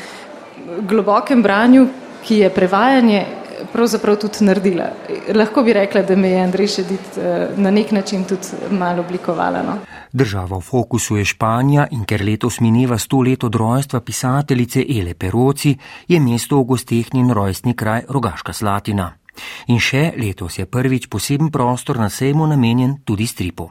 globokem 0.81 1.43
branju, 1.43 1.89
ki 2.25 2.39
je 2.39 2.51
prevajanje 2.51 3.27
pravzaprav 3.73 4.17
tudi 4.17 4.45
naredila. 4.45 4.91
Lahko 5.35 5.63
bi 5.63 5.73
rekla, 5.73 6.03
da 6.03 6.17
me 6.17 6.31
je 6.31 6.41
Andrej 6.43 6.67
Šedit 6.67 7.19
eh, 7.19 7.49
na 7.57 7.71
nek 7.71 7.93
način 7.93 8.25
tudi 8.25 8.47
malo 8.71 9.01
oblikovala. 9.03 9.63
No? 9.63 9.79
Država 10.13 10.59
v 10.59 10.61
fokusu 10.61 11.17
je 11.17 11.25
Španija 11.25 11.87
in 11.91 12.05
ker 12.05 12.25
letos 12.25 12.61
mineva 12.61 12.99
sto 12.99 13.21
let 13.23 13.45
od 13.45 13.55
rojstva 13.55 14.01
pisateljice 14.01 14.85
Ele 14.89 15.15
Peroci, 15.15 15.77
je 16.09 16.21
mesto 16.21 16.61
v 16.61 16.65
gosteh 16.65 17.15
njen 17.15 17.31
rojstni 17.31 17.77
kraj 17.77 18.03
Rogaška 18.09 18.53
Slatina. 18.53 19.13
In 19.67 19.81
še 19.83 20.13
letos 20.17 20.59
je 20.59 20.67
prvič 20.67 21.09
poseben 21.13 21.51
prostor 21.53 22.01
na 22.01 22.09
sejmu 22.11 22.47
namenjen 22.49 22.97
tudi 23.05 23.27
stripu. 23.27 23.71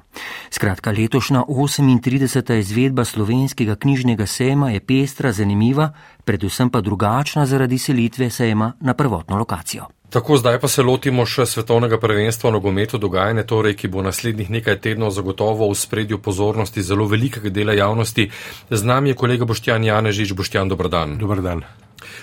Skratka, 0.54 0.92
letošnja 0.92 1.46
38. 1.50 2.60
izvedba 2.60 3.06
slovenskega 3.06 3.76
knjižnega 3.76 4.26
sejma 4.26 4.72
je 4.76 4.80
pestra, 4.80 5.32
zanimiva, 5.32 5.92
predvsem 6.26 6.70
pa 6.70 6.82
drugačna 6.82 7.46
zaradi 7.46 7.78
selitve 7.78 8.30
sejma 8.30 8.74
na 8.82 8.94
prvotno 8.94 9.38
lokacijo. 9.38 9.86
Tako, 10.10 10.38
zdaj 10.38 10.60
pa 10.60 10.68
se 10.68 10.84
lotimo 10.84 11.26
še 11.26 11.44
svetovnega 11.46 11.98
prvenstva 12.00 12.52
nogometu 12.54 12.98
dogajanja, 12.98 13.44
torej, 13.44 13.74
ki 13.76 13.90
bo 13.92 14.04
naslednjih 14.06 14.52
nekaj 14.54 14.78
tednov 14.80 15.12
zagotovo 15.12 15.68
v 15.68 15.76
spredju 15.76 16.22
pozornosti 16.24 16.84
zelo 16.86 17.08
velikega 17.10 17.50
dela 17.50 17.74
javnosti. 17.74 18.30
Z 18.70 18.88
nami 18.88 19.12
je 19.12 19.18
kolega 19.20 19.46
Boštjan 19.46 19.84
Janežič. 19.84 20.32
Boštjan, 20.32 20.72
dobrodan. 20.72 21.18
Dobrodan. 21.20 21.66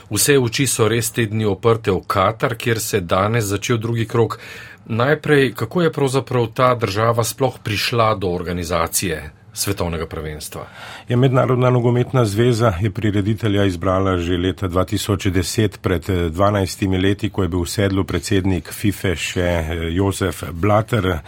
Vse 0.09 0.38
oči 0.38 0.66
so 0.66 0.88
res 0.88 1.12
tedni 1.12 1.44
oprte 1.44 1.92
v 1.92 2.00
Katar, 2.07 2.57
kjer 2.57 2.80
se 2.80 2.96
je 2.96 3.05
danes 3.05 3.50
začel 3.50 3.76
drugi 3.76 4.09
krok. 4.09 4.38
Najprej, 4.86 5.53
kako 5.53 5.82
je 5.82 5.92
pravzaprav 5.92 6.48
ta 6.55 6.72
država 6.74 7.24
sploh 7.24 7.61
prišla 7.61 8.14
do 8.14 8.32
organizacije 8.32 9.41
svetovnega 9.53 10.07
prvenstva. 10.07 10.66
Je 11.09 11.16
Mednarodna 11.16 11.70
nogometna 11.70 12.24
zveza 12.24 12.72
je 12.80 12.90
prireditelja 12.90 13.64
izbrala 13.64 14.16
že 14.16 14.36
leta 14.36 14.68
2010, 14.68 15.78
pred 15.78 16.09
12 16.09 17.03
leti, 17.03 17.30
ko 17.30 17.42
je 17.42 17.48
bil 17.48 17.62
v 17.62 17.68
sedlu 17.68 18.05
predsednik 18.05 18.72
FIFE 18.72 19.12
še 19.16 19.42
eh, 19.42 19.82
Jozef 19.92 20.42
Blatter. 20.53 21.18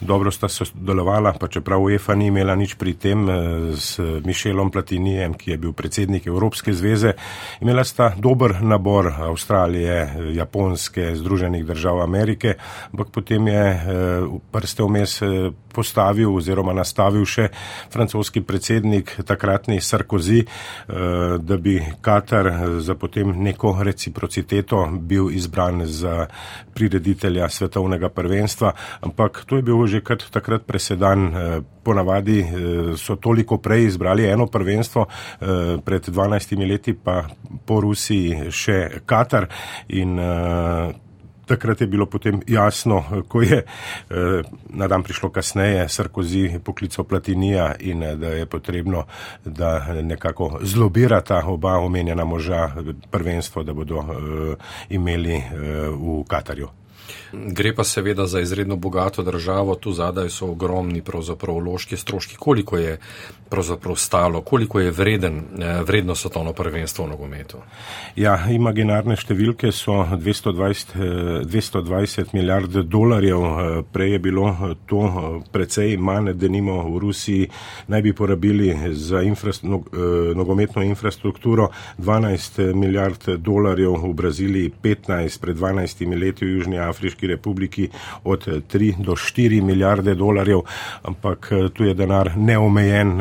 Dobro 0.00 0.30
sta 0.30 0.48
sodelovala, 0.48 1.34
pa 1.40 1.48
čeprav 1.48 1.82
UEFA 1.82 2.14
ni 2.14 2.30
imela 2.32 2.54
nič 2.56 2.74
pri 2.80 2.94
tem 2.94 3.28
eh, 3.28 3.36
s 3.76 4.00
Mišelom 4.00 4.70
Platinijem, 4.70 5.34
ki 5.34 5.50
je 5.50 5.58
bil 5.58 5.72
predsednik 5.72 6.26
Evropske 6.26 6.72
zveze. 6.72 7.12
Imela 7.60 7.84
sta 7.84 8.14
dober 8.16 8.62
nabor 8.62 9.12
Avstralije, 9.12 10.32
Japonske, 10.32 11.12
Združenih 11.16 11.66
držav 11.66 12.00
Amerike, 12.00 12.56
ampak 12.92 13.12
potem 13.12 13.48
je 13.48 13.64
eh, 13.68 13.80
prste 14.50 14.82
vmes 14.82 15.20
postavil 15.74 16.30
oziroma 16.30 16.72
nastavil 16.72 17.26
še 17.26 17.48
francoski 17.90 18.40
predsednik, 18.40 19.20
takratni 19.24 19.80
Sarkozy, 19.80 20.40
eh, 20.40 20.92
da 21.38 21.56
bi 21.56 21.82
Katar 22.00 22.52
za 22.80 22.94
potem 22.94 23.32
neko 23.42 23.78
reciprociteto 23.82 24.88
bil 25.00 25.30
izbran 25.30 25.86
za 25.86 26.26
prireditelja 26.74 27.48
svetovnega 27.48 28.08
prvenstva, 28.08 28.72
ampak 29.00 29.44
to 29.46 29.56
je 29.56 29.62
bil 29.62 29.86
že 29.86 30.00
kar 30.00 30.18
takrat 30.30 30.66
presedan. 30.66 31.26
Eh, 31.26 31.60
ponavadi 31.84 32.40
eh, 32.40 32.48
so 32.96 33.16
toliko 33.16 33.58
prej 33.58 33.84
izbrali 33.84 34.24
eno 34.24 34.46
prvenstvo, 34.46 35.06
pred 35.84 36.08
12 36.08 36.68
leti 36.68 36.94
pa 36.94 37.24
po 37.66 37.80
Rusiji 37.80 38.50
še 38.50 39.02
Katar 39.06 39.46
in 39.88 40.16
takrat 41.46 41.80
je 41.80 41.86
bilo 41.86 42.06
potem 42.06 42.40
jasno, 42.46 43.04
ko 43.28 43.42
je 43.42 43.64
eh, 43.64 44.42
na 44.68 44.88
dan 44.88 45.02
prišlo 45.02 45.30
kasneje 45.30 45.88
Sarkozy 45.88 46.58
poklical 46.58 47.04
Platinija 47.04 47.74
in 47.80 48.02
eh, 48.02 48.16
da 48.16 48.28
je 48.28 48.46
potrebno, 48.46 49.04
da 49.44 50.02
nekako 50.02 50.58
zlobirata 50.62 51.42
oba 51.46 51.78
omenjena 51.78 52.24
moža 52.24 52.70
prvenstvo, 53.10 53.62
da 53.62 53.72
bodo 53.72 54.00
eh, 54.00 54.56
imeli 54.88 55.42
v 55.90 56.24
Katarju. 56.28 56.83
Gre 57.32 57.74
pa 57.74 57.84
seveda 57.84 58.26
za 58.26 58.40
izredno 58.40 58.76
bogato 58.76 59.22
državo, 59.22 59.74
tu 59.74 59.92
zadaj 59.92 60.30
so 60.30 60.46
ogromni 60.46 61.02
pravzaprav 61.02 61.56
vložki 61.56 61.96
stroški. 61.96 62.36
Koliko 62.36 62.78
je 62.78 62.98
pravzaprav 63.50 63.96
stalo, 63.96 64.40
koliko 64.40 64.80
je 64.80 64.90
vreden, 64.90 65.36
eh, 65.36 65.82
vredno 65.82 66.14
svetovno 66.14 66.52
prvenstvo 66.52 67.04
v 67.04 67.08
nogometu? 67.08 67.58
Ja, 68.16 68.50
imaginarne 68.50 69.16
številke 69.16 69.72
so 69.72 69.92
220, 70.10 70.94
220 71.44 72.18
eh, 72.18 72.30
milijard 72.32 72.70
dolarjev, 72.70 73.42
eh, 73.44 73.82
prej 73.92 74.12
je 74.12 74.18
bilo 74.18 74.76
to 74.86 75.42
precej 75.52 75.96
manj, 75.96 76.32
da 76.34 76.48
nimo 76.48 76.82
v 76.82 76.98
Rusiji 76.98 77.48
naj 77.88 78.02
bi 78.02 78.12
porabili 78.12 78.74
za 78.92 79.22
infrast, 79.22 79.62
no, 79.62 79.82
nogometno 80.34 80.82
infrastrukturo 80.82 81.70
12 81.98 82.74
milijard 82.74 83.28
dolarjev, 83.38 83.94
v 84.04 84.12
Braziliji 84.14 84.72
15, 84.82 85.40
pred 85.40 85.56
12 85.56 86.18
leti 86.20 86.44
v 86.44 86.58
Južnji 86.58 86.78
Afriki. 86.78 87.23
Južnoafriški 87.24 87.26
republiki 87.26 87.88
od 88.24 88.46
3 88.46 89.04
do 89.04 89.12
4 89.12 89.62
milijarde 89.62 90.14
dolarjev, 90.14 90.62
ampak 91.02 91.50
tu 91.74 91.84
je 91.84 91.94
denar 91.94 92.36
neomejen 92.36 93.20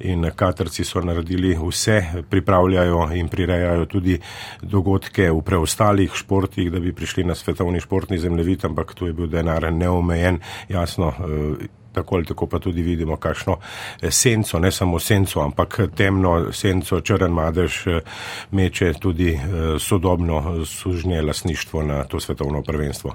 in 0.00 0.30
Katarci 0.36 0.84
so 0.84 1.00
naredili 1.00 1.56
vse, 1.56 2.24
pripravljajo 2.30 3.10
in 3.14 3.28
prirejajo 3.28 3.86
tudi 3.86 4.18
dogodke 4.62 5.30
v 5.30 5.42
preostalih 5.42 6.10
športih, 6.14 6.70
da 6.70 6.80
bi 6.80 6.92
prišli 6.92 7.24
na 7.24 7.34
svetovni 7.34 7.80
športni 7.80 8.18
zemljevid, 8.18 8.64
ampak 8.64 8.94
tu 8.94 9.06
je 9.06 9.12
bil 9.12 9.26
denar 9.26 9.72
neomejen, 9.72 10.40
jasno 10.68 11.12
tako 11.94 12.16
ali 12.16 12.24
tako 12.24 12.46
pa 12.46 12.58
tudi 12.58 12.82
vidimo, 12.82 13.16
kakšno 13.16 13.56
eh, 14.02 14.10
senco, 14.10 14.58
ne 14.58 14.72
samo 14.72 14.98
senco, 14.98 15.40
ampak 15.40 15.80
temno 15.96 16.52
senco, 16.52 17.00
črn 17.00 17.32
madež 17.32 17.86
eh, 17.86 18.00
meče 18.50 18.92
tudi 19.00 19.32
eh, 19.32 19.40
sodobno 19.78 20.64
sužnje 20.66 21.22
lasništvo 21.22 21.82
na 21.82 22.04
to 22.04 22.20
svetovno 22.20 22.62
prvenstvo. 22.62 23.14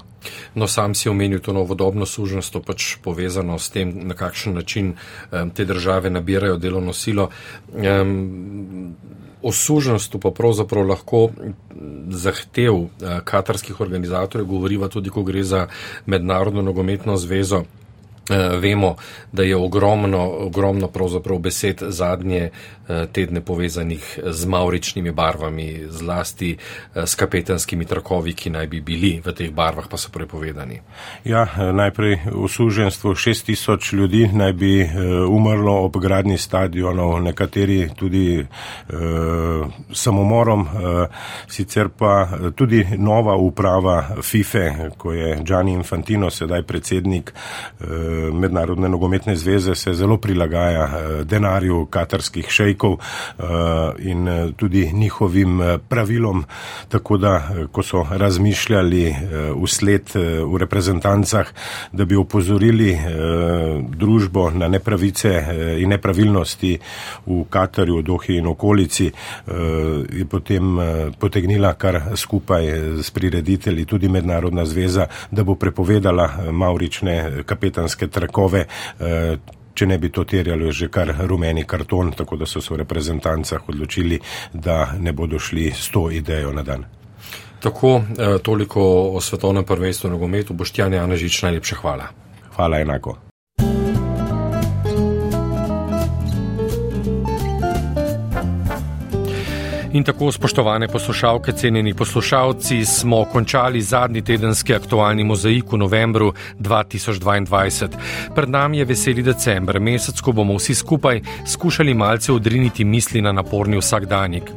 No, 0.54 0.66
sam 0.66 0.94
si 0.94 1.08
omenil 1.08 1.40
to 1.40 1.52
novodobno 1.52 2.06
suženstvo, 2.06 2.60
pač 2.60 2.96
povezano 3.02 3.58
s 3.58 3.70
tem, 3.70 3.92
na 4.08 4.14
kakšen 4.14 4.54
način 4.54 4.94
te 5.54 5.64
države 5.64 6.10
nabirajo 6.10 6.56
delovno 6.56 6.92
silo. 6.92 7.30
Um, 7.72 8.96
O 9.42 9.52
suženstvu 9.52 10.20
pa 10.20 10.30
pravzaprav 10.30 10.84
lahko 10.86 11.30
zahtev 12.08 12.74
katarskih 13.24 13.80
organizatorjev 13.80 14.46
govoriva 14.46 14.88
tudi, 14.88 15.10
ko 15.10 15.22
gre 15.22 15.44
za 15.44 15.66
mednarodno 16.06 16.62
nogometno 16.62 17.16
zvezo. 17.16 17.62
Eh, 18.30 18.56
vemo, 18.56 18.96
da 19.32 19.42
je 19.42 19.56
ogromno, 19.56 20.30
ogromno 20.46 20.88
pravzaprav 20.88 21.38
besed 21.38 21.82
zadnje 21.88 22.50
tedne 23.12 23.40
povezanih 23.40 24.18
z 24.24 24.46
mauričnimi 24.46 25.12
barvami, 25.12 25.86
zlasti 25.88 26.56
eh, 26.56 27.06
s 27.06 27.14
kapetanskimi 27.14 27.84
trakovi, 27.84 28.34
ki 28.34 28.50
naj 28.50 28.66
bi 28.66 28.80
bili 28.80 29.12
v 29.24 29.34
teh 29.36 29.50
barvah, 29.50 29.88
pa 29.90 29.96
so 29.96 30.10
prepovedani. 30.12 30.80
Ja, 31.24 31.46
najprej 31.72 32.18
v 32.32 32.48
suženstvu 32.48 33.14
šest 33.14 33.46
tisoč 33.46 33.92
ljudi 33.92 34.28
naj 34.32 34.52
bi 34.52 34.72
umrlo 35.28 35.84
ob 35.84 35.96
gradni 35.96 36.38
stadionov, 36.38 37.20
nekateri 37.22 37.88
tudi 37.96 38.40
eh, 38.40 38.46
samomorom, 39.92 40.60
eh, 40.60 41.06
sicer 41.48 41.88
pa 41.88 42.28
tudi 42.54 42.84
nova 42.96 43.36
uprava 43.36 44.16
FIFE, 44.22 44.90
ko 44.96 45.12
je 45.12 45.38
Gianni 45.44 45.72
Infantino 45.72 46.30
sedaj 46.30 46.62
predsednik 46.62 47.32
eh, 47.32 47.86
mednarodne 48.32 48.88
nogometne 48.88 49.36
zveze 49.36 49.74
se 49.74 49.94
zelo 49.94 50.16
prilagaja 50.16 50.84
eh, 50.84 51.24
denarju 51.24 51.86
katarskih 51.90 52.46
šejkov 52.48 52.79
eh, 52.88 54.08
in 54.10 54.28
eh, 54.28 54.52
tudi 54.56 54.90
njihovim 54.92 55.60
pravilom, 55.88 56.44
tako 56.88 57.16
da, 57.16 57.48
ko 57.72 57.82
so 57.82 58.06
razmišljali 58.10 59.14
usled 59.54 60.10
v 60.14 60.56
reprezentancah, 60.58 61.46
da 61.92 62.04
bi 62.04 62.16
opozorili 62.16 62.98
družbo 63.96 64.50
na 64.50 64.68
nepravice 64.68 65.32
in 65.78 65.88
nepravilnosti 65.88 66.78
v 67.26 67.44
Katarju, 67.50 68.02
Dohi 68.02 68.36
in 68.36 68.46
okolici, 68.46 69.10
je 70.12 70.24
potem 70.30 70.78
potegnila 71.18 71.74
kar 71.74 72.00
skupaj 72.16 72.66
s 73.02 73.10
prireditelji 73.10 73.84
tudi 73.84 74.08
mednarodna 74.08 74.64
zveza, 74.66 75.06
da 75.30 75.44
bo 75.44 75.54
prepovedala 75.54 76.28
maurične 76.52 77.42
kapetanske 77.46 78.08
trakove. 78.08 78.66
Če 79.74 79.86
ne 79.86 79.98
bi 79.98 80.10
to 80.10 80.24
terjalo, 80.24 80.66
je 80.66 80.72
že 80.72 80.88
kar 80.88 81.14
rumeni 81.26 81.64
karton, 81.64 82.12
tako 82.12 82.36
da 82.36 82.46
so 82.46 82.60
se 82.60 82.74
v 82.74 82.82
reprezentancah 82.82 83.68
odločili, 83.68 84.20
da 84.52 84.92
ne 84.98 85.12
bodo 85.12 85.38
šli 85.38 85.70
s 85.70 85.90
to 85.90 86.10
idejo 86.10 86.52
na 86.52 86.62
dan. 86.62 86.84
Tako, 87.60 87.96
eh, 87.96 88.38
toliko 88.42 88.82
o 89.14 89.20
svetovnem 89.20 89.64
prvenstvu 89.64 90.10
nogometu. 90.10 90.54
Boštjan 90.54 90.92
Janežič, 90.92 91.42
najlepša 91.42 91.76
hvala. 91.76 92.06
Hvala 92.56 92.80
enako. 92.80 93.29
In 99.92 100.04
tako, 100.04 100.32
spoštovane 100.32 100.88
poslušalke, 100.88 101.52
cenjeni 101.52 101.94
poslušalci, 101.94 102.84
smo 102.84 103.24
končali 103.24 103.80
zadnji 103.82 104.22
tedenski 104.22 104.74
aktualni 104.74 105.24
mozaik 105.24 105.72
v 105.72 105.78
novembru 105.78 106.32
2022. 106.60 107.88
Pred 108.34 108.48
nami 108.48 108.78
je 108.78 108.84
veseli 108.84 109.22
decembr, 109.22 109.80
mesec, 109.80 110.20
ko 110.20 110.32
bomo 110.32 110.54
vsi 110.54 110.74
skupaj 110.74 111.20
skušali 111.46 111.94
malce 111.94 112.32
odriniti 112.32 112.84
misli 112.84 113.20
na 113.20 113.32
naporni 113.32 113.78
vsakdanjik. 113.78 114.52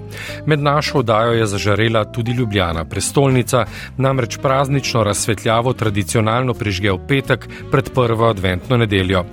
Med 0.45 0.59
našo 0.59 0.99
oddajo 0.99 1.33
je 1.33 1.45
zažarela 1.45 2.05
tudi 2.05 2.31
Ljubljana, 2.31 2.85
prestolnica, 2.85 3.65
namreč 3.97 4.37
praznično 4.37 5.03
razsvetljavo 5.03 5.73
tradicionalno 5.73 6.53
prižge 6.53 6.91
v 6.91 6.99
petek 7.07 7.49
pred 7.71 7.89
prvo 7.93 8.29
adventno 8.29 8.77
nedeljo. 8.77 9.25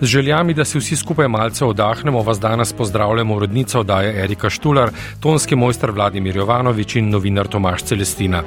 Z 0.00 0.06
željami, 0.06 0.54
da 0.54 0.64
se 0.64 0.78
vsi 0.78 0.96
skupaj 0.96 1.28
malce 1.28 1.64
oddahnemo, 1.64 2.22
vas 2.22 2.40
danes 2.40 2.72
pozdravljamo 2.72 3.34
urednica 3.34 3.80
oddaje 3.80 4.24
Erika 4.24 4.50
Štular 4.50 4.90
tonski 5.30 5.56
mojster 5.56 5.90
Vladimir 5.90 6.36
Jovanovič 6.36 6.96
in 6.96 7.10
novinar 7.10 7.46
Tomaš 7.46 7.84
Celestina. 7.86 8.40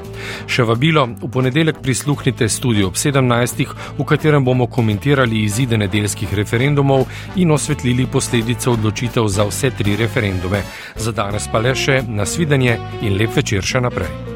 Še 0.52 0.66
vabilo, 0.68 1.06
v 1.22 1.30
ponedeljek 1.32 1.80
prisluhnite 1.80 2.50
studio 2.52 2.90
ob 2.90 3.00
17. 3.00 3.64
v 4.00 4.08
katerem 4.10 4.44
bomo 4.44 4.68
komentirali 4.68 5.46
izide 5.46 5.80
nedeljskih 5.80 6.34
referendumov 6.36 7.08
in 7.40 7.56
osvetlili 7.56 8.10
posledice 8.12 8.74
odločitev 8.74 9.32
za 9.32 9.48
vse 9.48 9.72
tri 9.80 9.96
referendume. 9.96 10.60
Za 11.00 11.16
danes 11.16 11.48
pa 11.48 11.64
le 11.64 11.72
še 11.72 12.02
nasvidenje 12.04 12.78
in 13.00 13.16
lep 13.16 13.40
večer 13.40 13.64
še 13.64 13.80
naprej. 13.88 14.33